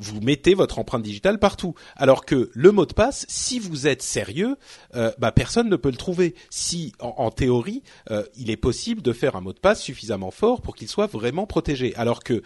[0.00, 1.74] vous mettez votre empreinte digitale partout.
[1.96, 4.56] Alors que le mot de passe, si vous êtes sérieux,
[4.96, 6.34] euh, bah, personne ne peut le trouver.
[6.48, 10.62] Si, en, théorie, euh, il est possible de faire un mot de passe suffisamment fort
[10.62, 11.94] pour qu'il soit vraiment protégé.
[11.96, 12.42] Alors que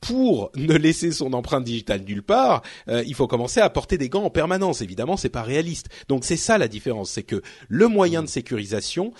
[0.00, 4.08] pour ne laisser son empreinte digitale nulle part, euh, il faut commencer à porter des
[4.08, 4.80] gants en permanence.
[4.80, 5.88] Évidemment, c'est pas réaliste.
[6.08, 9.12] Donc c'est ça la différence, c'est que le moyen de sécurisation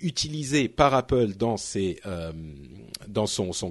[0.00, 1.94] utilisé par Apple dans son,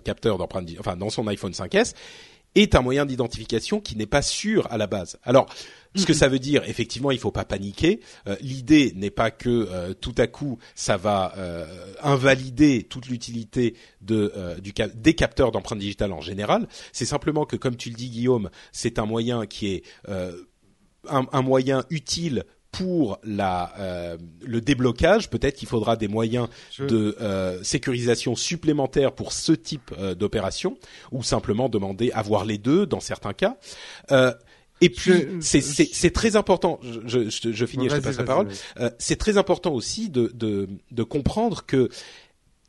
[0.03, 1.93] capteur d'empreinte, enfin dans son iPhone 5s,
[2.55, 5.17] est un moyen d'identification qui n'est pas sûr à la base.
[5.23, 5.47] Alors,
[5.95, 7.99] ce que ça veut dire, effectivement, il faut pas paniquer.
[8.27, 11.65] Euh, L'idée n'est pas que euh, tout à coup ça va euh,
[12.01, 16.67] invalider toute l'utilité de euh, du des capteurs d'empreinte digitale en général.
[16.93, 20.31] C'est simplement que, comme tu le dis, Guillaume, c'est un moyen qui est euh,
[21.09, 25.30] un, un moyen utile pour la, euh, le déblocage.
[25.30, 26.47] Peut-être qu'il faudra des moyens
[26.80, 30.78] de euh, sécurisation supplémentaires pour ce type euh, d'opération,
[31.11, 33.57] ou simplement demander à voir les deux dans certains cas.
[34.11, 34.34] Euh,
[34.80, 36.80] et puis, c'est très important.
[36.82, 38.47] Je, je, je, finis, et je te passe la parole.
[38.80, 41.89] Euh, c'est très important aussi de, de, de comprendre que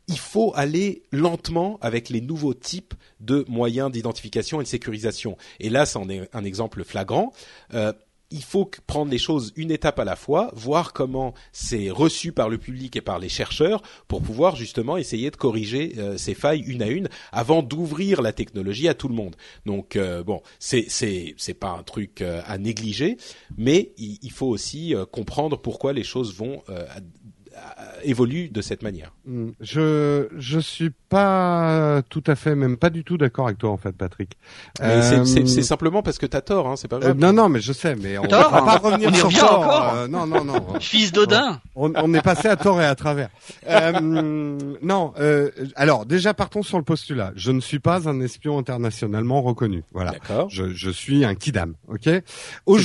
[0.07, 5.37] il faut aller lentement avec les nouveaux types de moyens d'identification et de sécurisation.
[5.59, 7.31] Et là, c'en est un exemple flagrant.
[7.73, 7.93] Euh,
[8.31, 12.49] il faut prendre les choses une étape à la fois, voir comment c'est reçu par
[12.49, 16.61] le public et par les chercheurs pour pouvoir justement essayer de corriger euh, ces failles
[16.61, 19.35] une à une avant d'ouvrir la technologie à tout le monde.
[19.65, 23.17] Donc euh, bon, c'est c'est c'est pas un truc euh, à négliger,
[23.57, 26.63] mais il, faut aussi comprendre pourquoi les choses vont
[27.79, 29.11] euh, évoluent de cette manière.
[29.25, 33.69] Hmm, Je je suis pas tout à fait, même pas du tout d'accord avec toi
[33.71, 34.37] en fait, Patrick.
[34.81, 37.17] Euh, c'est c'est simplement parce que t'as tort, hein, c'est pas euh, grave.
[37.19, 38.77] non non, mais je sais, mais on Tort, va pas hein.
[38.81, 39.59] revenir On y sur revient tort.
[39.61, 39.93] encore.
[39.95, 40.65] euh, non non non.
[40.79, 41.61] Fils d'Odin.
[41.75, 43.29] On, on est passé à tort et à travers.
[43.69, 43.99] Euh,
[44.81, 47.31] non, euh, alors déjà partons sur le postulat.
[47.35, 49.83] Je ne suis pas un espion internationalement reconnu.
[49.93, 50.11] Voilà.
[50.11, 50.49] D'accord.
[50.49, 52.09] Je, je suis un kidam, ok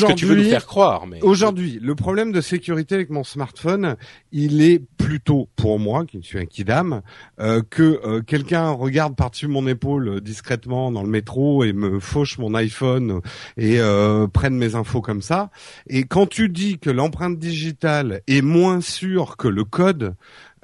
[0.08, 3.24] que tu veux nous Aujourd'hui, faire croire, mais Aujourd'hui, le problème de sécurité avec mon
[3.24, 3.96] smartphone,
[4.32, 7.00] il est plutôt pour moi, qui suis un kidam,
[7.40, 11.98] euh, que euh, quelqu'un regarde par-dessus mon épaule euh, discrètement dans le métro et me
[12.00, 13.20] fauche mon iPhone
[13.56, 15.50] et euh, prenne mes infos comme ça.
[15.86, 20.14] Et quand tu dis que l'empreinte digitale est moins sûre que le code,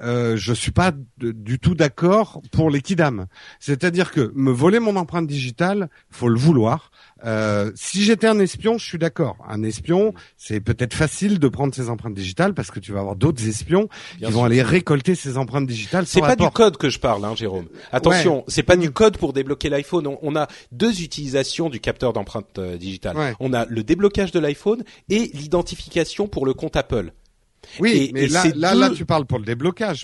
[0.01, 3.27] euh, je suis pas du tout d'accord pour les kidam.
[3.59, 6.91] C'est-à-dire que me voler mon empreinte digitale, faut le vouloir.
[7.25, 9.37] Euh, si j'étais un espion, je suis d'accord.
[9.49, 13.15] Un espion, c'est peut-être facile de prendre ses empreintes digitales parce que tu vas avoir
[13.15, 14.41] d'autres espions Bien qui sûr.
[14.41, 16.05] vont aller récolter ces empreintes digitales.
[16.05, 17.65] C'est pas du code que je parle, hein, Jérôme.
[17.91, 18.79] Attention, c'est pas Mm.
[18.81, 20.05] du code pour débloquer l'iPhone.
[20.07, 23.17] On, on a deux utilisations du capteur d'empreinte euh, digitale.
[23.17, 23.33] Ouais.
[23.39, 27.11] On a le déblocage de l'iPhone et l'identification pour le compte Apple.
[27.79, 30.03] Oui, Et- mais et là, là, deux- là, tu parles pour le déblocage.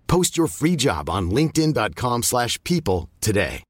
[0.11, 3.63] Post your free job on linkedin.com/people slash people today.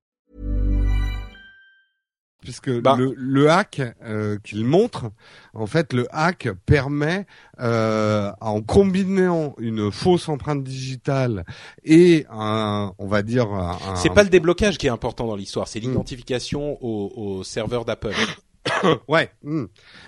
[2.41, 2.95] puisque Bah.
[2.97, 5.11] le, le hack euh, qu'il montre,
[5.53, 7.27] en fait, le hack permet,
[7.59, 11.45] euh, en combinant une fausse empreinte digitale
[11.83, 15.67] et un, on va dire, un, C'est pas le déblocage qui est important dans l'histoire,
[15.67, 15.89] c'est Mm.
[15.89, 18.15] l'identification au, au serveur d'Apple.
[19.07, 19.32] Ouais.
[19.43, 19.66] hmm.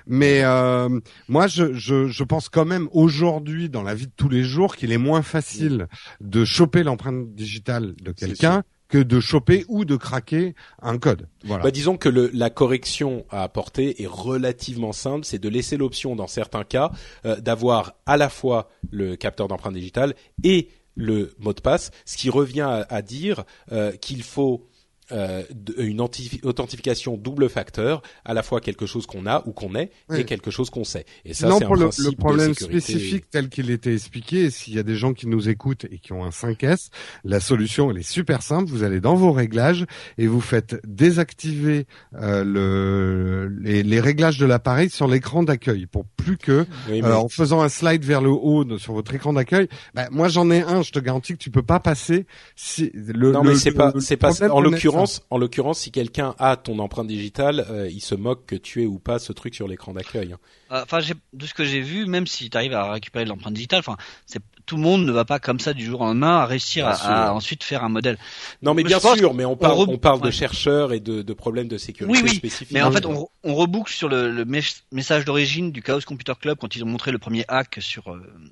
[0.07, 4.29] Mais euh, moi, je, je, je pense quand même aujourd'hui, dans la vie de tous
[4.29, 5.87] les jours, qu'il est moins facile
[6.21, 11.27] de choper l'empreinte digitale de quelqu'un que de choper ou de craquer un code.
[11.45, 11.63] Voilà.
[11.63, 16.15] Bah, disons que le, la correction à apporter est relativement simple, c'est de laisser l'option
[16.15, 16.91] dans certains cas
[17.25, 22.17] euh, d'avoir à la fois le capteur d'empreinte digitale et le mot de passe, ce
[22.17, 24.67] qui revient à, à dire euh, qu'il faut
[25.13, 25.43] euh,
[25.77, 30.25] une authentification double facteur, à la fois quelque chose qu'on a ou qu'on est et
[30.25, 31.05] quelque chose qu'on sait.
[31.25, 32.81] Et ça, c'est un pour le, principe le problème de sécurité.
[32.93, 36.13] spécifique tel qu'il était expliqué, s'il y a des gens qui nous écoutent et qui
[36.13, 36.89] ont un 5S,
[37.23, 38.69] la solution elle est super simple.
[38.69, 39.85] Vous allez dans vos réglages
[40.17, 41.85] et vous faites désactiver
[42.15, 47.07] euh, le, les, les réglages de l'appareil sur l'écran d'accueil pour plus que Oui, mais-
[47.07, 49.67] euh, en faisant un slide vers le haut sur votre écran d'accueil.
[49.93, 52.25] Bah, moi j'en ai un, je te garantis que tu peux pas passer.
[52.55, 54.31] Si le, non, le- mais c'est pas, c'est pas.
[54.51, 58.45] En mettre l'occurrence, en l'occurrence, si quelqu'un a ton empreinte digitale, euh, il se moque
[58.45, 60.33] que tu aies ou pas ce truc sur l'écran d'accueil.
[60.33, 60.39] hein.
[60.69, 63.79] Enfin, j'ai- de ce que j'ai vu, même si tu arrives à récupérer l'empreinte digitale,
[63.79, 63.95] enfin,
[64.25, 66.87] c'est tout le monde ne va pas comme ça du jour au lendemain à réussir
[66.87, 68.17] à, ensuite faire un modèle.
[68.61, 71.33] Non, mais bien sûr, mais on parle, re- on parle de chercheurs et de, de
[71.33, 72.71] problèmes de sécurité Oui, oui, spécifiques.
[72.73, 76.33] Mais en fait, on, on reboucle sur le, le mes- message d'origine du Chaos Computer
[76.39, 78.49] Club quand ils ont montré le premier hack sur euh, euh,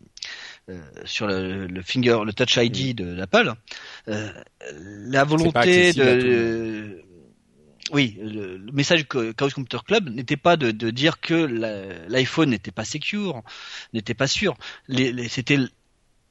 [1.05, 3.53] sur le, le finger, le Touch ID de d'Apple.
[4.07, 4.32] Euh,
[5.07, 7.03] la volonté de
[7.91, 11.34] oui, le, le message Co- Chaos Computer Club n'était pas de, de dire que
[12.07, 13.43] l'iPhone n'était pas secure,
[13.93, 14.55] n'était pas sûr.
[14.88, 15.57] Les, les- C'était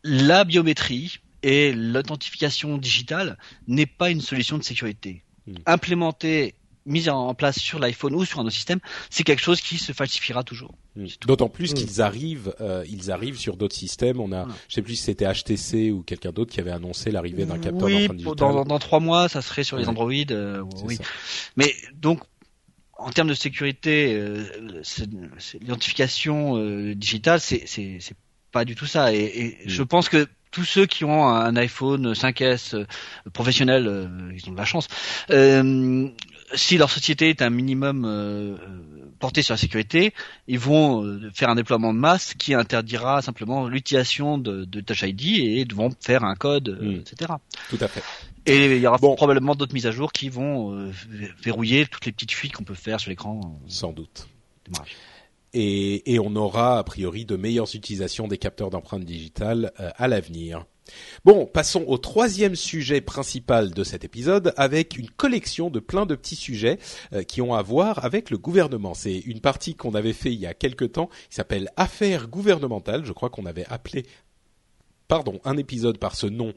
[0.02, 5.22] la biométrie et l'authentification digitale n'est pas une solution de sécurité.
[5.46, 5.54] Mm.
[5.66, 6.54] Implémenter,
[6.86, 9.92] mise en place sur l'iPhone ou sur un autre système, c'est quelque chose qui se
[9.92, 10.74] falsifiera toujours.
[10.96, 11.06] Mm.
[11.20, 11.28] Tout.
[11.28, 11.74] D'autant plus Mm.
[11.74, 14.18] qu'ils arrivent, euh, ils arrivent sur d'autres systèmes.
[14.20, 17.44] On a, je sais plus si c'était HTC ou quelqu'un d'autre qui avait annoncé l'arrivée
[17.44, 19.88] d'un capteur oui, d'empreinte dans, dans trois mois, ça serait sur les Ouais.
[19.90, 20.12] Android.
[20.30, 20.96] euh, oui.
[20.96, 21.04] ça.
[21.56, 22.20] Mais donc,
[22.98, 24.44] en termes de sécurité, euh,
[25.60, 27.64] l'identification euh, digitale, c'est
[28.52, 29.12] pas du tout ça.
[29.14, 29.68] Et, et Mm.
[29.68, 32.84] je pense que tous ceux qui ont un iPhone 5S euh,
[33.32, 34.88] professionnel, euh, ils ont de la chance.
[36.54, 38.56] Si leur société est un minimum euh, euh,
[39.18, 40.12] porté sur la sécurité,
[40.48, 45.02] ils vont euh, faire un déploiement de masse qui interdira simplement l'utilisation de, de Touch
[45.02, 47.00] ID et devront faire un code, euh, Mm.
[47.00, 47.32] etc.
[47.68, 48.02] Tout à fait.
[48.46, 49.14] Et il y aura Bon.
[49.14, 50.90] probablement d'autres mises à jour qui vont
[51.42, 53.60] verrouiller toutes les petites fuites qu'on peut faire sur l'écran.
[53.68, 54.26] Sans doute.
[54.66, 54.96] démarrage.
[55.52, 60.06] Et, et on aura a priori de meilleures utilisations des capteurs d'empreinte digitale euh, à
[60.08, 60.64] l'avenir.
[61.24, 66.14] Bon, passons au troisième sujet principal de cet épisode avec une collection de plein de
[66.14, 66.78] petits sujets
[67.12, 68.94] euh, qui ont à voir avec le gouvernement.
[68.94, 73.04] C'est une partie qu'on avait fait il y a quelque temps qui s'appelle Affaires gouvernementales.
[73.04, 74.06] Je crois qu'on avait appelé,
[75.08, 76.54] pardon, un épisode par ce nom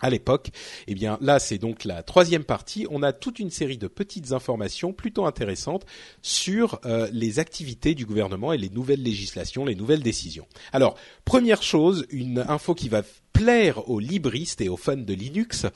[0.00, 0.50] à l'époque.
[0.86, 2.86] Eh bien, là, c'est donc la troisième partie.
[2.90, 5.86] On a toute une série de petites informations plutôt intéressantes
[6.22, 10.46] sur euh, les activités du gouvernement et les nouvelles législations, les nouvelles décisions.
[10.72, 15.66] Alors, première chose, une info qui va plaire aux libristes et aux fans de Linux.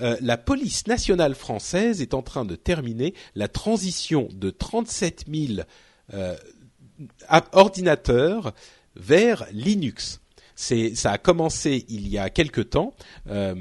[0.00, 5.62] Euh, la police nationale française est en train de terminer la transition de 37 000
[6.14, 6.36] euh,
[7.52, 8.52] ordinateurs
[8.94, 10.20] vers Linux.
[10.60, 12.92] C'est, ça a commencé il y a quelque temps,
[13.28, 13.54] euh,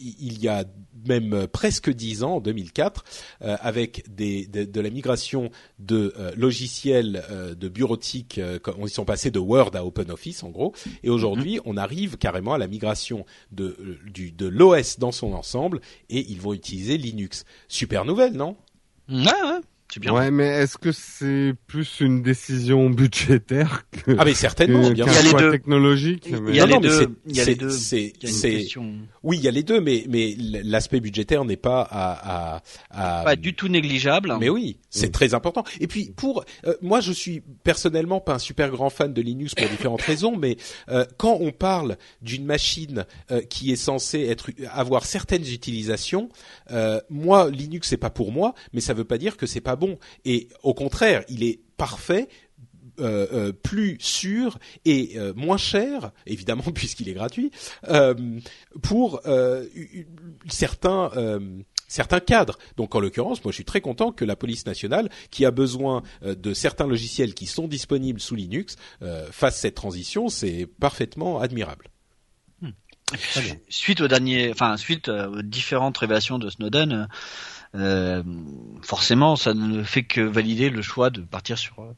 [0.00, 0.64] il y a
[1.06, 3.04] même presque dix ans, en 2004,
[3.42, 8.74] euh, avec des, de, de la migration de euh, logiciels euh, de bureautique, euh, quand
[8.82, 10.74] ils sont passés de Word à OpenOffice en gros,
[11.04, 15.34] et aujourd'hui on arrive carrément à la migration de, euh, du, de l'OS dans son
[15.34, 15.80] ensemble,
[16.10, 17.44] et ils vont utiliser Linux.
[17.68, 18.56] Super nouvelle, non?
[19.08, 19.60] Ouais,
[19.92, 20.12] c'est bien.
[20.12, 25.04] Ouais, mais est-ce que c'est plus une décision budgétaire que, Ah mais certainement, que- bien
[25.04, 25.50] qu'un Il y a les deux.
[25.50, 27.16] technologique Il mais- y a Non, les non, deux.
[27.26, 27.70] Il y a les deux.
[27.70, 30.34] c'est- question Oui, il y a les deux, mais mais
[30.64, 34.34] l'aspect budgétaire n'est pas à, à, à pas du tout négligeable.
[34.40, 35.12] Mais oui, c'est Mm.
[35.12, 35.64] très important.
[35.80, 39.54] Et puis pour euh, moi, je suis personnellement pas un super grand fan de Linux
[39.54, 40.56] pour différentes raisons, mais
[40.88, 46.28] euh, quand on parle d'une machine euh, qui est censée être avoir certaines utilisations,
[46.70, 49.76] euh, moi Linux c'est pas pour moi, mais ça veut pas dire que c'est pas
[49.82, 49.98] bon.
[50.24, 52.28] Et au contraire, il est parfait.
[53.00, 57.50] euh, euh, plus sûr et euh, moins cher, évidemment puisqu'il est gratuit,
[57.88, 58.14] euh,
[58.82, 59.64] pour euh,
[60.48, 61.40] certains euh,
[61.88, 62.58] certains cadres.
[62.76, 66.02] Donc en l'occurrence, moi je suis très content que la police nationale, qui a besoin
[66.22, 70.28] euh, de certains logiciels qui sont disponibles sous Linux, euh, fasse cette transition.
[70.28, 71.88] C'est parfaitement admirable.
[73.68, 77.08] Suite aux derniers, enfin suite aux différentes révélations de Snowden,
[77.74, 78.22] euh,
[78.82, 81.92] forcément, ça ne fait que valider le choix de partir sur euh,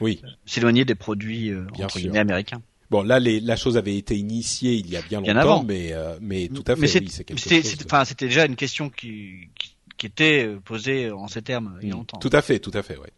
[0.00, 0.22] Oui.
[0.46, 2.62] s'éloigner des produits euh, Bien entre guillemets américains.
[2.90, 5.62] Bon, là, les, la chose avait été initiée il y a bien Bien longtemps, avant.
[5.64, 7.70] mais euh, mais tout à fait, Mais c'est- oui, c'est quelque c'était, chose.
[7.70, 11.88] c'était- enfin, c'était déjà une question qui, qui, qui était posée en ces termes il
[11.88, 11.98] y a Mm.
[11.98, 12.18] longtemps.
[12.18, 13.10] Tout à fait, tout à fait, ouais.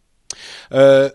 [0.71, 1.09] Euh,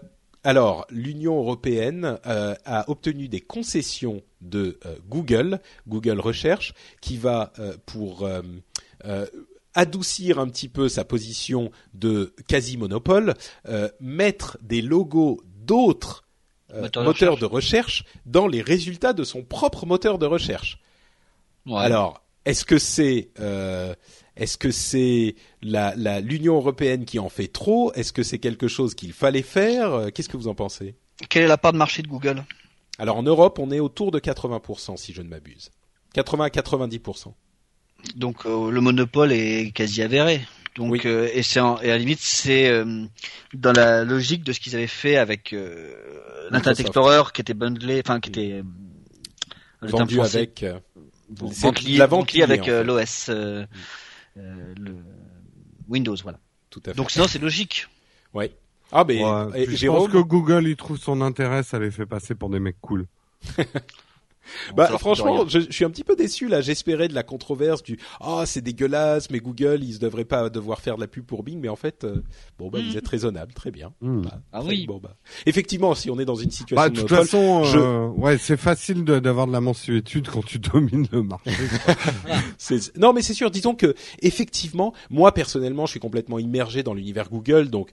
[0.45, 6.73] alors, l'Union européenne euh, a obtenu des concessions de euh, Google, Google Recherche,
[7.03, 8.41] qui va euh, pour euh,
[9.05, 9.27] euh,
[9.75, 13.35] adoucir un petit peu sa position de quasi-monopole,
[13.69, 16.25] euh, mettre des logos d'autres
[16.73, 20.79] euh, Moteurs moteurs, de de recherche dans les résultats de son propre moteur de recherche.
[21.67, 21.79] Ouais.
[21.81, 23.95] Alors, est-ce que c'est euh,
[24.37, 27.93] est-ce que c'est la la- l'Union européenne qui en fait trop?
[27.95, 30.07] Est-ce que c'est quelque chose qu'il fallait faire?
[30.15, 30.95] Qu'est-ce que vous en pensez?
[31.29, 32.45] Quelle est la part de marché de Google?
[32.99, 35.71] Alors en Europe, on est autour de 80% si je ne m'abuse.
[36.15, 37.01] 80 à 90
[38.17, 40.41] Donc euh, le monopole est quasi avéré.
[40.77, 41.01] Donc Oui.
[41.05, 43.05] euh, et c'est en- et à la limite c'est euh,
[43.55, 45.95] dans la logique de ce qu'ils avaient fait avec euh,
[46.51, 46.81] l'Internet.
[46.81, 48.63] Explorer qui était bundlé, enfin qui était euh,
[49.89, 50.39] vendu français.
[50.39, 50.79] avec euh,
[51.29, 52.85] Bon, c'est vente liée- la vente vente liée avec liée, en fait.
[52.85, 53.67] l'OS euh,
[54.37, 54.97] euh, le
[55.89, 56.39] Windows voilà.
[56.71, 56.97] tout à fait.
[56.97, 57.87] Donc sinon c'est logique.
[58.35, 58.53] ouais.
[58.93, 61.79] Ah mais Ouais, et puis je Jérôme, pense que Google, il trouve son intérêt, ça
[61.79, 63.07] les fait passer pour des mecs cool.
[64.75, 66.61] Bah, franchement, je, je suis un petit peu déçu là.
[66.61, 70.81] J'espérais de la controverse du ah c'est dégueulasse, mais Google ils ne devraient pas devoir
[70.81, 72.23] faire de la pub pour Bing, mais en fait euh,
[72.59, 73.93] bon bah vous êtes raisonnable, très bien.
[74.01, 74.23] Hmm.
[74.23, 74.87] Bah, Ah très- oui.
[74.87, 75.17] Bon bah
[75.47, 78.07] effectivement, si on est dans une situation Bah, de de toute monopole, façon, je- euh,
[78.09, 81.51] ouais, c'est facile de- d'avoir de la mensuétude quand tu domines le marché.
[82.59, 83.51] C'est- Non, mais c'est sûr.
[83.51, 87.91] Disons que effectivement, moi personnellement, je suis complètement immergé dans l'univers Google, donc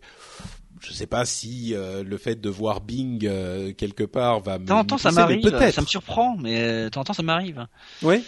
[0.82, 4.66] je sais pas si euh, le fait de voir Bing euh, quelque part va me.
[4.66, 5.74] Me ça m'arrive, Peut-être.
[5.74, 7.66] ça me surprend, mais euh, temps ça m'arrive.
[8.02, 8.22] Ouais.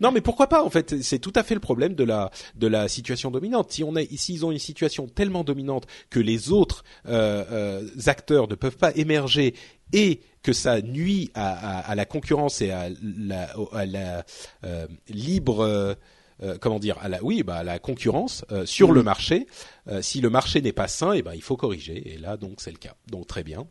[0.00, 2.66] Non, mais pourquoi pas En fait, c'est tout à fait le problème de la de
[2.66, 3.72] la situation dominante.
[3.72, 8.48] Si on est, s'ils ont une situation tellement dominante que les autres euh, euh, acteurs
[8.48, 9.54] ne peuvent pas émerger
[9.92, 14.24] et que ça nuit à, à, à la concurrence et à la, à la
[14.64, 15.96] euh, libre
[16.42, 19.46] euh, comment dire à la oui bah à la concurrence euh, sur le marché.
[19.88, 22.14] Euh, si le marché n'est pas sain et ben il faut corriger.
[22.14, 22.94] Et là donc c'est le cas.
[23.08, 23.66] Donc très bien.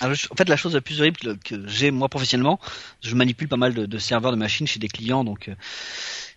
[0.00, 2.58] Alors, en fait, la chose la plus horrible que j'ai moi professionnellement,
[3.02, 5.50] je manipule pas mal de, de serveurs de machines chez des clients, donc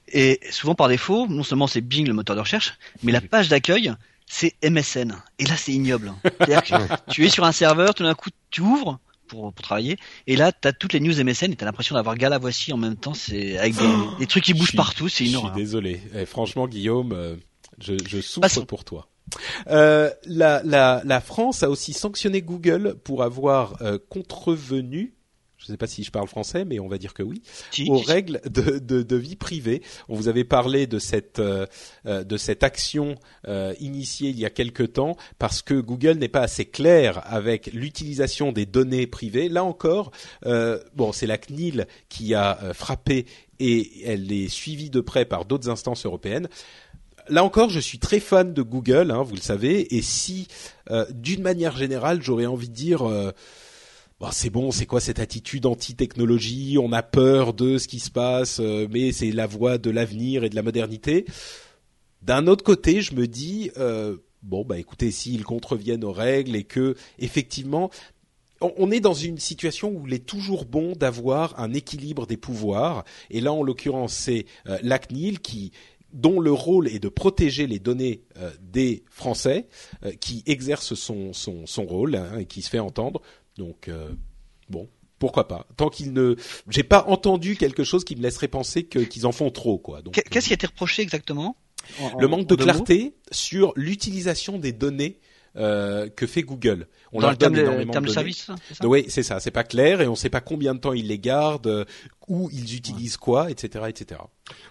[0.10, 3.48] et souvent par défaut, non seulement c'est Bing le moteur de recherche, mais la page
[3.48, 3.96] d'accueil
[4.28, 5.16] c'est MSN.
[5.40, 6.14] Et là, c'est ignoble.
[6.24, 9.98] C'est-à-dire que tu es sur un serveur, tout d'un coup, tu ouvres pour, pour travailler,
[10.28, 12.96] et là, t'as toutes les news MSN et t'as l'impression d'avoir Gala Voici en même
[12.96, 13.14] temps.
[13.14, 13.88] C'est avec des,
[14.20, 15.56] des trucs qui Je bougent suis- partout, c'est Je une suis horreur.
[15.56, 16.02] désolé.
[16.16, 17.36] Eh, franchement, Guillaume, euh,
[17.80, 18.66] je, je souffre Passons.
[18.66, 19.08] pour toi.
[19.68, 25.15] Euh, la, la, la France a aussi sanctionné Google pour avoir euh, contrevenu,
[25.66, 27.42] je ne sais pas si je parle français, mais on va dire que oui,
[27.88, 29.82] aux règles de, de, de vie privée.
[30.10, 31.66] On vous avait parlé de cette euh,
[32.06, 33.16] euh, de cette action
[33.48, 37.68] euh, initiée il y a quelque temps parce que Google n'est pas assez clair avec
[37.74, 39.50] l'utilisation des données privées.
[39.50, 40.12] Là encore,
[40.46, 43.26] euh, bon, c'est la CNIL qui a frappé
[43.60, 46.48] et elle est suivie de près par d'autres instances européennes.
[47.28, 50.48] Là encore, je suis très fan de Google, hein, vous le savez, et si,
[50.92, 53.32] euh, d'une manière générale, j'aurais envie de dire, euh,
[54.22, 56.78] Bon, c'est bon, c'est quoi cette attitude anti-technologie?
[56.82, 60.46] On a peur de ce qui se passe, euh, mais c'est la voie de l'avenir
[60.46, 61.26] et de la modernité.
[62.22, 66.64] D'un autre côté, je me dis euh, bon, bah écoutez, s'ils contreviennent aux règles et
[66.64, 67.90] que effectivement,
[68.62, 73.04] on, est dans une situation où il est toujours bon d'avoir un équilibre des pouvoirs.
[73.30, 75.74] Et là, en l'occurrence, c'est euh, la CNIL qui
[76.14, 79.68] dont le rôle est de protéger les données euh, des Français,
[80.22, 81.34] qui exerce son
[81.86, 83.22] rôle hein, et qui se fait entendre.
[83.58, 84.10] Donc euh,
[84.70, 84.90] bon,
[85.20, 86.36] pourquoi pas Tant qu'ils ne,
[86.70, 90.02] j'ai pas entendu quelque chose qui me laisserait penser que- qu'ils en font trop, quoi.
[90.02, 91.56] Donc, Qu'est-ce qui a été reproché exactement
[92.02, 95.20] En- le manque de clarté sur l'utilisation des données
[95.58, 96.86] euh, que fait Google.
[97.14, 98.14] On Dans leur le donne énormément de de données.
[98.14, 98.48] service,
[98.84, 99.40] Oui, c'est ça.
[99.40, 101.86] C'est pas clair et on sait pas combien de temps ils les gardent, euh,
[102.28, 104.22] où ils utilisent quoi, etc., etc.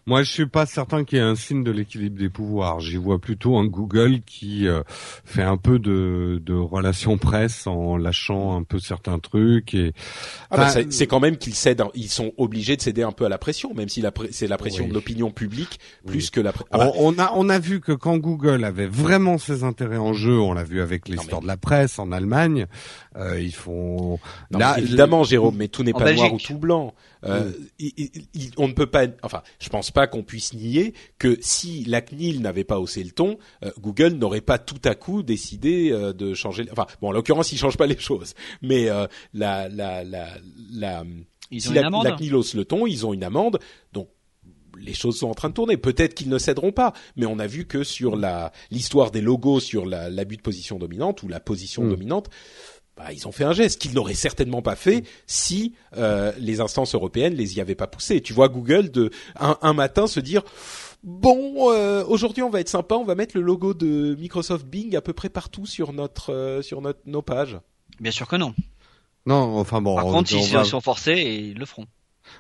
[0.07, 2.79] Moi, je suis pas certain qu'il y ait un signe de l'équilibre des pouvoirs.
[2.79, 4.83] J'y vois plutôt un Google qui euh,
[5.25, 9.93] fait un peu de, de relations presse en lâchant un peu certains trucs et
[10.51, 13.11] Ah bah, Enfin, c'est- c'est quand même qu'ils cèdent, ils sont obligés de céder un
[13.11, 14.91] peu à la pression, même si la c'est la pression Oui.
[14.91, 16.31] de l'opinion publique plus Oui.
[16.31, 16.53] que la.
[16.71, 19.97] Ah bah, on, on a on a vu que quand Google avait vraiment ses intérêts
[19.97, 22.67] en jeu, on l'avait vu avec l'histoire de la presse en Allemagne.
[23.17, 24.21] Euh, ils font
[24.53, 26.95] Non, là évidemment, Jérôme, mais tout n'est pas noir ou tout blanc.
[27.27, 27.44] Euh,
[27.79, 31.37] il- il- il- on ne peut pas, enfin, je pense pas qu'on puisse nier que
[31.41, 35.23] si la CNIL n'avait pas haussé le ton, euh, Google n'aurait pas tout à coup
[35.23, 36.67] décidé euh, de changer.
[36.73, 40.29] Enfin, bon, en l'occurrence, il change pas les choses, mais euh, la, la, la,
[40.73, 41.05] la,
[41.51, 42.05] Ils si ont la, une amende.
[42.05, 43.59] la CNIL hausse le ton, ils ont une amende,
[43.93, 44.09] donc
[44.77, 45.77] les choses sont en train de tourner.
[45.77, 49.61] Peut-être qu'ils ne céderont pas, mais on a vu que sur la l'histoire des logos
[49.61, 51.91] sur la- l'abus de position dominante ou la position Mm.
[51.91, 52.29] dominante,
[52.97, 56.95] bah, ils ont fait un geste qu'ils n'auraient certainement pas fait si euh, les instances
[56.95, 58.21] européennes les y avaient pas poussés.
[58.21, 60.43] Tu vois Google de un, un matin se dire
[61.03, 64.95] bon euh, aujourd'hui on va être sympa, on va mettre le logo de Microsoft Bing
[64.97, 67.59] à peu près partout sur notre euh, sur notre nos pages.
[68.01, 68.55] Bien sûr que non.
[69.27, 69.95] non, enfin bon.
[69.97, 71.87] Par on- contre, on va- sont forcés, et ils le feront.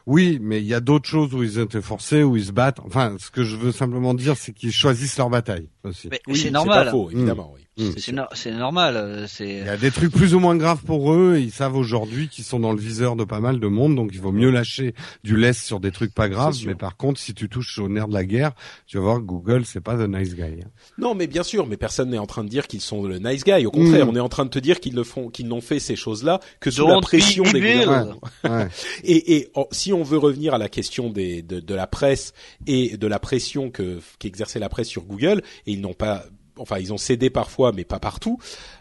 [0.06, 2.52] Oui, mais il y a d'autres choses où ils ont été forcés, où ils se
[2.52, 2.80] battent.
[2.80, 6.86] Enfin, ce que je veux simplement dire, c'est qu'ils choisissent leur bataille Oui, c'est normal.
[6.86, 7.52] pas faux, évidemment.
[7.54, 7.90] Oui, Mm.
[7.96, 8.94] C'est no- normal.
[8.96, 11.74] euh, Il y a des trucs plus ou moins graves pour eux, et ils savent
[11.74, 14.50] aujourd'hui qu'ils sont dans le viseur de pas mal de monde, donc il vaut mieux
[14.52, 16.54] lâcher du lest sur des trucs pas graves.
[16.66, 18.52] Mais par contre, si tu touches au nerf de la guerre,
[18.86, 20.42] tu vas voir que Google, c'est pas the nice guy.
[20.62, 20.68] hein.
[20.98, 23.42] Non, mais bien sûr, mais personne n'est en train de dire qu'ils sont le nice
[23.42, 23.66] guy.
[23.66, 24.10] Au contraire, Mm.
[24.10, 26.38] on est en train de te dire qu'ils ne font, qu'ils n'ont fait ces choses-là
[26.60, 28.20] que sous la pression des gouvernements.
[28.44, 28.68] Ouais.
[29.02, 32.34] Et, et en- si on veut revenir à la question des, de, de la presse
[32.68, 36.24] et de la pression que qu'exerçait la presse sur Google, et ils n'ont pas,
[36.58, 38.38] enfin ils ont cédé parfois, mais pas partout.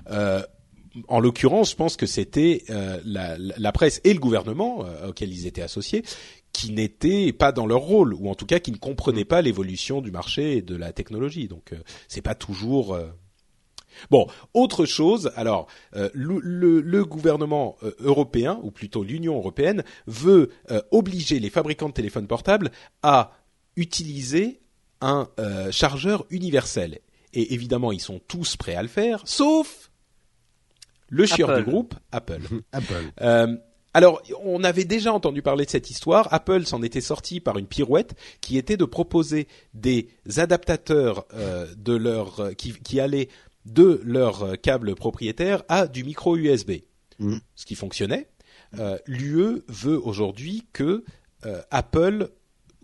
[0.09, 0.41] Euh,
[1.07, 5.47] en l'occurrence, je pense que c'était euh, la, presse et le gouvernement euh, auquel ils
[5.47, 6.03] étaient associés
[6.51, 10.01] qui n'étaient pas dans leur rôle, ou en tout cas qui ne comprenaient pas l'évolution
[10.01, 11.47] du marché et de la technologie.
[11.47, 11.73] Donc
[12.07, 12.95] c'est pas toujours
[14.11, 15.31] Bon, autre chose.
[15.35, 15.65] Alors,
[16.13, 20.51] le, gouvernement européen, ou plutôt l'Union européenne, veut
[20.91, 22.69] obliger les fabricants de téléphones portables
[23.01, 23.31] à
[23.75, 24.62] utiliser
[25.05, 26.99] un euh, chargeur universel.
[27.33, 29.91] Et évidemment, ils sont tous prêts à le faire, sauf
[31.09, 31.63] le chieur Apple.
[31.65, 32.41] du groupe, Apple.
[32.71, 33.11] Apple.
[33.21, 33.55] Euh,
[33.95, 36.27] alors, on avait déjà entendu parler de cette histoire.
[36.33, 41.93] Apple s'en était sorti par une pirouette qui était de proposer des adaptateurs euh, de
[41.95, 43.29] leur euh, qui, qui allaient
[43.65, 46.71] de leur euh, câble propriétaire à du micro USB,
[47.19, 47.39] Mhm.
[47.55, 48.27] ce qui fonctionnait.
[48.79, 51.03] Euh, L'UE veut aujourd'hui que
[51.45, 52.29] euh, Apple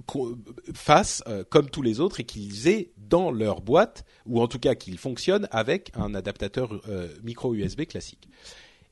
[0.05, 0.37] co-
[0.73, 4.59] fasse euh, comme tous les autres et qu'ils aient dans leur boîte ou en tout
[4.59, 8.27] cas qu'ils fonctionnent avec un adaptateur euh, micro USB classique.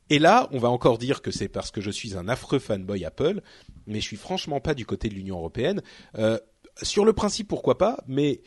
[0.09, 3.03] Et là, on va encore dire que c'est parce que je suis un affreux fanboy
[3.03, 3.41] Apple,
[3.87, 5.81] mais je suis franchement pas du côté de l'Union européenne.
[6.17, 6.39] Euh,
[6.81, 8.41] sur le principe, pourquoi pas, mais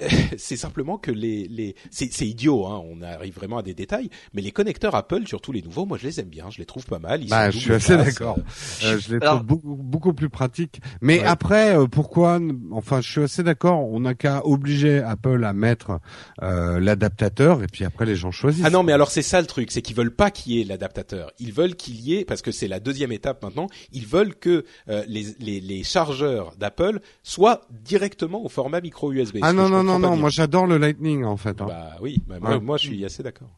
[0.36, 4.10] c'est simplement que les, les c'est, c'est idiot, hein, on arrive vraiment à des détails,
[4.34, 6.84] mais les connecteurs Apple, surtout les nouveaux, moi je les aime bien, je les trouve
[6.86, 7.22] pas mal.
[7.22, 8.38] Ils Bah, sont je suis assez d'accord.
[8.84, 10.80] euh, je les Alors- trouve beaucoup, beaucoup plus pratiques.
[11.00, 11.26] Mais Ouais.
[11.26, 12.38] après, euh, pourquoi
[12.72, 13.80] Enfin, je suis assez d'accord.
[13.88, 16.00] On n'a qu'à obliger Apple à mettre
[16.42, 18.64] euh, l'adaptateur, et puis après les gens choisissent.
[18.64, 20.64] Ah non, mais alors c'est ça le truc, c'est qu'ils veulent pas qu'il y ait
[20.64, 21.30] l'adaptateur.
[21.38, 24.64] Ils veulent qu'il y ait, parce que c'est la deuxième étape maintenant, ils veulent que
[24.88, 29.38] euh, les, les, les chargeurs d'Apple soient directement au format micro USB.
[29.42, 30.16] Ah non non non non.
[30.16, 31.60] Moi, j'adore le Lightning en fait.
[31.60, 31.66] hein.
[31.68, 32.60] Bah oui, bah, moi, Ouais.
[32.60, 33.48] moi je suis assez d'accord.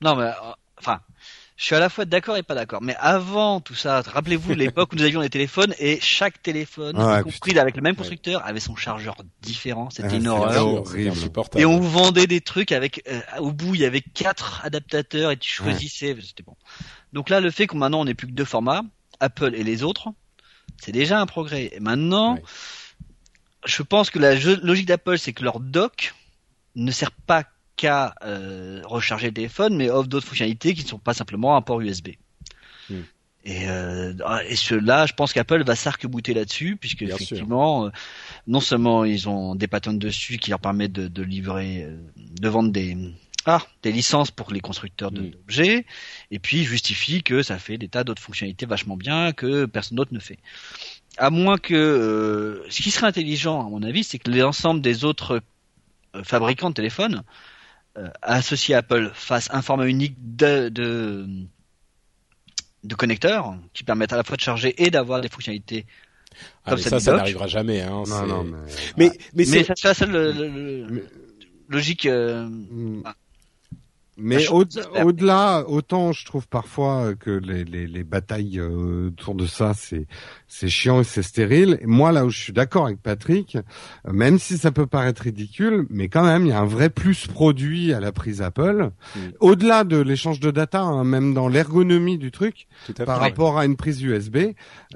[0.00, 0.32] Non, mais euh,
[0.78, 1.00] enfin,
[1.56, 2.80] je suis à la fois d'accord et pas d'accord.
[2.82, 7.22] Mais avant tout ça, rappelez-vous l'époque où nous avions des téléphones et chaque téléphone, y
[7.22, 9.90] compris avec le même constructeur, avait son chargeur différent.
[9.90, 10.66] C'était Ah, une horreur.
[10.66, 11.10] horrible.
[11.10, 11.60] insupportable.
[11.60, 15.32] Et on vous vendait des trucs avec, euh, au bout, il y avait quatre adaptateurs
[15.32, 16.16] et tu choisissais.
[16.26, 16.56] C'était bon.
[17.12, 18.82] Donc là, le fait qu'on maintenant on n'ait plus que deux formats,
[19.20, 20.08] Apple et les autres,
[20.80, 21.68] c'est déjà un progrès.
[21.74, 22.42] Et maintenant, Ouais.
[23.64, 26.14] Je pense que la logique d'Apple, c'est que leur dock
[26.76, 27.44] ne sert pas
[27.76, 31.62] qu'à euh, recharger le téléphone, mais offre d'autres fonctionnalités qui ne sont pas simplement un
[31.62, 32.10] port USB.
[32.88, 33.00] Hmm.
[33.44, 34.12] Et, euh,
[34.46, 37.90] et cela, je pense qu'Apple va s'arc-bouter là-dessus, puisque Bien effectivement, euh,
[38.46, 42.48] non seulement ils ont des patents dessus qui leur permettent de, de livrer, euh, de
[42.48, 42.96] vendre des
[43.46, 45.30] ah, des licences pour les constructeurs Hmm.
[45.30, 45.86] d'objets,
[46.30, 49.96] et puis ils justifient que ça fait des tas d'autres fonctionnalités vachement bien que personne
[49.96, 50.38] d'autre ne fait.
[51.18, 55.04] À moins que euh, ce qui serait intelligent, à mon avis, c'est que l'ensemble des
[55.04, 55.42] autres
[56.14, 57.22] euh, fabricants de téléphones
[57.98, 61.26] euh, associés à Apple fassent un format unique de, de
[62.84, 65.84] de connecteurs qui permettent à la fois de charger et d'avoir des fonctionnalités.
[66.64, 67.82] Ah, comme mais ça ça, n'arrivera jamais.
[67.82, 68.56] Hein, Non non mais.
[68.96, 71.08] Mais, mais, Mais c'est- ça c'est la seule le- le- le-
[71.68, 72.06] logique.
[72.06, 73.02] euh, Mm.
[73.04, 73.14] Ah.
[74.16, 79.34] Mais au- chose- au-delà, autant je trouve parfois que les, les, les batailles euh, autour
[79.34, 80.06] de ça, c'est
[80.46, 81.78] c'est chiant et c'est stérile.
[81.80, 85.22] Et moi, là où je suis d'accord avec Patrick, euh, même si ça peut paraître
[85.22, 88.90] ridicule, mais quand même, il y a un vrai plus produit à la prise Apple.
[89.14, 89.20] Mm.
[89.40, 92.66] Au-delà de l'échange de data, hein, même dans l'ergonomie du truc,
[93.06, 94.36] par rapport à une prise USB,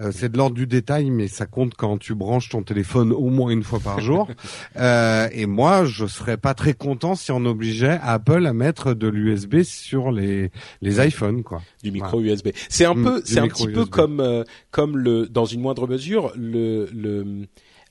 [0.00, 3.30] euh, c'est de l'ordre du détail, mais ça compte quand tu branches ton téléphone au
[3.30, 4.28] moins une fois par jour.
[4.76, 9.03] Euh, et moi, je serais pas très content si on obligeait Apple à mettre de
[9.08, 10.50] l'USB sur les
[10.82, 11.62] les iPhones quoi.
[11.82, 12.48] Du micro USB.
[12.68, 15.86] C'est un Mm, peu, c'est un petit peu comme euh, comme le dans une moindre
[15.88, 17.46] mesure le le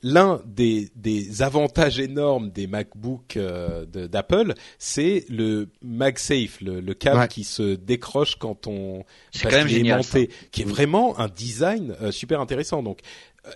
[0.05, 6.93] l'un des des avantages énormes des MacBook euh, de- d'Apple, c'est le MagSafe, le, le
[6.93, 7.27] câble Ouais.
[7.29, 9.97] qui se décroche quand on parce quand même est génial.
[9.99, 12.83] monté, qui est vraiment un design euh, super intéressant.
[12.83, 12.99] Donc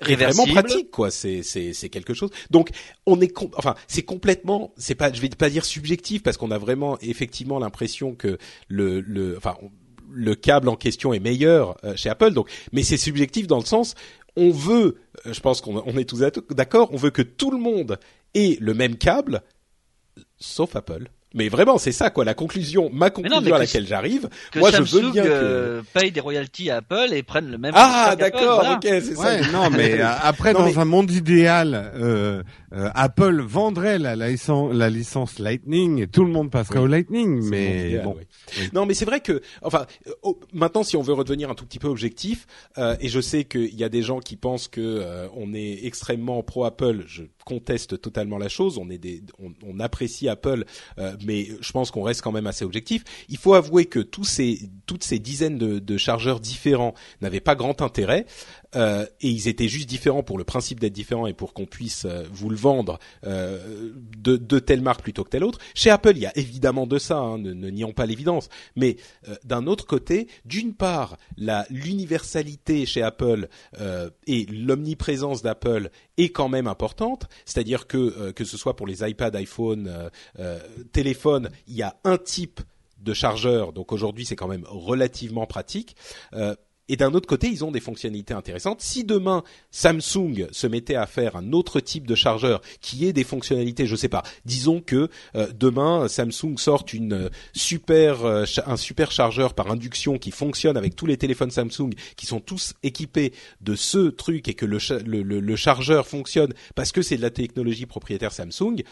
[0.01, 0.49] Réversible.
[0.49, 1.11] vraiment pratique quoi.
[1.11, 2.29] C'est c'est c'est quelque chose.
[2.49, 2.71] Donc
[3.05, 6.57] on est enfin c'est complètement c'est pas je vais pas dire subjectif parce qu'on a
[6.57, 8.37] vraiment effectivement l'impression que
[8.67, 9.55] le le enfin
[10.11, 12.31] le câble en question est meilleur euh, chez Apple.
[12.31, 13.95] Donc mais c'est subjectif dans le sens
[14.35, 17.57] on veut euh, je pense qu'on on est tous d'accord on veut que tout le
[17.57, 17.97] monde
[18.33, 19.41] ait le même câble
[20.37, 21.07] sauf Apple.
[21.33, 22.23] Mais vraiment, c'est ça quoi.
[22.23, 24.29] La conclusion, ma conclusion mais à que- laquelle j'arrive.
[24.55, 27.73] Moi, je veux bien que- euh, paye des royalties à Apple et prenne le même.
[27.75, 28.75] Ah, d'accord, voilà.
[28.75, 29.41] ok, c'est ça.
[29.51, 32.43] Non, mais euh, après, Non, dans mais- un monde idéal, euh,
[32.73, 36.85] euh, Apple vendrait la, licence, la licence Lightning et tout le monde passerait Oui.
[36.85, 37.41] au Lightning.
[37.49, 38.69] Mais bon, oui.
[38.73, 39.85] Non, mais c'est vrai que, enfin,
[40.23, 42.47] oh, maintenant, si on veut redevenir un tout petit peu objectif,
[42.77, 45.85] euh, et je sais qu'il y a des gens qui pensent que euh, on est
[45.85, 48.77] extrêmement pro Apple, je conteste totalement la chose.
[48.77, 50.65] On est des, on, on apprécie Apple,
[50.99, 53.03] euh, mais je pense qu'on reste quand même assez objectif.
[53.29, 57.55] Il faut avouer que tous ces, toutes ces dizaines de, de chargeurs différents n'avaient pas
[57.55, 58.25] grand intérêt.
[58.75, 62.03] Euh, et ils étaient juste différents pour le principe d'être différents et pour qu'on puisse
[62.03, 65.59] euh, vous le vendre euh, de, de telle marque plutôt que telle autre.
[65.73, 68.49] Chez Apple, il y a évidemment de ça, hein, ne, ne nions pas l'évidence.
[68.75, 68.97] Mais
[69.29, 73.47] euh, d'un autre côté, d'une part, la l'universalité chez Apple
[73.79, 77.27] euh, et l'omniprésence d'Apple est quand même importante.
[77.45, 80.59] C'est-à-dire que euh, que ce soit pour les iPad, iPhone, euh, euh,
[80.91, 82.61] téléphone, il y a un type
[82.99, 83.73] de chargeur.
[83.73, 85.95] Donc aujourd'hui, c'est quand même relativement pratique.
[86.33, 86.55] Euh,
[86.89, 88.81] et d'un autre côté, ils ont des fonctionnalités intéressantes.
[88.81, 93.23] Si demain Samsung se mettait à faire un autre type de chargeur qui ait des
[93.23, 98.77] fonctionnalités, je sais pas, disons que euh, demain Samsung sorte une euh, super euh, un
[98.77, 103.33] super chargeur par induction qui fonctionne avec tous les téléphones Samsung qui sont tous équipés
[103.61, 107.21] de ce truc et que le, le, le- le chargeur fonctionne parce que c'est de
[107.21, 108.83] la technologie propriétaire Samsung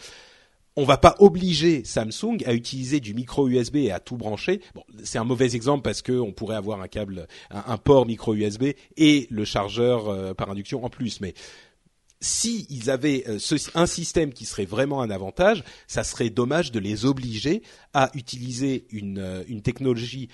[0.76, 4.60] on va pas obliger Samsung à utiliser du micro USB et à tout brancher.
[4.74, 8.34] Bon, c'est un mauvais exemple parce que on pourrait avoir un câble, un, port micro
[8.34, 11.20] USB et le chargeur euh, par induction en plus.
[11.22, 11.32] Mais
[12.20, 13.38] si ils avaient euh,
[13.74, 17.62] un système qui serait vraiment un avantage, ça serait dommage de les obliger
[17.94, 20.28] à utiliser une, euh, une technologie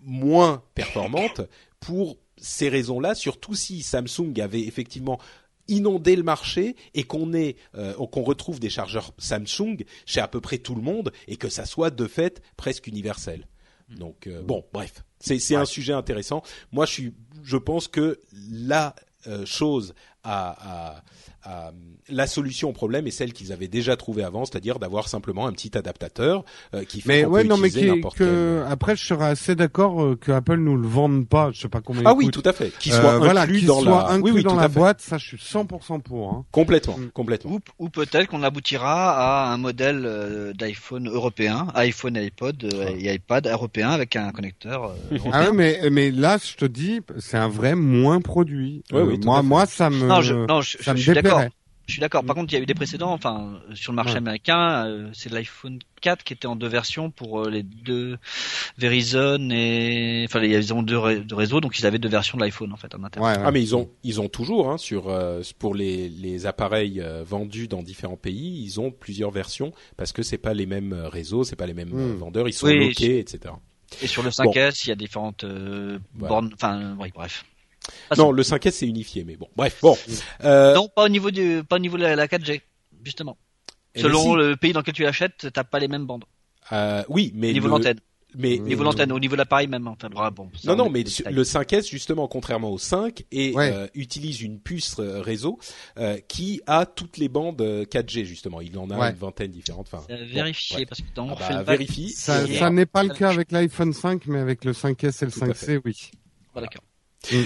[0.00, 1.40] moins performante
[1.80, 5.18] pour ces raisons-là, surtout si Samsung avait effectivement
[5.68, 10.40] inondé le marché et qu'on ait euh, qu'on retrouve des chargeurs Samsung chez à peu
[10.40, 13.46] près tout le monde et que ça soit de fait presque universel.
[13.90, 16.42] Donc euh, bon, bref, c'est c'est un sujet intéressant.
[16.72, 18.20] Moi, je suis, je pense que
[18.50, 21.02] la euh, chose à, à,
[21.46, 21.72] à-
[22.08, 25.52] la solution au problème est celle qu'ils avaient déjà trouvée avant, c'est-à-dire d'avoir simplement un
[25.52, 28.60] petit adaptateur euh, qui fait mais qu'on ouais, peut non, mais utiliser qui, n'importe que
[28.62, 31.50] quel- après, je serais assez d'accord euh, que Apple nous le vende pas.
[31.52, 32.02] Je sais pas combien.
[32.06, 32.34] Ah il oui, coûte.
[32.34, 32.70] tout à fait.
[32.78, 35.00] Qui Euh, soit voilà, inclus qu'il dans soit la, inclus oui, oui, dans la boîte,
[35.00, 36.30] ça, je suis 100% pour.
[36.32, 36.44] Hein.
[36.52, 37.08] Complètement, Mm.
[37.12, 37.50] complètement.
[37.52, 43.14] Ou, ou peut-être qu'on aboutira à un modèle euh, d'iPhone européen, iPhone, iPod euh, et
[43.14, 44.84] iPad européen avec un connecteur.
[44.84, 45.30] euh, européen.
[45.34, 48.84] Ah ouais, mais mais là, je te dis, c'est un vrai moins produit.
[48.92, 51.12] Ouais, Euh, oui, moi, moi, ça me, non, je, non, je, ça je me suis
[51.14, 51.35] d'accord.
[51.86, 52.24] Je suis d'accord.
[52.24, 52.36] Par Mm.
[52.36, 53.12] contre, il y a eu des précédents.
[53.12, 54.18] Enfin, sur le marché Ouais.
[54.18, 58.18] américain, euh, c'est l'iPhone 4 qui était en deux versions pour euh, les deux
[58.78, 62.42] Verizon et enfin, ils ont deux, ré- deux réseaux, donc ils avaient deux versions de
[62.44, 63.26] l'iPhone en fait en interne.
[63.26, 63.38] Ouais, ouais.
[63.42, 67.24] Ah mais ils ont ils ont toujours hein, sur euh, pour les les appareils euh,
[67.24, 71.42] vendus dans différents pays, ils ont plusieurs versions parce que c'est pas les mêmes réseaux,
[71.42, 72.18] c'est pas les mêmes Hmm.
[72.18, 73.58] vendeurs, ils sont Oui, loqués, etc.
[74.00, 76.50] Et sur le 5S, il y a différentes euh, bornes.
[76.54, 77.44] Enfin, oui, bref.
[78.16, 79.96] Non, le 5S c'est unifié, mais bon, bref, bon.
[80.44, 82.60] Euh, Non, pas au niveau du, pas au niveau de la, la 4G,
[83.04, 83.36] justement.
[83.94, 86.24] eh Selon ben si, le pays dans lequel tu l'achètes, t'as pas les mêmes bandes.
[86.72, 88.00] euh, oui, mais Au niveau de le- l'antenne,
[88.38, 89.86] mais au niveau de l'antenne, au niveau de l'appareil même.
[89.88, 90.50] Enfin, voilà, bon.
[90.60, 93.72] ça, Non, on non, mais le 5S, justement, contrairement au 5, et, Ouais.
[93.72, 95.58] euh, utilise une puce euh, réseau
[95.98, 98.60] euh, qui a toutes les bandes euh, 4G, justement.
[98.60, 99.10] Il en a Ouais.
[99.10, 99.88] une vingtaine différentes.
[99.92, 100.86] Enfin, vérifier ouais.
[100.86, 101.78] parce que dans Ah bah, fait le bac.
[101.78, 102.10] vérifie.
[102.10, 105.32] Ça, ça n'est pas le cas avec l'iPhone 5, mais avec le 5S et le
[105.32, 106.10] Tout à 5C, oui.
[106.54, 106.82] Ah, d'accord.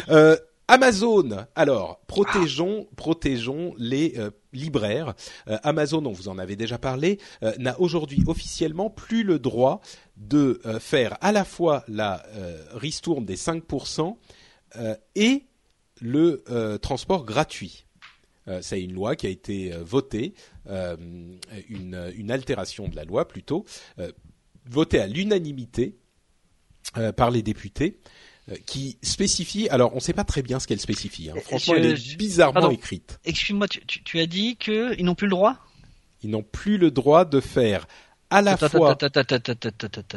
[0.09, 0.37] Euh,
[0.71, 1.47] Amazon.
[1.57, 5.15] Alors, protégeons, protégeons les euh, libraires.
[5.49, 9.81] Euh, Amazon, on vous en avait déjà parlé, euh, n'a aujourd'hui officiellement plus le droit
[10.17, 12.23] de faire à la fois la
[12.75, 14.17] ristourne des 5%
[14.77, 15.47] euh, et
[16.01, 16.45] le
[16.81, 17.87] transport gratuit.
[18.61, 20.35] C'est une loi qui a été votée,
[20.69, 23.65] une, une altération de la loi plutôt,
[24.67, 25.99] votée à l'unanimité
[27.17, 28.01] par les députés
[28.67, 29.69] qui spécifie.
[29.69, 31.31] Alors, on ne sait pas très bien ce qu'elle spécifie.
[31.31, 31.35] Hein.
[31.37, 32.71] Et- Franchement, je- elle est bizarrement pardon.
[32.75, 33.19] écrite.
[33.25, 35.57] Excuse-moi, tu, tu, tu as dit que ils n'ont plus le droit?
[36.23, 37.87] Ils n'ont plus le droit de faire
[38.31, 38.97] à la fois.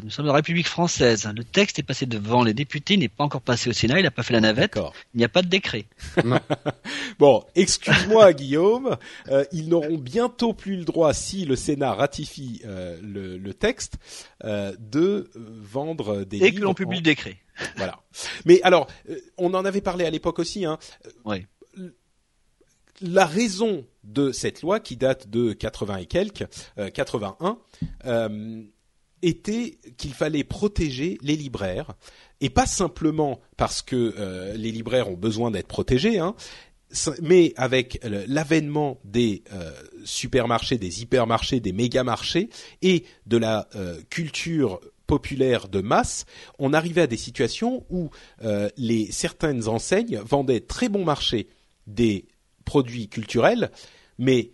[0.03, 1.29] Nous sommes en République française.
[1.35, 4.03] Le texte est passé devant les députés, il n'est pas encore passé au Sénat, il
[4.03, 4.79] n'a pas fait la navette.
[5.13, 5.85] Il n'y a pas de décret.
[7.19, 8.97] Bon, excuse-moi Guillaume,
[9.29, 13.95] euh, ils n'auront bientôt plus le droit, si le Sénat ratifie euh, le, le texte,
[14.43, 16.59] euh, de vendre des Et livres.
[16.59, 17.37] que l'on publie en- le décret.
[17.77, 17.99] Voilà.
[18.45, 18.87] Mais alors,
[19.37, 20.65] on en avait parlé à l'époque aussi.
[20.65, 20.79] Hein,
[21.23, 21.45] Oui.
[23.01, 26.45] La raison de cette loi qui date de 80 et quelques,
[26.77, 27.57] euh, 81,
[28.05, 28.61] euh,
[29.21, 31.93] était qu'il fallait protéger les libraires
[32.41, 36.35] et pas simplement parce que euh, les libraires ont besoin d'être protégés, hein,
[37.21, 39.71] mais avec l'avènement des euh,
[40.03, 42.49] supermarchés, des hypermarchés, des mégamarchés
[42.81, 43.67] et de la
[44.11, 46.25] culture populaire de masse,
[46.59, 48.11] on arrivait à des situations où
[49.09, 51.47] certaines enseignes vendaient très bon marché
[51.87, 52.27] des
[52.65, 53.71] produits culturels,
[54.17, 54.51] mais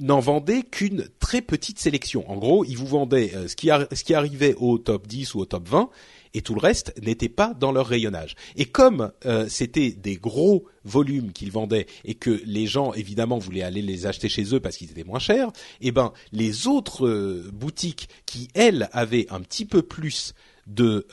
[0.00, 2.28] n'en vendaient qu'une très petite sélection.
[2.30, 5.68] En gros, ils vous vendaient euh, ce, qui arrivait au top 10 ou au top
[5.68, 5.88] 20,
[6.34, 8.34] et tout le reste n'était pas dans leur rayonnage.
[8.56, 13.62] Et comme euh, c'était des gros volumes qu'ils vendaient et que les gens évidemment voulaient
[13.62, 17.48] aller les acheter chez eux parce qu'ils étaient moins chers, eh ben les autres euh,
[17.52, 20.34] boutiques qui elles avaient un petit peu plus
[20.66, 21.06] de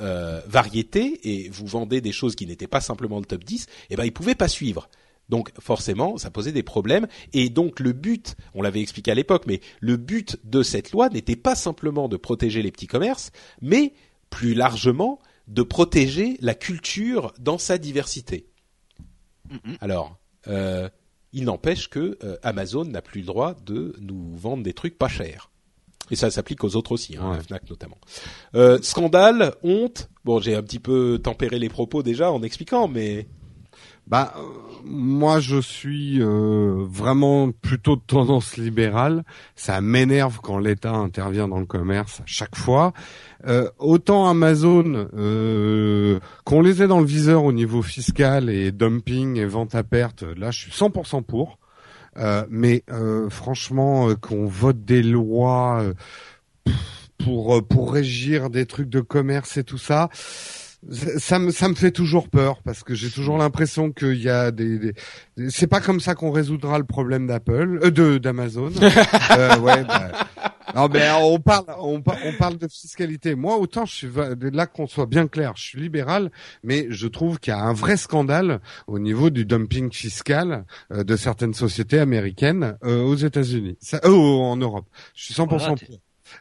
[0.47, 4.05] variété et vous vendez des choses qui n'étaient pas simplement le top 10, eh ben
[4.05, 4.87] ils pouvaient pas suivre.
[5.31, 7.07] Donc forcément, ça posait des problèmes.
[7.33, 11.09] Et donc le but, on l'avait expliqué à l'époque, mais le but de cette loi
[11.09, 13.31] n'était pas simplement de protéger les petits commerces,
[13.61, 13.93] mais
[14.29, 18.45] plus largement de protéger la culture dans sa diversité.
[19.49, 19.77] Mhm.
[19.79, 20.17] Alors,
[20.47, 20.89] euh,
[21.33, 25.07] il n'empêche que euh, Amazon n'a plus le droit de nous vendre des trucs pas
[25.07, 25.49] chers.
[26.09, 27.37] Et ça s'applique aux autres aussi, hein, Ouais.
[27.37, 27.97] la Fnac notamment.
[28.55, 30.09] Euh, scandale, honte.
[30.25, 33.27] Bon, j'ai un petit peu tempéré les propos déjà en expliquant, mais
[34.11, 34.33] Bah,
[34.83, 39.23] moi, je suis euh, vraiment plutôt de tendance libérale.
[39.55, 42.91] Ça m'énerve quand l'État intervient dans le commerce à chaque fois.
[43.47, 49.37] Euh, autant Amazon, euh, qu'on les ait dans le viseur au niveau fiscal et dumping
[49.37, 51.57] et vente à perte, là, je suis 100% pour.
[52.49, 52.83] Mais
[53.29, 55.81] franchement, qu'on vote des lois
[57.23, 60.09] pour pour régir des trucs de commerce et tout ça,
[60.89, 64.49] ça me ça me fait toujours peur parce que j'ai toujours l'impression qu'il y a
[64.51, 64.93] des, des-
[65.49, 68.71] c'est pas comme ça qu'on résoudra le problème d'Apple euh, de d'Amazon.
[69.37, 70.11] Euh, ouais bah,
[70.75, 73.35] non mais on parle on, par- on parle de fiscalité.
[73.35, 74.09] Moi autant je suis
[74.53, 76.31] là qu'on soit bien clair je suis libéral
[76.63, 81.03] mais je trouve qu'il y a un vrai scandale au niveau du dumping fiscal euh,
[81.03, 83.77] de certaines sociétés américaines euh, aux États-Unis.
[83.81, 84.87] Ça euh, en Europe.
[85.13, 85.77] Je suis 100% Voilà, pour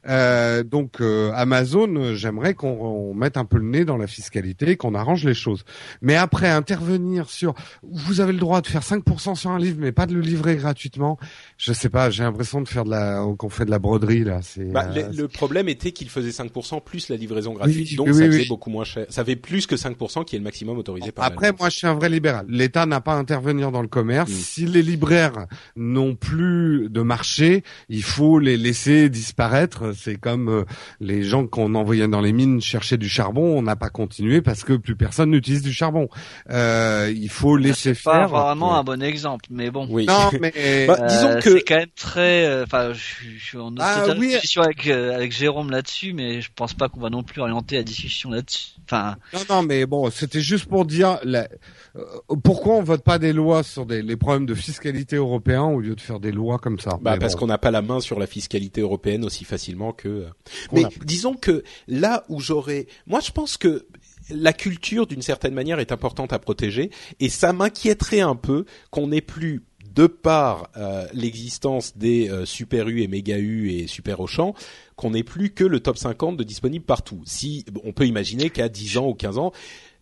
[0.09, 4.07] euh, donc euh, Amazon, euh, j'aimerais qu'on on mette un peu le nez dans la
[4.07, 5.65] fiscalité, qu'on arrange les choses.
[6.03, 9.93] Mais après intervenir sur, vous avez le droit de faire 5% sur un livre, mais
[9.93, 11.19] pas de le livrer gratuitement.
[11.57, 14.41] Je sais pas, j'ai l'impression de faire de la, qu'on fait de la broderie là.
[14.43, 14.65] C'est.
[14.65, 18.09] Bah, euh, le, le problème était qu'il faisait 5% plus la livraison gratuite, Oui, donc
[18.09, 19.07] oui, ça oui, faisait beaucoup moins cher.
[19.09, 21.87] Ça fait plus que 5% qui est le maximum autorisé par Après, moi, je suis
[21.87, 22.47] un vrai libéral.
[22.49, 24.31] L'État n'a pas à intervenir dans le commerce.
[24.31, 24.35] Mm.
[24.35, 25.47] Si les libraires
[25.77, 29.80] n'ont plus de marché, il faut les laisser disparaître.
[29.97, 30.65] C'est comme euh,
[31.01, 34.65] les gens qu'on envoyait dans les mines chercher du charbon, on n'a pas continué parce
[34.65, 36.09] que plus personne n'utilise du charbon.
[36.51, 38.29] Euh, il faut laisser C'est pas faire.
[38.29, 38.79] vraiment ouais.
[38.79, 39.87] un bon exemple, mais bon.
[39.91, 40.07] Oui.
[40.07, 42.47] Non, mais Bah, Euh, disons que- c'est quand même très.
[42.47, 44.29] euh, Enfin, je, suis- je suis en Ah, oui.
[44.29, 47.77] discussion avec euh, avec Jérôme là-dessus, mais je pense pas qu'on va non plus orienter
[47.77, 48.71] la discussion là-dessus.
[48.85, 51.49] Enfin, Non, non, mais bon, c'était juste pour dire la-
[51.97, 52.01] euh,
[52.43, 55.95] pourquoi on vote pas des lois sur des, les problèmes de fiscalité européens au lieu
[55.95, 56.99] de faire des lois comme ça.
[57.01, 57.41] Bah, Mais parce bon.
[57.41, 60.09] qu'on n'a pas la main sur la fiscalité européenne aussi facilement que.
[60.09, 60.29] euh.
[60.73, 63.87] Mais a- disons que là où j'aurais, moi je pense que
[64.31, 69.09] la culture d'une certaine manière est importante à protéger et ça m'inquiéterait un peu qu'on
[69.09, 74.21] n'ait plus de par euh, l'existence des euh, super U et méga U et super
[74.21, 74.55] Auchan,
[74.95, 77.23] qu'on n'ait plus que le top 50 de disponible partout.
[77.27, 79.53] Si on peut imaginer qu'à 10 ans ou 15 ans,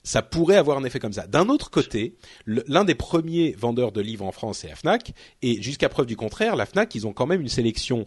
[0.02, 1.26] ça pourrait avoir un effet comme ça.
[1.26, 2.16] D'un autre côté,
[2.46, 6.16] l'un des premiers vendeurs de livres en France, c'est la Fnac, et jusqu'à preuve du
[6.16, 8.06] contraire, la Fnac, ils ont quand même une sélection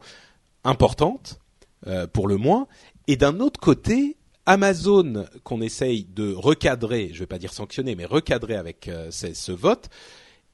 [0.63, 1.39] importante,
[1.87, 2.67] euh, pour le moins,
[3.07, 8.05] et d'un autre côté, Amazon, qu'on essaye de recadrer, je vais pas dire sanctionner, mais
[8.05, 9.89] recadrer avec euh, ce, vote,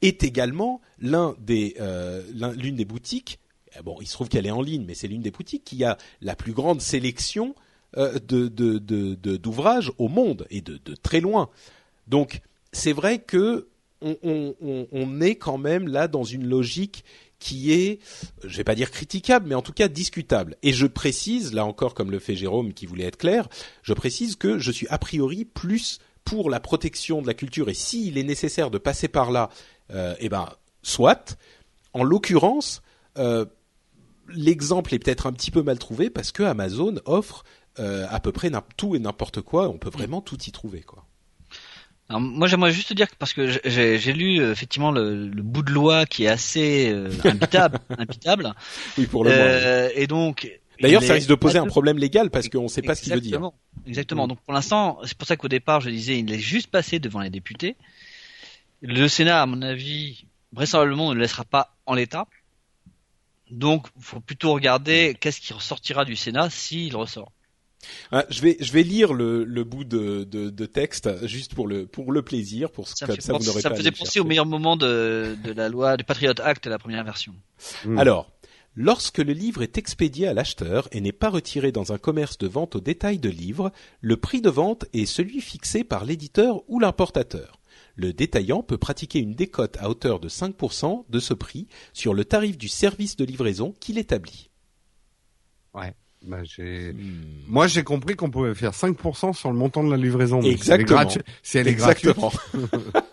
[0.02, 3.40] est également euh, l'un- l'une des boutiques.
[3.84, 5.98] Bon, il se trouve qu'elle est en ligne, mais c'est l'une des boutiques qui a
[6.22, 7.56] la plus grande sélection
[7.95, 11.49] d'ouvrages au monde et de, très loin.
[12.08, 12.41] Donc,
[12.72, 13.68] c'est vrai que
[14.02, 17.04] on, on, on, on est quand même là dans une logique
[17.39, 17.99] qui est,
[18.43, 20.55] je vais pas dire critiquable, mais en tout cas discutable.
[20.64, 23.47] Et je précise, là encore, comme le fait Jérôme, qui voulait être clair,
[23.84, 27.69] je précise que je suis a priori plus pour la protection de la culture.
[27.69, 29.49] Et s'il est nécessaire de passer par là,
[29.91, 30.49] euh, eh ben,
[30.81, 31.38] soit.
[31.93, 32.81] En l'occurrence,
[33.18, 33.45] euh,
[34.27, 37.43] l'exemple est peut-être un petit peu mal trouvé parce que Amazon offre
[37.80, 39.69] euh, à peu près tout et n'importe quoi.
[39.69, 41.05] On peut vraiment tout y trouver, quoi.
[42.10, 45.62] Alors, moi, j'aimerais juste dire que parce que j'ai lu euh, effectivement le, le, bout
[45.62, 48.54] de loi qui est assez euh, imbitable, imbitable.
[48.98, 50.50] Oui, pour le euh, Et donc.
[50.80, 53.14] D'ailleurs, ça risque de poser un problème légal parce qu'on ne sait pas ce qu'il
[53.14, 53.42] veut dire.
[53.88, 54.26] Exactement.
[54.26, 54.30] Mm.
[54.30, 57.20] Donc pour l'instant, c'est pour ça qu'au départ, je disais, il est juste passé devant
[57.20, 57.76] les députés.
[58.82, 62.28] Le Sénat, à mon avis, vraisemblablement, ne le laissera pas en l'état.
[63.50, 67.32] Donc, il faut plutôt regarder qu'est-ce qui ressortira du Sénat s'il ressort.
[68.12, 71.68] Ah, je vais je vais lire le, le bout de, de, de, texte juste pour
[71.68, 73.62] le pour le plaisir pour ça comme ça vous n'aurez pas.
[73.62, 76.80] Ça me faisait penser au meilleur moment de de la loi du Patriot Act la
[76.80, 77.34] première version.
[77.86, 77.98] Hmm.
[77.98, 78.32] Alors.
[78.80, 82.45] Lorsque le livre est expédié à l'acheteur et n'est pas retiré dans un commerce de
[82.45, 83.72] vente au détail de livres,
[84.02, 87.60] le prix de vente est celui fixé par l'éditeur ou l'importateur.
[87.95, 92.24] Le détaillant peut pratiquer une décote à hauteur de 5% de ce prix sur le
[92.24, 94.52] tarif du service de livraison qu'il établit.
[95.74, 95.95] Ouais.
[96.28, 96.94] Bah, j'ai...
[96.94, 97.44] Hmm.
[97.48, 100.41] Moi, j'ai compris qu'on pouvait faire 5% sur le montant de la livraison.
[100.41, 101.08] Exactement.
[101.41, 102.12] Si elle est gratuite.
[102.12, 102.32] Exactement.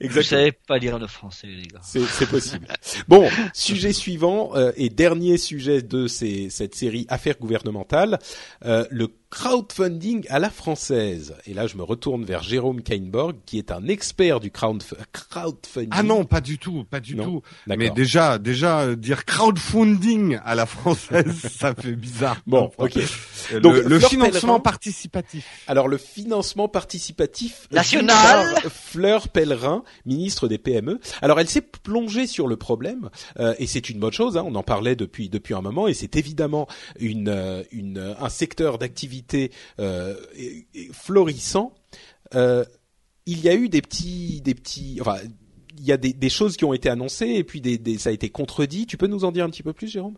[0.00, 0.22] Exactement.
[0.22, 1.80] Vous savez pas lire le français, les gars.
[1.82, 2.66] C'est, c'est possible.
[3.08, 8.18] bon, sujet suivant euh, et dernier sujet de ces, cette série Affaires gouvernementales,
[8.64, 11.34] euh, le crowdfunding à la française.
[11.46, 15.88] Et là, je me retourne vers Jérôme Kainborg, qui est un expert du crowdfunding.
[15.90, 17.40] Ah non, pas du tout, pas du tout.
[17.66, 22.36] Mais déjà, déjà euh, dire crowdfunding à la française, ça fait bizarre.
[22.46, 22.98] Bon, ok.
[23.62, 25.64] Donc le, financement participatif.
[25.66, 28.54] Alors le financement participatif national.
[28.68, 31.00] Fleur Pellerin, ministre des PME.
[31.22, 34.36] Alors elle s'est plongée sur le problème euh, et c'est une bonne chose.
[34.36, 36.68] Hein, on en parlait depuis depuis un moment et c'est évidemment
[37.00, 39.21] une, euh, une un secteur d'activité
[39.78, 40.14] euh,
[40.92, 41.74] florissant.
[42.34, 42.64] Euh,
[43.26, 45.18] il y a eu des petits des petits enfin
[45.78, 47.62] il y a des, choses qui ont été annoncées et puis
[47.98, 48.86] ça a été contredit.
[48.86, 50.16] Tu peux nous en dire un petit peu plus, Jérôme?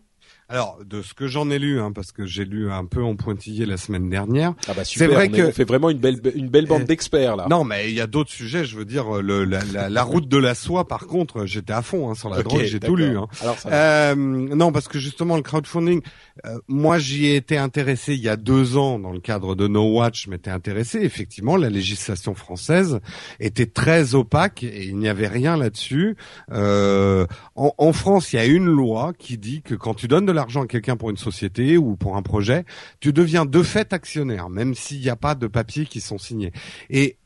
[0.48, 3.16] Alors, de ce que j'en ai lu, hein, parce que j'ai lu un peu en
[3.16, 4.52] pointillé la semaine dernière.
[4.68, 5.50] Ah bah super, c'est vrai on, que...
[5.52, 7.46] fait vraiment une belle une belle bande d'experts là.
[7.48, 8.64] Non, mais il y a d'autres sujets.
[8.64, 11.80] Je veux dire, le, la, la, la, route de la soie, par contre, j'étais à
[11.80, 13.16] fond hein, sur la drogue, j'ai tout lu.
[13.16, 13.26] Hein.
[13.40, 16.02] Alors, ça euh, non, parce que justement le crowdfunding,
[16.44, 19.66] euh, moi j'y ai été intéressé il y a deux ans dans le cadre de
[19.66, 20.98] No Watch, m'étais intéressé.
[21.00, 23.00] Effectivement, la législation française
[23.40, 26.16] était très opaque et il n'y avait rien là-dessus.
[26.52, 30.26] Euh, en, en France, il y a une loi qui dit que quand tu donnes
[30.26, 32.64] de l'argent à quelqu'un pour une société ou pour un projet,
[33.00, 36.52] tu deviens de fait actionnaire, même s'il n'y a pas de papiers qui sont signés.
[36.90, 37.16] Et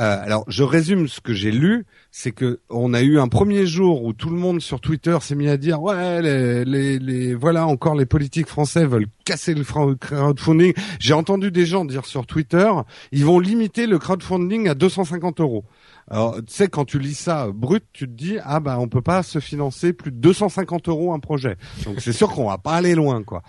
[0.00, 3.66] euh, alors, je résume ce que j'ai lu, c'est que on a eu un premier
[3.66, 7.34] jour où tout le monde sur Twitter s'est mis à dire ouais, les, les, les,
[7.34, 10.74] voilà encore les politiques français veulent casser le crowdfunding.
[10.98, 12.70] J'ai entendu des gens dire sur Twitter,
[13.12, 15.64] ils vont limiter le crowdfunding à 250 euros.
[16.08, 19.02] Alors, tu sais, quand tu lis ça brut, tu te dis ah bah on peut
[19.02, 21.56] pas se financer plus de 250 euros un projet.
[21.84, 23.42] Donc c'est sûr qu'on va pas aller loin quoi.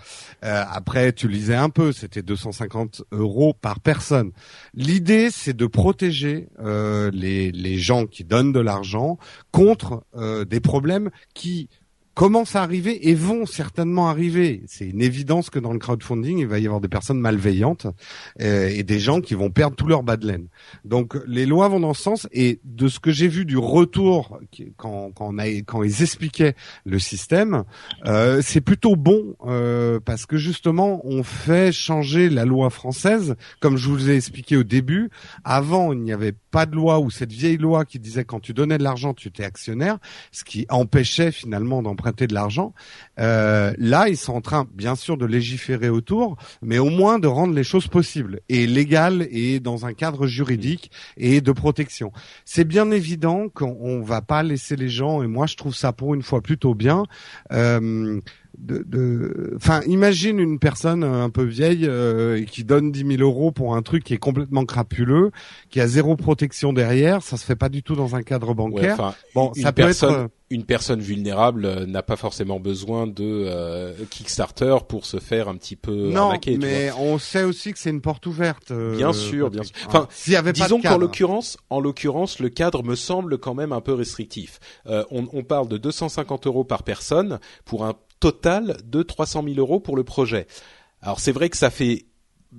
[0.44, 4.32] Euh, après, tu lisais un peu, c'était 250 euros par personne.
[4.74, 9.18] L'idée, c'est de protéger euh, les les gens qui donnent de l'argent
[9.50, 11.68] contre euh, des problèmes qui
[12.16, 14.62] commencent à arriver et vont certainement arriver.
[14.66, 17.86] C'est une évidence que dans le crowdfunding, il va y avoir des personnes malveillantes
[18.40, 20.48] euh, et des gens qui vont perdre tout leur bas de laine.
[20.86, 24.40] Donc les lois vont dans ce sens et de ce que j'ai vu du retour
[24.78, 25.34] quand, quand,
[25.66, 26.54] quand ils expliquaient
[26.86, 27.64] le système,
[28.06, 33.76] euh, c'est plutôt bon euh, parce que justement on fait changer la loi française, comme
[33.76, 35.10] je vous ai expliqué au début.
[35.44, 38.54] Avant, il n'y avait pas de loi ou cette vieille loi qui disait quand tu
[38.54, 39.98] donnais de l'argent, tu étais actionnaire,
[40.32, 42.74] ce qui empêchait finalement d'emprunter de l'argent.
[43.18, 47.26] Euh, là, ils sont en train, bien sûr, de légiférer autour, mais au moins de
[47.26, 52.12] rendre les choses possibles et légales et dans un cadre juridique et de protection.
[52.44, 56.14] C'est bien évident qu'on va pas laisser les gens, et moi je trouve ça pour
[56.14, 57.04] une fois plutôt bien.
[57.52, 58.20] Euh,
[58.58, 63.74] de, enfin, imagine une personne un peu vieille euh, qui donne 10 000 euros pour
[63.74, 65.30] un truc qui est complètement crapuleux,
[65.70, 67.22] qui a zéro protection derrière.
[67.22, 69.14] Ça se fait pas du tout dans un cadre bancaire.
[69.34, 74.76] bon, ça peut être euh, une personne vulnérable euh, n'a pas forcément besoin de Kickstarter
[74.88, 78.26] pour se faire un petit peu non, mais on sait aussi que c'est une porte
[78.26, 78.72] ouverte.
[78.72, 79.74] bien sûr, bien sûr.
[79.86, 83.72] Enfin, s'il y avait disons qu'en l'occurrence, en l'occurrence, le cadre me semble quand même
[83.72, 84.58] un peu restrictif.
[84.86, 89.80] on, on parle de 250 euros par personne pour un total de 300 000 euros
[89.80, 90.46] pour le projet.
[91.00, 92.06] Alors c'est vrai que ça fait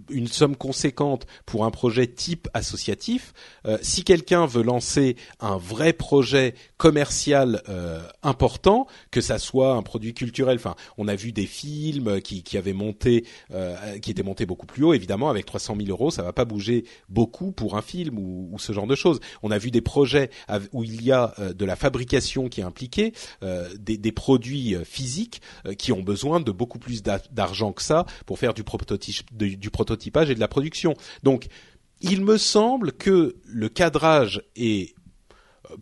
[0.09, 3.33] une somme conséquente pour un projet type associatif.
[3.65, 9.81] Euh, si quelqu'un veut lancer un vrai projet commercial euh, important, que ça soit un
[9.81, 14.23] produit culturel, enfin, on a vu des films qui, qui avaient monté, euh, qui étaient
[14.23, 14.93] montés beaucoup plus haut.
[14.93, 18.59] Évidemment, avec 300 000 euros, ça va pas bouger beaucoup pour un film ou, ou
[18.59, 19.19] ce genre de choses.
[19.43, 20.29] On a vu des projets
[20.73, 25.41] où il y a de la fabrication qui est impliquée, des, des, produits physiques
[25.77, 30.29] qui ont besoin de beaucoup plus d'argent que ça pour faire du prototype, du prototypage
[30.29, 30.95] et de la production.
[31.23, 31.47] Donc,
[32.01, 34.93] il me semble que le cadrage est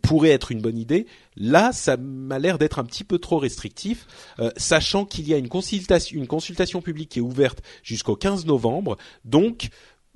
[0.02, 1.06] pourrait être une bonne idée.
[1.36, 4.06] Là, ça m'a l'air d'être un petit peu trop restrictif,
[4.40, 8.46] euh, sachant qu'il y a une consultation, une consultation publique qui est ouverte jusqu'au 15
[8.46, 8.96] novembre.
[9.24, 9.68] Donc,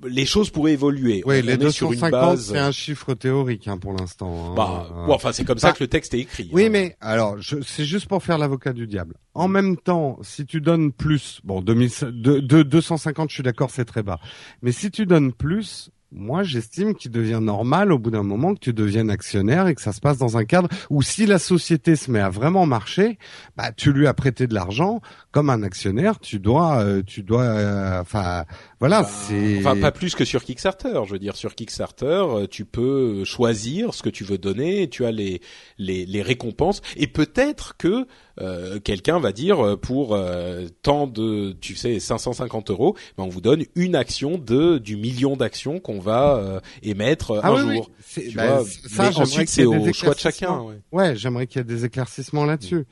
[0.07, 1.23] les choses pourraient évoluer.
[1.25, 4.51] Oui, les 250, c'est un chiffre théorique hein, pour l'instant.
[4.51, 4.53] Hein.
[4.55, 6.49] Bah, enfin, c'est comme ça que le texte est écrit.
[6.51, 6.69] Oui, hein.
[6.71, 9.15] mais alors, c'est juste pour faire l'avocat du diable.
[9.33, 13.69] En même temps, si tu donnes plus, bon, 2000, de, de 250, je suis d'accord,
[13.71, 14.19] c'est très bas.
[14.61, 18.59] Mais si tu donnes plus, moi, j'estime qu'il devient normal au bout d'un moment que
[18.59, 21.95] tu deviennes actionnaire et que ça se passe dans un cadre où si la société
[21.95, 23.17] se met à vraiment marcher,
[23.55, 24.99] bah tu lui as prêté de l'argent
[25.31, 28.45] comme un actionnaire, tu dois, euh, tu dois, euh, enfin
[28.79, 29.59] voilà, bah, c'est.
[29.59, 31.01] Enfin pas plus que sur Kickstarter.
[31.05, 35.05] Je veux dire sur Kickstarter, euh, tu peux choisir ce que tu veux donner, tu
[35.05, 35.41] as les
[35.77, 38.07] les, les récompenses et peut-être que
[38.39, 43.29] euh, quelqu'un va dire euh, pour euh, tant de, tu sais, 550 euros, ben on
[43.29, 47.89] vous donne une action de du million d'actions qu'on va émettre ah un jour.
[48.17, 50.61] Oui, bah, ça, ensuite c'est au choix de chacun.
[50.61, 52.85] Ouais, ouais j'aimerais qu'il y ait des éclaircissements là-dessus.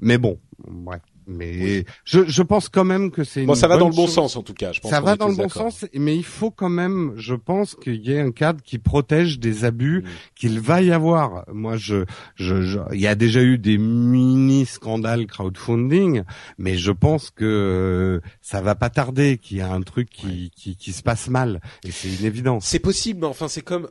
[0.00, 0.98] mais bon, ouais.
[1.28, 3.54] Mais je, je pense quand même que c'est bon.
[3.54, 4.72] Ça va dans le bon sens en tout cas.
[4.72, 7.74] Je pense ça va dans le bon sens, mais il faut quand même, je pense
[7.74, 10.08] qu'il y ait un cadre qui protège des abus mm.
[10.34, 11.44] qu'il va y avoir.
[11.52, 12.06] Moi, je,
[12.36, 16.22] je, il y a déjà eu des mini scandales crowdfunding,
[16.56, 20.76] mais je pense que ça va pas tarder qu'il y a un truc qui, qui,
[20.76, 22.64] qui se passe mal et c'est une évidence.
[22.64, 23.88] C'est possible, mais enfin c'est comme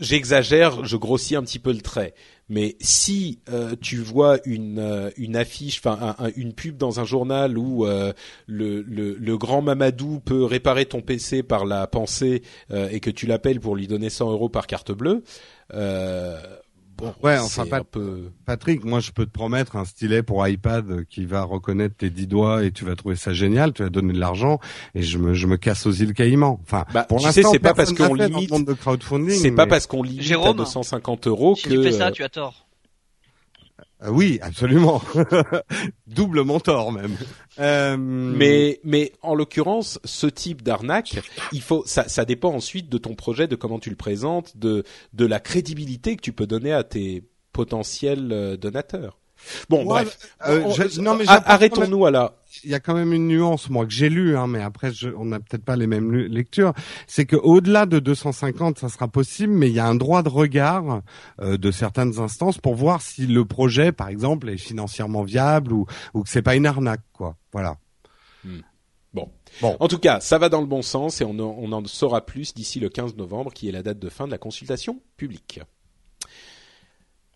[0.00, 2.14] j'exagère, je grossis un petit peu le trait.
[2.52, 7.56] Mais si euh, tu vois une euh, une affiche, enfin une pub dans un journal
[7.56, 8.12] où euh,
[8.46, 13.26] le, le, le grand Mamadou peut réparer ton PC par la pensée et que tu
[13.26, 15.22] l'appelles pour lui donner 100 euros par carte bleue,
[17.22, 18.30] ouais, enfin, peu...
[18.46, 22.26] Patrick, moi, je peux te promettre un stylet pour iPad qui va reconnaître tes dix
[22.26, 23.72] doigts et tu vas trouver ça génial.
[23.72, 24.60] Tu vas donner de l'argent
[24.94, 26.60] et je me, je me casse aux îles Caïmans.
[26.62, 28.52] Enfin, bah, pour l'instant, c'est pas parce qu'on limite.
[29.30, 31.74] C'est pas parce qu'on limite Jérôme, à 250 euros si que.
[31.74, 32.66] tu fais ça, tu as tort.
[34.04, 35.02] Euh, oui, absolument.
[36.06, 37.16] Double mentor même.
[37.58, 37.96] Euh...
[37.96, 41.20] Mais mais en l'occurrence, ce type d'arnaque,
[41.52, 44.84] il faut ça, ça dépend ensuite de ton projet, de comment tu le présentes, de
[45.12, 49.18] de la crédibilité que tu peux donner à tes potentiels euh, donateurs.
[49.68, 50.18] Bon, bref.
[50.46, 50.62] Euh,
[50.98, 52.34] non, mais arrêtons-nous à la.
[52.64, 55.08] Il y a quand même une nuance, moi, que j'ai lu, hein, mais après, je,
[55.08, 56.74] on n'a peut-être pas les mêmes lectures.
[57.06, 60.28] C'est que au-delà de 250, ça sera possible, mais il y a un droit de
[60.28, 61.02] regard
[61.40, 65.86] euh, de certaines instances pour voir si le projet, par exemple, est financièrement viable ou,
[66.14, 67.36] ou que c'est pas une arnaque, quoi.
[67.52, 67.78] Voilà.
[68.44, 68.60] Hmm.
[69.14, 69.30] Bon.
[69.60, 69.76] Bon.
[69.80, 72.54] En tout cas, ça va dans le bon sens et on on en saura plus
[72.54, 75.60] d'ici le 15 novembre, qui est la date de fin de la consultation publique.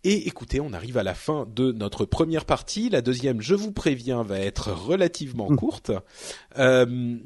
[0.09, 2.89] Et écoutez, on arrive à la fin de notre première partie.
[2.91, 5.57] La deuxième, je vous préviens, va être relativement mmh.
[5.57, 5.91] courte.
[6.59, 7.17] Euh,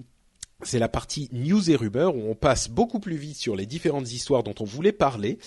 [0.62, 4.10] c'est la partie news et rumeurs où on passe beaucoup plus vite sur les différentes
[4.10, 5.38] histoires dont on voulait parler.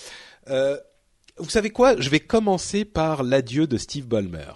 [0.49, 0.77] Euh,
[1.37, 1.99] vous savez quoi?
[1.99, 4.53] Je vais commencer par l'adieu de Steve Ballmer.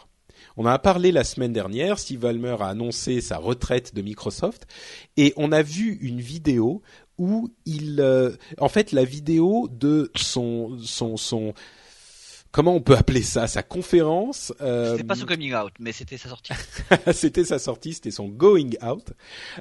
[0.56, 1.98] On en a parlé la semaine dernière.
[1.98, 4.68] Steve Ballmer a annoncé sa retraite de Microsoft
[5.18, 6.84] et on a vu une vidéo
[7.18, 11.56] où il, euh, en fait, la vidéo de son son son
[12.58, 14.94] comment on peut appeler ça sa conférence euh...
[14.94, 16.54] c'était pas son coming out mais c'était sa sortie
[17.14, 19.14] c'était sa sortie c'était son going out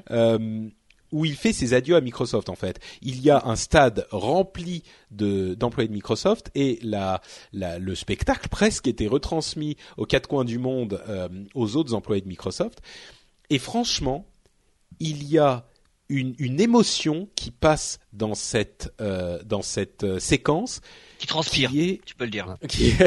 [0.09, 0.67] euh,
[1.11, 2.81] où il fait ses adieux à Microsoft en fait.
[3.01, 7.21] Il y a un stade rempli de d'employés de Microsoft et la,
[7.53, 12.21] la, le spectacle presque était retransmis aux quatre coins du monde euh, aux autres employés
[12.21, 12.81] de Microsoft.
[13.49, 14.25] Et franchement,
[14.99, 15.65] il y a
[16.09, 20.81] une, une émotion qui passe dans cette euh, dans cette séquence
[21.17, 21.71] qui transpire.
[21.71, 22.57] tu peux le dire.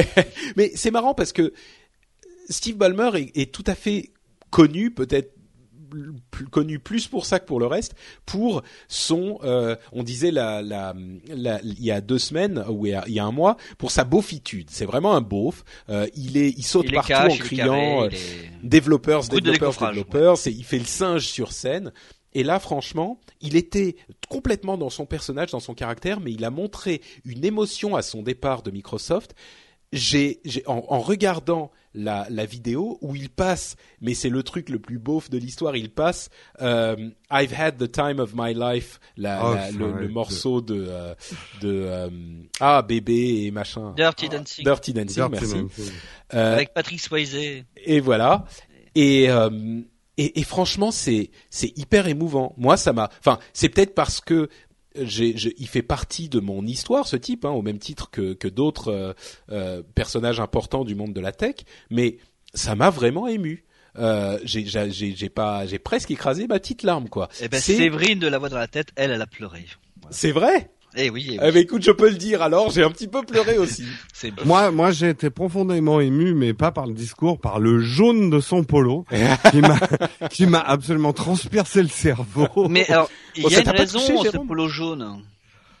[0.55, 1.53] Mais c'est marrant parce que
[2.49, 4.11] Steve Ballmer est, est tout à fait
[4.49, 5.33] connu, peut-être
[6.51, 10.93] connu plus pour ça que pour le reste, pour son, euh, on disait la, la,
[11.27, 14.69] la, il y a deux semaines ou il y a, un mois, pour sa beaufitude.
[14.69, 15.63] C'est vraiment un beauf.
[15.89, 18.09] Euh, il est, il saute partout en criant, euh,
[18.63, 20.37] développeurs, développeurs, développeurs.
[20.45, 21.91] il fait le singe sur scène.
[22.33, 23.95] Et là, franchement, il était
[24.29, 28.21] complètement dans son personnage, dans son caractère, mais il a montré une émotion à son
[28.23, 29.35] départ de Microsoft
[29.93, 34.69] j'ai, j'ai en, en regardant la, la vidéo où il passe, mais c'est le truc
[34.69, 36.29] le plus beauf de l'histoire, il passe
[36.61, 36.95] euh,
[37.29, 41.13] I've had the time of my life, la, Oh, la- le, morceau de euh,
[41.59, 42.09] de euh,
[42.61, 43.93] ah bébé et machin.
[43.97, 44.63] Dirty Dancing.
[44.63, 45.61] Dirty Dancing, Dirty merci.
[45.61, 45.91] Dancing.
[46.35, 47.35] Euh, Avec Patrick Swayze.
[47.75, 48.45] et voilà.
[48.95, 49.81] Et, euh,
[50.17, 52.53] et, et franchement, c'est c'est hyper émouvant.
[52.57, 53.09] Moi, ça m'a.
[53.19, 54.49] Enfin, c'est peut-être parce que
[54.95, 58.33] j'ai, j'ai- il fait partie de mon histoire, ce type, hein, au même titre que
[58.33, 59.13] que d'autres euh,
[59.51, 61.55] euh, personnages importants du monde de la tech.
[61.89, 62.17] Mais
[62.53, 63.63] ça m'a vraiment ému.
[63.97, 67.27] Euh, j'ai, j'ai, pas, j'ai presque écrasé ma petite larme, quoi.
[67.41, 69.65] Eh ben, c'est, Séverine de la voix dans la tête, elle, elle a pleuré.
[70.11, 70.71] c'est vrai?
[70.95, 71.39] Eh oui, eh oui.
[71.41, 72.41] Eh ben, écoute, je peux le dire.
[72.41, 73.85] Alors, j'ai un petit peu pleuré aussi.
[74.13, 74.43] c'est bon.
[74.45, 78.39] Moi, moi, j'ai été profondément ému, mais pas par le discours, par le jaune de
[78.39, 79.05] son polo,
[79.51, 79.79] qui m'a,
[80.29, 82.67] qui m'a absolument transpercé le cerveau.
[82.69, 85.21] Mais alors, il y ça a une raison, touché, ce polo jaune.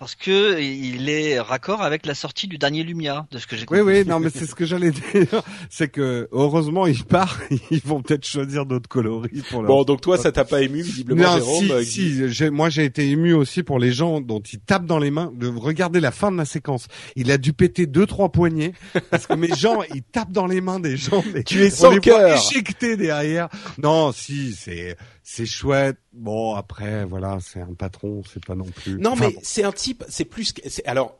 [0.01, 3.67] Parce que il est raccord avec la sortie du dernier Lumia, de ce que j'ai
[3.69, 3.99] Oui, compris.
[3.99, 5.43] oui, non, mais c'est ce que j'allais dire.
[5.69, 9.67] C'est que, heureusement, il part, ils vont peut-être choisir d'autres coloris pour leur...
[9.71, 11.65] Bon, donc toi, ça t'a pas ému visiblement, non, Jérôme.
[11.65, 14.87] si, euh, si, j'ai- moi j'ai été ému aussi pour les gens dont il tape
[14.87, 15.31] dans les mains.
[15.35, 18.73] De regarder la fin de la séquence, il a dû péter deux trois poignets
[19.11, 21.23] parce que mes gens, ils tapent dans les mains des gens.
[21.31, 22.39] Mais Tu es on sans les voit cœur.
[22.49, 23.49] éjectés derrière.
[23.77, 25.97] Non, si, c'est c'est chouette.
[26.13, 28.99] Bon, après, voilà, c'est un patron, c'est pas non plus.
[28.99, 30.53] Non, Enfin, mais c'est un type, c'est plus.
[30.53, 31.17] que- c'est- Alors,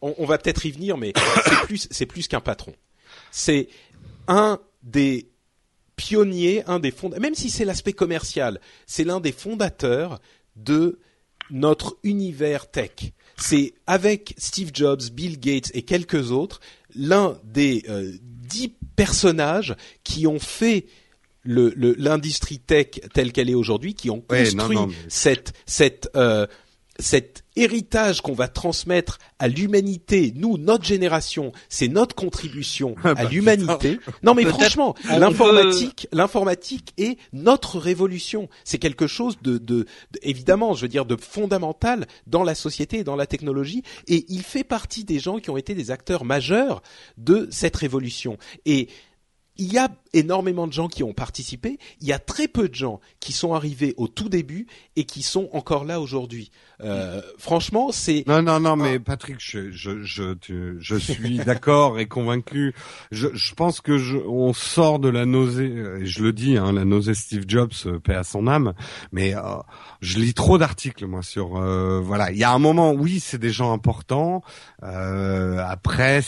[0.00, 1.12] on, on va peut-être y venir, mais
[1.44, 2.74] c'est plus, c'est plus qu'un patron.
[3.30, 3.68] C'est
[4.26, 5.28] un des
[5.96, 7.20] pionniers, un des fondateurs.
[7.22, 10.20] Même si c'est l'aspect commercial, c'est l'un des fondateurs
[10.56, 10.98] de
[11.50, 12.90] notre univers tech.
[13.36, 16.60] C'est avec Steve Jobs, Bill Gates et quelques autres
[16.94, 20.86] l'un des euh, dix personnages qui ont fait
[21.42, 24.94] le- le- l'industrie tech telle qu'elle est aujourd'hui, qui ont Ouais, construit non, non, mais-
[25.08, 26.46] cette cette euh,
[27.00, 33.14] cet héritage qu'on va transmettre à l'humanité, nous, notre génération, c'est notre contribution Ah à
[33.14, 34.00] bah, l'humanité.
[34.24, 38.48] Non, mais franchement, l'informatique, l'informatique est notre révolution.
[38.64, 39.86] C'est quelque chose de, de, de-
[40.22, 43.84] évidemment, je veux dire, de fondamental dans la société et dans la technologie.
[44.08, 46.82] Et il fait partie des gens qui ont été des acteurs majeurs
[47.16, 48.38] de cette révolution.
[48.66, 48.88] Et
[49.56, 51.78] il y a énormément de gens qui ont participé.
[52.00, 54.66] Il y a très peu de gens qui sont arrivés au tout début
[54.96, 56.50] et qui sont encore là aujourd'hui.
[56.80, 61.98] Euh, franchement, c'est Non, non, non, mais Patrick, je, je, je, tu- je suis d'accord
[61.98, 62.74] et convaincu.
[63.10, 66.56] Je, je pense que je, on sort de la nausée, euh, et je le dis,
[66.56, 68.74] hein, la nausée Steve Jobs, euh, paix à son âme.
[69.12, 69.40] Mais euh,
[70.00, 73.38] je lis trop d'articles moi sur, euh, voilà, il y a un moment, oui, c'est
[73.38, 74.42] des gens importants.
[74.84, 76.20] Euh, après,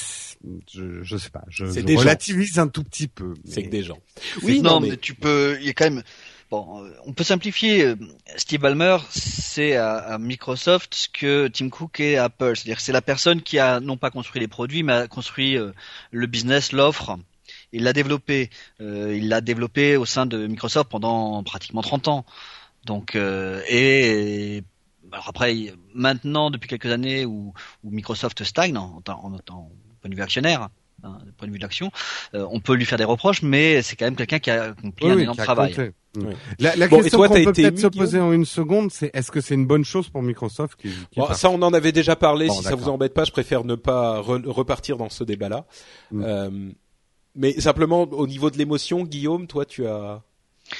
[0.73, 2.01] je, je sais pas, je, je des gens.
[2.01, 3.35] relativise un tout petit peu.
[3.44, 3.99] c'est des gens.
[4.43, 4.97] Oui, non, non, mais- mais...
[4.97, 5.57] tu peux.
[5.61, 6.03] Il y a quand même.
[6.51, 7.85] Bon, euh, on peut simplifier.
[7.85, 7.97] euh,
[8.37, 12.57] Steve Ballmer, c'est à, à Microsoft ce que Tim Cook est à Apple.
[12.57, 15.71] C'est-à-dire c'est la personne qui a non pas construit les produits, mais a construit euh,
[16.11, 17.17] le business, l'offre.
[17.73, 18.51] Il l'a développé.
[18.81, 22.27] Euh, il l'a développé au sein de Microsoft pendant pratiquement 30 ans.
[22.85, 24.63] Donc euh, et
[25.13, 25.55] alors après,
[25.95, 27.53] maintenant depuis quelques années où,
[27.85, 29.71] où Microsoft stagne en, en, en, en
[30.01, 30.69] point de vue actionnaire,
[31.05, 31.91] hein, du point de vue de l'action,
[32.35, 35.07] euh, on peut lui faire des reproches, mais c'est quand même quelqu'un qui a accompli
[35.07, 35.71] Oui, un oui, énorme qui a travail.
[35.75, 35.93] compté.
[36.17, 36.35] Oui.
[36.59, 39.11] La, la Bon, et question toi, qu'on peut peut-être se poser en une seconde, c'est
[39.15, 41.93] est-ce que c'est une bonne chose pour Microsoft qui, qui Bon, ça, on en avait
[41.93, 42.49] déjà parlé.
[42.49, 45.67] Bon, si ça vous embête pas, je préfère ne pas re- repartir dans ce débat-là.
[46.11, 46.23] Mm.
[46.27, 46.51] Euh,
[47.37, 50.21] mais simplement, au niveau de l'émotion, Guillaume, toi, tu as.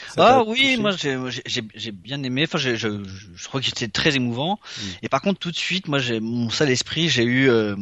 [0.09, 2.43] ça Ah oui, touché moi j'ai j'ai- j'ai j'ai bien aimé.
[2.49, 2.89] Enfin, je, je,
[3.37, 4.59] je crois que c'était très émouvant.
[4.59, 4.83] Mm.
[5.05, 7.77] Et par contre, tout de suite, moi, j'ai mon sale esprit, j'ai eu, euh,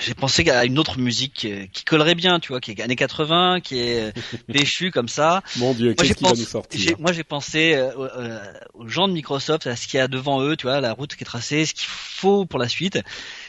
[0.00, 2.96] j'ai pensé à une autre musique euh, qui collerait bien, tu vois, qui est années
[2.96, 4.12] 80, qui est euh,
[4.52, 5.42] péchu comme ça.
[5.56, 8.38] Mon Dieu, qu'est-ce qui va nous sortir moi, j'ai pensé euh, euh,
[8.74, 11.14] aux gens de Microsoft, à ce qu'il y a devant eux, tu vois, la route
[11.14, 12.98] qui est tracée, ce qu'il faut pour la suite.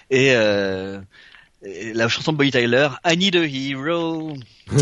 [0.10, 1.00] Et, euh,
[1.64, 4.34] et la chanson de Bonnie Tyler, I Need a Hero.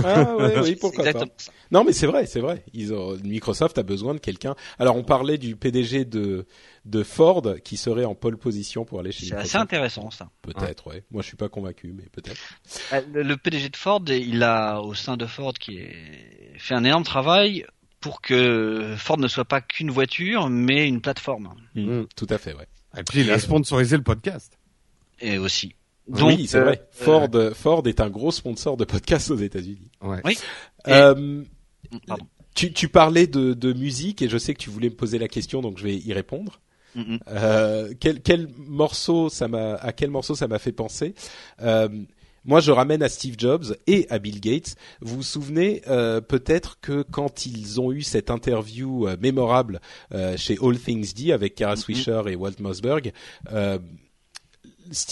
[0.03, 1.19] Ah ouais, oui, pourquoi pas.
[1.19, 1.51] ça.
[1.71, 2.63] Non, mais c'est vrai, c'est vrai.
[2.73, 4.55] Ils ont, Microsoft a besoin de quelqu'un.
[4.77, 6.45] Alors, on parlait du PDG de
[6.85, 10.29] de Ford qui serait en pole position pour aller chez C'est assez intéressant ça.
[10.43, 11.03] Peut-être, ouais.
[11.11, 12.39] Moi, je suis pas convaincu, mais peut-être.
[12.93, 16.75] Euh, Le, le PDG de Ford, il a au sein de Ford qui est, fait
[16.75, 17.65] un énorme travail
[18.01, 21.55] pour que Ford ne soit pas qu'une voiture, mais une plateforme.
[21.73, 21.81] Mm.
[22.01, 22.07] Mm.
[22.15, 22.67] Tout à fait, ouais.
[22.97, 24.57] Et puis il a sponsorisé le podcast.
[25.19, 25.73] Et aussi.
[26.07, 26.81] oui, c'est euh, vrai.
[26.81, 29.89] euh, Ford, Ford est un gros sponsor de podcasts aux États-Unis.
[30.01, 30.21] Ouais.
[30.23, 30.37] Oui.
[30.85, 31.43] Et- Euh,
[32.05, 32.27] Pardon.
[32.53, 35.27] tu, tu parlais de, de musique et je sais que tu voulais me poser la
[35.27, 36.59] question, donc je vais y répondre.
[36.95, 37.19] Mm, mm.
[37.27, 41.13] Euh, quel, quel morceau ça m'a, à quel morceau ça m'a fait penser?
[41.61, 41.89] Euh,
[42.47, 44.75] Moi, je ramène à Steve Jobs et à Bill Gates.
[45.01, 49.81] Vous vous souvenez euh, peut-être que quand ils ont eu cette interview euh, mémorable
[50.13, 51.77] euh, chez All Things D avec Kara Mhm.
[51.81, 53.11] Swisher et Walt Mossberg,
[53.51, 53.79] euh,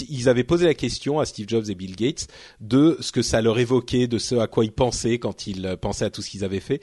[0.09, 2.27] ils avaient posé la question à Steve Jobs et Bill Gates
[2.59, 5.75] de ce que ça leur évoquait, de ce à quoi ils pensaient quand ils euh,
[5.75, 6.81] pensaient à tout ce qu'ils avaient fait.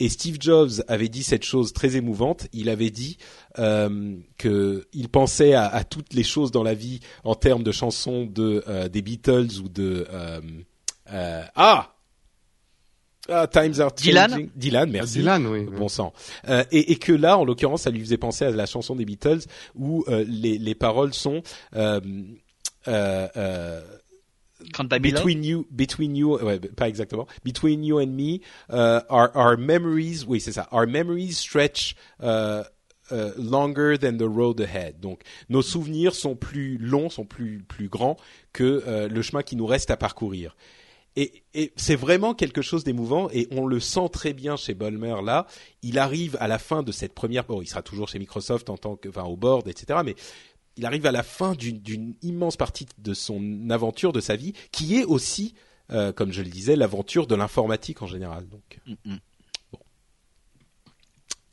[0.00, 2.46] Et Steve Jobs avait dit cette chose très émouvante.
[2.52, 3.18] Il avait dit
[3.58, 8.26] euh, que il pensait à, toutes les choses dans la vie en termes de chansons
[8.26, 11.94] de euh, des Beatles ou de euh, ah
[13.28, 15.18] ah, times are Dylan Dylan, merci.
[15.18, 15.64] Dylan, oui.
[15.64, 16.12] Bon sang.
[16.48, 19.04] Euh, et, et, que là, en l'occurrence, ça lui faisait penser à la chanson des
[19.04, 19.40] Beatles
[19.74, 21.42] où euh, les, les paroles sont
[21.76, 22.00] euh,
[22.88, 23.80] euh, euh
[25.00, 27.26] between you, between you, ouais, pas exactement.
[27.44, 28.40] Between you and me,
[28.70, 31.94] uh, our, our memories, oui c'est ça, our memories stretch.
[32.20, 32.64] Uh,
[33.10, 35.00] Uh, longer than the road ahead.
[35.00, 38.18] Donc nos souvenirs sont plus longs, sont plus plus grands
[38.52, 40.54] que euh, le chemin qui nous reste à parcourir.
[41.20, 45.16] Et, et c'est vraiment quelque chose d'émouvant et on le sent très bien chez Bolmer
[45.24, 45.48] là.
[45.82, 48.76] Il arrive à la fin de cette première, bon, il sera toujours chez Microsoft en
[48.76, 49.98] tant que, enfin, au board, etc.
[50.04, 50.14] Mais
[50.76, 54.96] il arrive à la fin d'une immense partie de son aventure, de sa vie, qui
[54.96, 55.54] est aussi,
[55.90, 58.48] euh, comme je le disais, l'aventure de l'informatique en général.
[58.48, 59.18] Donc, mm -hmm.
[59.72, 59.78] bon.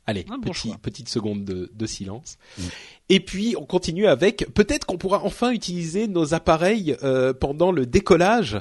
[0.06, 2.38] Allez, bon petit, petite seconde de, de silence.
[2.56, 2.62] Mm.
[3.08, 7.84] Et puis on continue avec, peut-être qu'on pourra enfin utiliser nos appareils euh, pendant le
[7.84, 8.60] décollage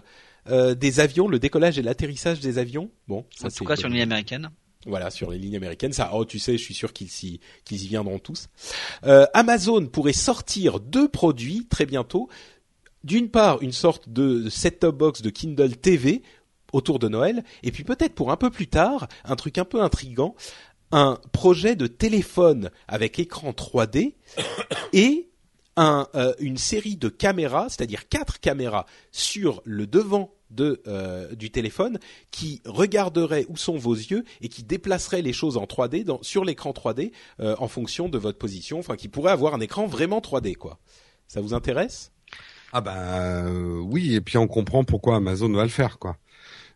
[0.49, 2.89] euh, des avions, le décollage et l'atterrissage des avions.
[3.07, 4.49] Bon, ça en tout cas sur les lignes américaines.
[4.85, 7.39] Voilà, sur les lignes américaines, ça, oh, tu sais, je suis sûr qu'ils y,
[7.71, 8.49] y viendront tous.
[9.05, 12.29] Euh, Amazon pourrait sortir deux produits très bientôt.
[13.03, 16.21] D'une part, une sorte de set-top box de Kindle TV
[16.71, 19.81] autour de Noël, et puis peut-être pour un peu plus tard, un truc un peu
[19.81, 20.35] intrigant,
[20.91, 24.13] un projet de téléphone avec écran 3D
[24.93, 25.29] et
[25.77, 31.51] un, euh, une série de caméras, c'est-à-dire quatre caméras sur le devant de, euh, du
[31.51, 31.99] téléphone
[32.31, 36.45] qui regarderait où sont vos yeux et qui déplacerait les choses en 3D dans, sur
[36.45, 40.19] l'écran 3D euh, en fonction de votre position, enfin qui pourrait avoir un écran vraiment
[40.19, 40.79] 3D quoi.
[41.27, 42.11] Ça vous intéresse?
[42.71, 46.17] Ah ben oui et puis on comprend pourquoi Amazon va le faire quoi.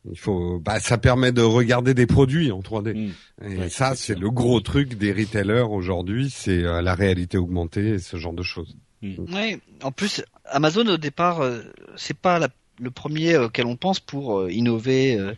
[0.09, 2.93] Il faut, bah, ça permet de regarder des produits en 3D.
[2.93, 3.45] Mmh.
[3.45, 7.89] Et ouais, ça, c'est le gros truc des retailers aujourd'hui, c'est euh, la réalité augmentée
[7.89, 8.77] et ce genre de choses.
[9.01, 9.15] Mmh.
[9.33, 11.61] Oui, en plus, Amazon au départ, euh,
[11.95, 12.49] c'est pas la,
[12.79, 15.33] le premier auquel on pense pour euh, innover euh,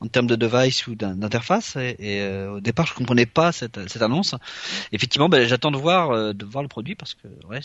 [0.00, 1.76] en termes de device ou d'interface.
[1.76, 4.34] Et, et euh, au départ, je comprenais pas cette, cette annonce.
[4.92, 7.60] Effectivement, ben, j'attends de voir, de voir le produit parce que ouais,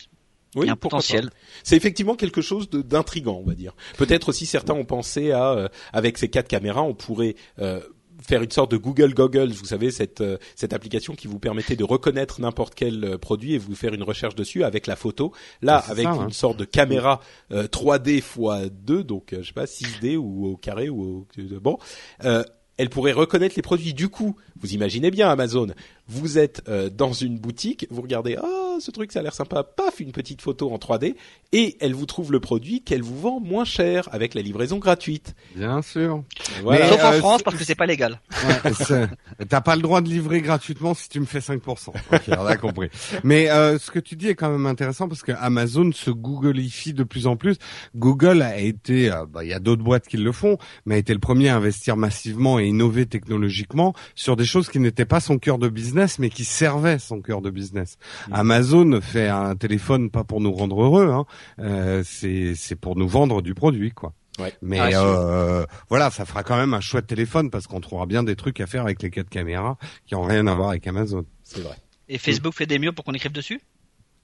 [0.55, 1.29] oui, il y a un potentiel.
[1.63, 3.73] C'est effectivement quelque chose d'intrigant, on va dire.
[3.97, 7.81] Peut-être aussi certains ont pensé à, euh, avec ces quatre caméras, on pourrait euh,
[8.27, 11.75] faire une sorte de Google Goggles, vous savez cette euh, cette application qui vous permettait
[11.75, 15.31] de reconnaître n'importe quel euh, produit et vous faire une recherche dessus avec la photo.
[15.61, 16.29] Là, avec ça, une hein.
[16.31, 17.21] sorte de caméra
[17.51, 18.37] euh, 3D x
[18.71, 21.27] 2, donc euh, je sais pas 6D ou au carré ou au,
[21.61, 21.77] bon.
[22.19, 23.93] elle pourrait reconnaître les produits.
[23.93, 25.67] Du coup, vous imaginez bien Amazon,
[26.07, 29.99] vous êtes dans une boutique, vous regardez, ah ce truc ça a l'air sympa, paf,
[29.99, 31.15] une petite photo en 3D,
[31.53, 35.35] et elle vous trouve le produit qu'elle vous vend moins cher avec la livraison gratuite.
[35.55, 36.23] Bien sûr.
[36.61, 36.85] Voilà.
[36.85, 38.19] Mais Sauf en euh, France parce que c'est pas légal.
[38.45, 39.07] Ouais,
[39.49, 41.89] T'as pas le droit de livrer gratuitement si tu me fais 5%.
[41.89, 42.89] Ok, on a compris.
[43.23, 46.93] Mais euh, ce que tu dis est quand même intéressant parce que Amazon se Googleifie
[46.93, 47.57] de plus en plus.
[47.95, 50.97] Google a été, euh, bah, il y a d'autres boîtes qui le font, mais a
[50.97, 55.19] été le premier à investir massivement et innover technologiquement sur des choses qui n'étaient pas
[55.19, 57.97] son cœur de business, mais qui servaient son cœur de business.
[58.27, 58.33] Mmh.
[58.33, 61.25] Amazon fait un téléphone pas pour nous rendre heureux, hein,
[61.59, 64.13] euh, c'est c'est pour nous vendre du produit quoi.
[64.39, 64.53] Ouais.
[64.61, 68.23] Mais ah, euh, voilà, ça fera quand même un chouette téléphone parce qu'on trouvera bien
[68.23, 71.25] des trucs à faire avec les quatre caméras qui ont rien à voir avec Amazon.
[71.43, 71.75] C'est vrai.
[72.07, 73.59] Et Facebook fait des murs pour qu'on écrive dessus?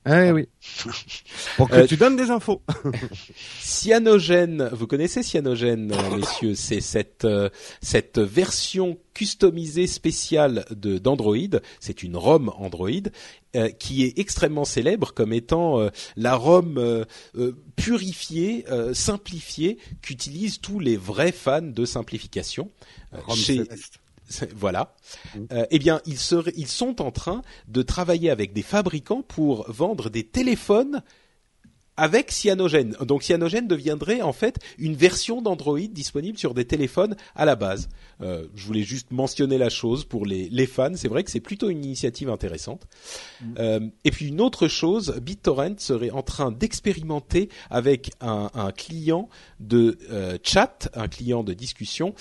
[0.05, 0.49] Eh oui.
[1.57, 2.61] Pour que euh, tu donnes des infos.
[3.61, 7.49] Cyanogen, vous connaissez Cyanogen, messieurs, c'est cette euh,
[7.81, 11.59] cette version customisée spéciale de d'Android.
[11.79, 12.89] C'est une ROM Android
[13.55, 17.05] euh, qui est extrêmement célèbre comme étant la ROM
[17.75, 22.71] purifiée, simplifiée, qu'utilisent tous les vrais fans de simplification.
[23.35, 23.63] chez
[24.55, 24.95] voilà.
[25.35, 25.39] Mmh.
[25.51, 29.65] Euh, eh bien, ils, seraient, ils sont en train de travailler avec des fabricants pour
[29.71, 31.01] vendre des téléphones
[31.97, 32.95] avec Cyanogen.
[33.01, 37.89] Donc Cyanogen deviendrait en fait une version d'Android disponible sur des téléphones à la base.
[38.21, 40.95] Euh, je voulais juste mentionner la chose pour les, les fans.
[40.95, 42.87] C'est vrai que c'est plutôt une initiative intéressante.
[43.41, 43.45] Mmh.
[43.59, 49.29] Euh, et puis une autre chose, BitTorrent serait en train d'expérimenter avec un, un, client
[49.59, 52.15] de euh, chat, un client de discussion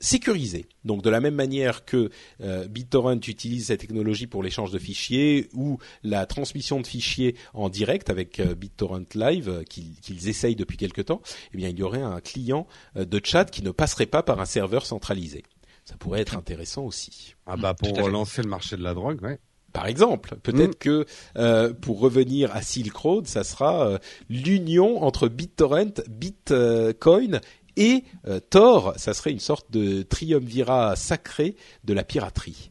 [0.00, 0.66] sécurisé.
[0.84, 5.48] Donc de la même manière que euh, BitTorrent utilise cette technologie pour l'échange de fichiers
[5.54, 10.56] ou la transmission de fichiers en direct avec euh, BitTorrent Live euh, qu'ils qu essayent
[10.56, 12.66] depuis quelque temps, eh bien il y aurait un client
[12.96, 15.44] euh, de chat qui ne passerait pas par un serveur centralisé.
[15.84, 17.34] Ça pourrait être intéressant aussi.
[17.46, 19.38] Ah bah pour relancer le marché de la drogue, ouais.
[19.74, 21.04] Par exemple, peut-être que
[21.36, 23.98] euh, pour revenir à Silk Road, ça sera euh,
[24.30, 27.40] l'union entre BitTorrent, Bitcoin
[27.76, 28.94] et euh, Tor.
[28.96, 32.70] Ça serait une sorte de triumvirat sacré de la piraterie.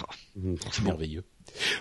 [0.00, 0.54] Oh.
[0.72, 1.24] C'est merveilleux.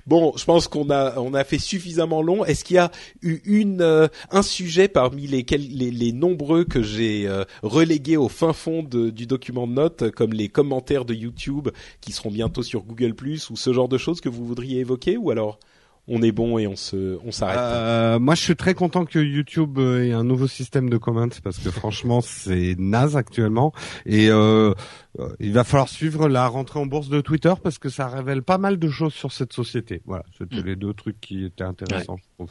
[0.07, 2.45] Bon, je pense qu'on a on a fait suffisamment long.
[2.45, 6.81] Est-ce qu'il y a eu une euh, un sujet parmi les les, les nombreux que
[6.81, 11.13] j'ai euh, relégués au fin fond de, du document de notes, comme les commentaires de
[11.13, 11.69] YouTube
[12.01, 15.17] qui seront bientôt sur Google Plus ou ce genre de choses que vous voudriez évoquer
[15.17, 15.59] ou alors?
[16.07, 17.57] On est bon et on se on s'arrête.
[17.57, 21.57] Euh, moi, je suis très content que YouTube ait un nouveau système de comments parce
[21.57, 23.73] que franchement, c'est naze actuellement.
[24.05, 24.73] Et euh,
[25.19, 28.43] euh, il va falloir suivre la rentrée en bourse de Twitter parce que ça révèle
[28.43, 30.01] pas mal de choses sur cette société.
[30.05, 30.65] Voilà, c'était Mm.
[30.65, 32.49] les deux trucs qui étaient intéressants, je trouve.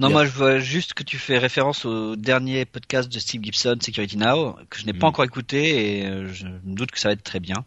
[0.00, 3.76] Non, moi je vois juste que tu fais référence au dernier podcast de Steve Gibson,
[3.80, 5.10] Security Now, que je n'ai pas Mm.
[5.10, 7.64] encore écouté et euh, je me doute que ça va être très bien.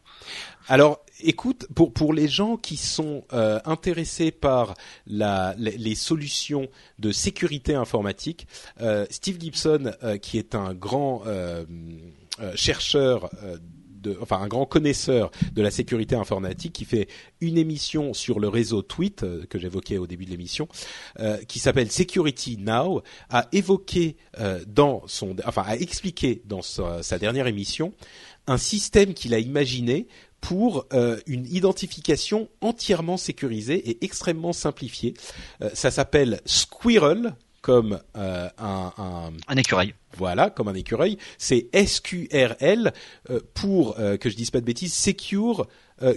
[0.68, 4.73] Alors, écoute, pour pour les gens qui sont euh, intéressés par
[5.06, 6.68] la, les, les solutions
[6.99, 8.48] de sécurité informatique,
[8.81, 11.65] euh, Steve Gibson, euh, qui est un grand euh,
[12.41, 13.30] euh, chercheur.
[13.44, 13.57] euh,
[13.98, 17.07] de, enfin, un grand connaisseur de la sécurité informatique qui fait
[17.41, 20.68] une émission sur le réseau Tweet que j'évoquais au début de l'émission,
[21.19, 27.02] euh, qui s'appelle Security Now, a évoqué euh, dans son, enfin, a expliqué dans sa,
[27.02, 27.91] sa dernière émission
[28.45, 30.07] un système qu'il a imaginé
[30.42, 35.14] pour euh, une identification entièrement sécurisée et extrêmement simplifiée.
[35.62, 39.94] Euh, ça s'appelle Squirrel, comme euh, un, un Un écureuil.
[40.16, 41.18] voilà, comme un écureuil.
[41.38, 42.94] C'est SQRL
[43.54, 45.68] pour que je dise pas de bêtises, Secure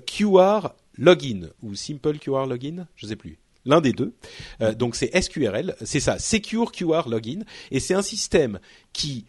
[0.07, 3.39] QR Login ou Simple QR Login, je sais plus.
[3.67, 4.15] L'un des deux.
[4.63, 7.41] Euh, donc c'est SQRL, c'est ça, Secure QR Login,
[7.71, 8.59] et c'est un système
[8.93, 9.27] qui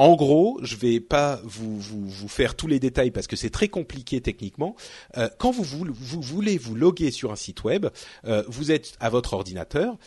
[0.00, 1.78] en gros, je vais pas vous,
[2.26, 4.74] faire tous les détails parce que c'est très compliqué techniquement.
[5.18, 7.84] Euh, quand vous, voulez- vous loguer sur un site web,
[8.24, 9.98] euh, vous êtes à votre ordinateur,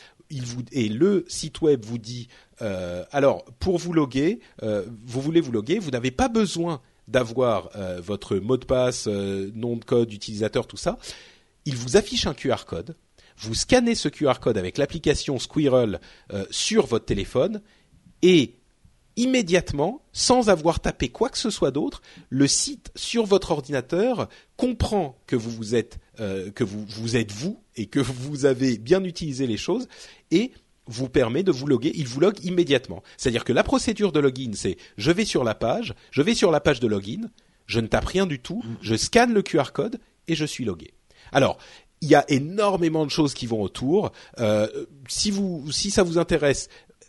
[0.71, 2.27] et le site web vous dit
[2.63, 7.69] euh, alors pour vous loguer, vous voulez vous loguer, vous n'avez pas besoin d'avoir
[8.01, 10.97] votre mot de passe, nom de code, utilisateur, tout ça.
[11.65, 12.95] Il vous affiche un QR code.
[13.37, 16.01] Vous scannez ce QR code avec l'application Squirrel
[16.49, 17.61] sur votre téléphone
[18.23, 18.55] et
[19.15, 24.27] immédiatement, sans avoir tapé quoi que ce soit d'autre, le site sur votre ordinateur
[24.57, 28.77] comprend que vous vous êtes euh, que vous vous êtes vous et que vous avez
[28.77, 29.87] bien utilisé les choses
[30.31, 30.51] et
[30.85, 33.03] vous permet de vous loguer, il vous log immédiatement.
[33.17, 36.51] C'est-à-dire que la procédure de login, c'est je vais sur la page, je vais sur
[36.51, 37.29] la page de login,
[37.67, 40.93] je ne tape rien du tout, je scanne le QR code et je suis logué.
[41.31, 41.57] Alors,
[42.01, 44.11] il y a énormément de choses qui vont autour.
[44.39, 44.67] Euh,
[45.07, 46.67] si vous, si ça vous intéresse,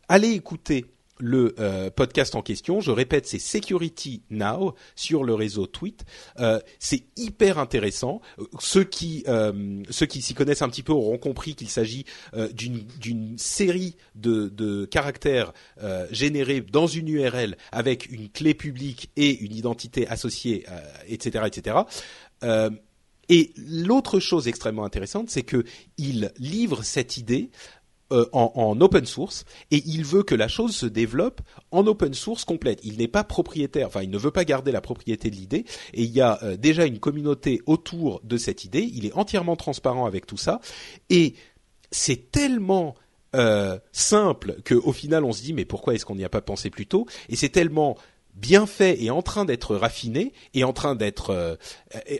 [0.08, 0.86] allez écouter
[1.18, 2.80] le euh, podcast en question.
[2.80, 6.04] Je répète, c'est Security Now sur le réseau Tweet.
[6.40, 8.20] Euh, c'est hyper intéressant.
[8.38, 9.24] Euh, Ceux qui
[9.90, 12.04] ceux qui s'y connaissent un petit peu auront compris qu'il s'agit
[12.52, 15.52] d'une série de, caractères
[16.10, 20.64] générés dans une URL avec une clé publique et une identité associée,
[21.08, 21.76] etc., etc.
[23.28, 25.64] Et l'autre chose extrêmement intéressante, c'est que
[25.96, 27.50] il livre cette idée
[28.12, 31.40] euh, en, en open source et il veut que la chose se développe
[31.70, 32.80] en open source complète.
[32.84, 35.64] Il n'est pas propriétaire, enfin il ne veut pas garder la propriété de l'idée
[35.94, 38.82] et il y a euh, déjà une communauté autour de cette idée.
[38.82, 40.60] Il est entièrement transparent avec tout ça
[41.08, 41.34] et
[41.90, 42.94] c'est tellement
[43.34, 46.42] euh, simple que au final on se dit mais pourquoi est-ce qu'on n'y a pas
[46.42, 47.06] pensé plus tôt?
[47.30, 47.96] Et c'est tellement
[48.34, 51.56] bien fait et en train d'être raffiné et en train d'être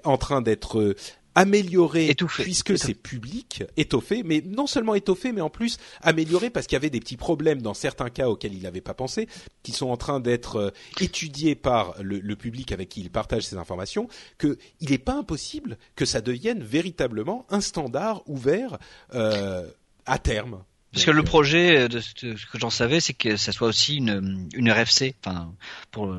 [0.05, 0.95] en train d'être
[1.35, 2.45] amélioré Étouffé.
[2.45, 6.77] puisque c'est public, étoffé, mais non seulement étoffé, mais en plus amélioré parce qu'il y
[6.77, 9.29] avait des petits problèmes dans certains cas auxquels il n'avait pas pensé,
[9.63, 10.71] qui sont en train d'être euh,
[11.01, 14.09] étudiés par le, le public avec qui il partage ces informations,
[14.39, 18.79] que il n'est pas impossible que ça devienne véritablement un standard ouvert
[19.15, 19.67] euh,
[20.07, 20.63] à terme.
[20.93, 23.97] Parce que le euh, projet, de ce que j'en savais, c'est que ça soit aussi
[23.97, 25.53] une, une RFC, enfin,
[25.91, 26.15] pour,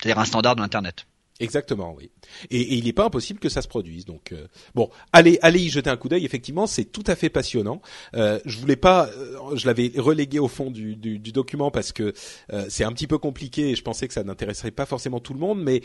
[0.00, 1.06] c'est-à-dire un standard de l'internet.
[1.40, 2.12] Exactement, oui.
[2.50, 4.04] Et, il n'est pas impossible que ça se produise.
[4.04, 6.24] Donc euh, bon, allez, allez y jeter un coup d'œil.
[6.24, 7.82] Effectivement, c'est tout à fait passionnant.
[8.14, 12.12] Euh, je voulais pas, euh, je l'avais relégué au fond du, document parce que
[12.52, 15.34] euh, c'est un petit peu compliqué et je pensais que ça n'intéresserait pas forcément tout
[15.34, 15.60] le monde.
[15.60, 15.82] Mais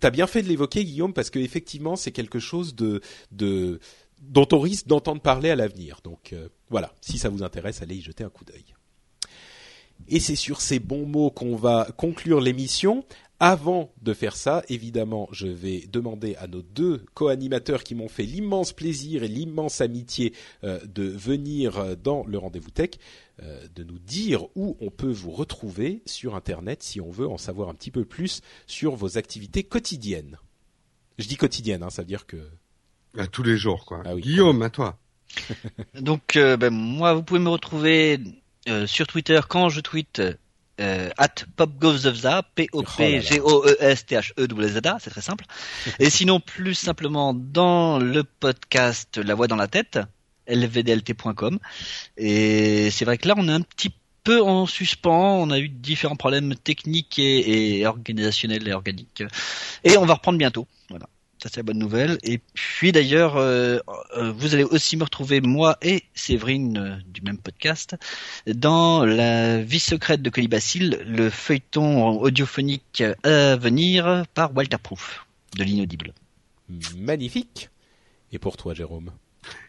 [0.00, 3.00] t'as bien fait de l'évoquer, Guillaume, parce que effectivement, c'est quelque chose de,
[3.30, 3.78] de
[4.20, 6.00] dont on risque d'entendre parler à l'avenir.
[6.02, 6.34] Donc
[6.70, 8.64] voilà, si ça vous intéresse, allez y jeter un coup d'œil.
[10.08, 13.04] Et c'est sur ces bons mots qu'on va conclure l'émission.
[13.44, 18.22] Avant de faire ça, évidemment, je vais demander à nos deux co-animateurs qui m'ont fait
[18.22, 20.32] l'immense plaisir et l'immense amitié
[20.62, 22.90] euh, de venir euh, dans le rendez-vous tech,
[23.42, 27.36] euh, de nous dire où on peut vous retrouver sur Internet si on veut en
[27.36, 30.38] savoir un petit peu plus sur vos activités quotidiennes.
[31.18, 32.48] Je dis quotidiennes, hein, ça veut dire que
[33.18, 34.02] À tous les jours, quoi.
[34.04, 34.22] Ah oui.
[34.22, 35.00] Guillaume, à toi.
[36.00, 38.20] Donc, euh, ben, moi, vous pouvez me retrouver
[38.68, 40.22] euh, sur Twitter quand je tweete
[40.80, 45.44] euh, at popgovzevza, P-O-P-G-O-E-S-T-H-E-W-Z-A, c'est très simple.
[45.98, 49.98] Et sinon, plus simplement dans le podcast La Voix dans la tête,
[50.48, 51.58] lvdlt.com.
[52.16, 53.92] Et c'est vrai que là, on est un petit
[54.24, 55.42] peu en suspens.
[55.42, 59.24] On a eu différents problèmes techniques et, et organisationnels et organiques.
[59.84, 60.66] Et on va reprendre bientôt.
[60.88, 61.06] Voilà.
[61.44, 62.18] C'est la bonne nouvelle.
[62.22, 63.78] Et puis d'ailleurs, euh,
[64.16, 67.96] euh, vous allez aussi me retrouver moi et Séverine euh, du même podcast
[68.46, 75.64] dans la vie secrète de Colibacille, le feuilleton audiophonique à venir par Walter Proof de
[75.64, 76.12] l'inaudible.
[76.96, 77.70] Magnifique.
[78.30, 79.10] Et pour toi, Jérôme?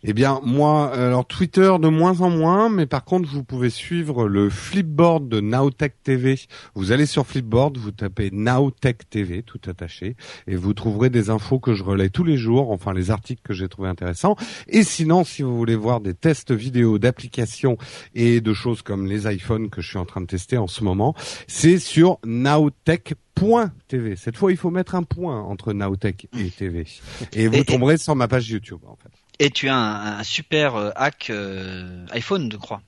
[0.04, 4.28] Eh bien, moi, alors Twitter de moins en moins, mais par contre, vous pouvez suivre
[4.28, 6.40] le Flipboard de Nowtech TV.
[6.76, 10.16] Vous allez sur Flipboard, vous tapez Nowtech TV, tout attaché,
[10.48, 13.54] et vous trouverez des infos que je relais tous les jours, enfin les articles que
[13.54, 14.36] j'ai trouvé intéressants.
[14.68, 17.78] Et sinon, si vous voulez voir des tests vidéo d'applications
[18.14, 20.84] et de choses comme les iPhones que je suis en train de tester en ce
[20.84, 21.16] moment,
[21.48, 24.16] c'est sur nowtech.tv.
[24.16, 26.86] Cette fois, il faut mettre un point entre Nowtech et TV.
[27.34, 29.23] Et vous tomberez sur ma page YouTube, en fait.
[29.40, 32.82] Et tu as un, super euh, hack euh, iPhone, je crois.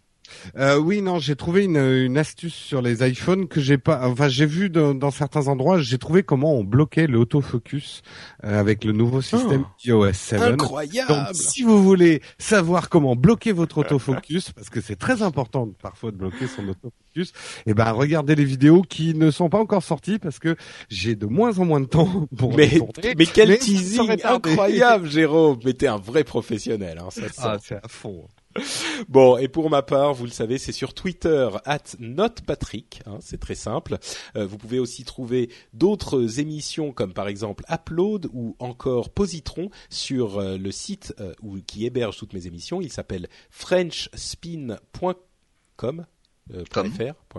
[0.57, 4.07] Euh, oui, non, j'ai trouvé une, une astuce sur les iPhones que j'ai pas.
[4.07, 8.01] Enfin, j'ai vu dans, dans certains endroits, j'ai trouvé comment on bloquait l'autofocus
[8.43, 10.41] euh, avec le nouveau système iOS 7.
[10.41, 11.07] Incroyable.
[11.09, 16.11] Donc, si vous voulez savoir comment bloquer votre autofocus, parce que c'est très important parfois
[16.11, 17.33] de bloquer son autofocus,
[17.65, 20.55] eh ben regardez les vidéos qui ne sont pas encore sorties parce que
[20.89, 23.15] j'ai de moins en moins de temps pour mais, tourner.
[23.17, 25.59] mais quel Mais teasing incroyable, Jérôme.
[25.63, 27.21] Mais t'es un vrai professionnel, hein, ça.
[27.37, 28.27] Ah, c'est à fond.
[29.09, 33.39] Bon, et pour ma part, vous le savez, c'est sur Twitter, at NotePatrick, hein, c'est
[33.39, 33.97] très simple.
[34.35, 40.39] Euh, vous pouvez aussi trouver d'autres émissions comme par exemple Upload ou encore Positron sur
[40.39, 42.81] euh, le site euh, où, qui héberge toutes mes émissions.
[42.81, 46.05] Il s'appelle frenchspin.com.
[46.53, 46.63] Euh,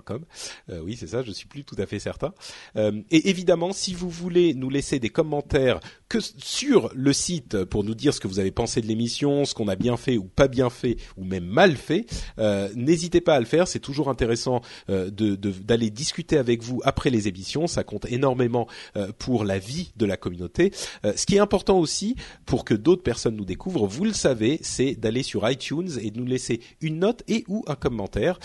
[0.04, 0.24] Com.
[0.68, 2.34] Euh, oui, c'est ça, je suis plus tout à fait certain.
[2.76, 7.82] Euh, et évidemment, si vous voulez nous laisser des commentaires que sur le site pour
[7.82, 10.24] nous dire ce que vous avez pensé de l'émission, ce qu'on a bien fait ou
[10.24, 12.04] pas bien fait ou même mal fait,
[12.38, 13.68] euh, n'hésitez pas à le faire.
[13.68, 14.60] C'est toujours intéressant
[14.90, 17.66] euh, de- de- d'aller discuter avec vous après les émissions.
[17.66, 18.66] Ça compte énormément
[18.96, 20.72] euh, pour la vie de la communauté.
[21.04, 24.58] Euh, ce qui est important aussi pour que d'autres personnes nous découvrent, vous le savez,
[24.62, 28.38] c'est d'aller sur iTunes et de nous laisser une note et ou un commentaire.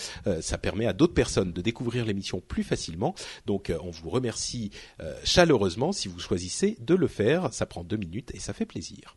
[0.52, 3.14] Ça permet à d'autres personnes de découvrir l'émission plus facilement.
[3.46, 4.70] Donc euh, on vous remercie
[5.00, 7.54] euh, chaleureusement si vous choisissez de le faire.
[7.54, 9.16] Ça prend deux minutes et ça fait plaisir.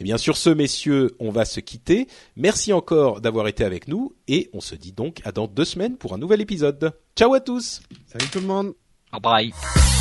[0.00, 2.06] Et bien sur ce, messieurs, on va se quitter.
[2.36, 5.98] Merci encore d'avoir été avec nous et on se dit donc à dans deux semaines
[5.98, 6.94] pour un nouvel épisode.
[7.16, 8.72] Ciao à tous Salut tout le monde.
[9.12, 9.91] Bye bye.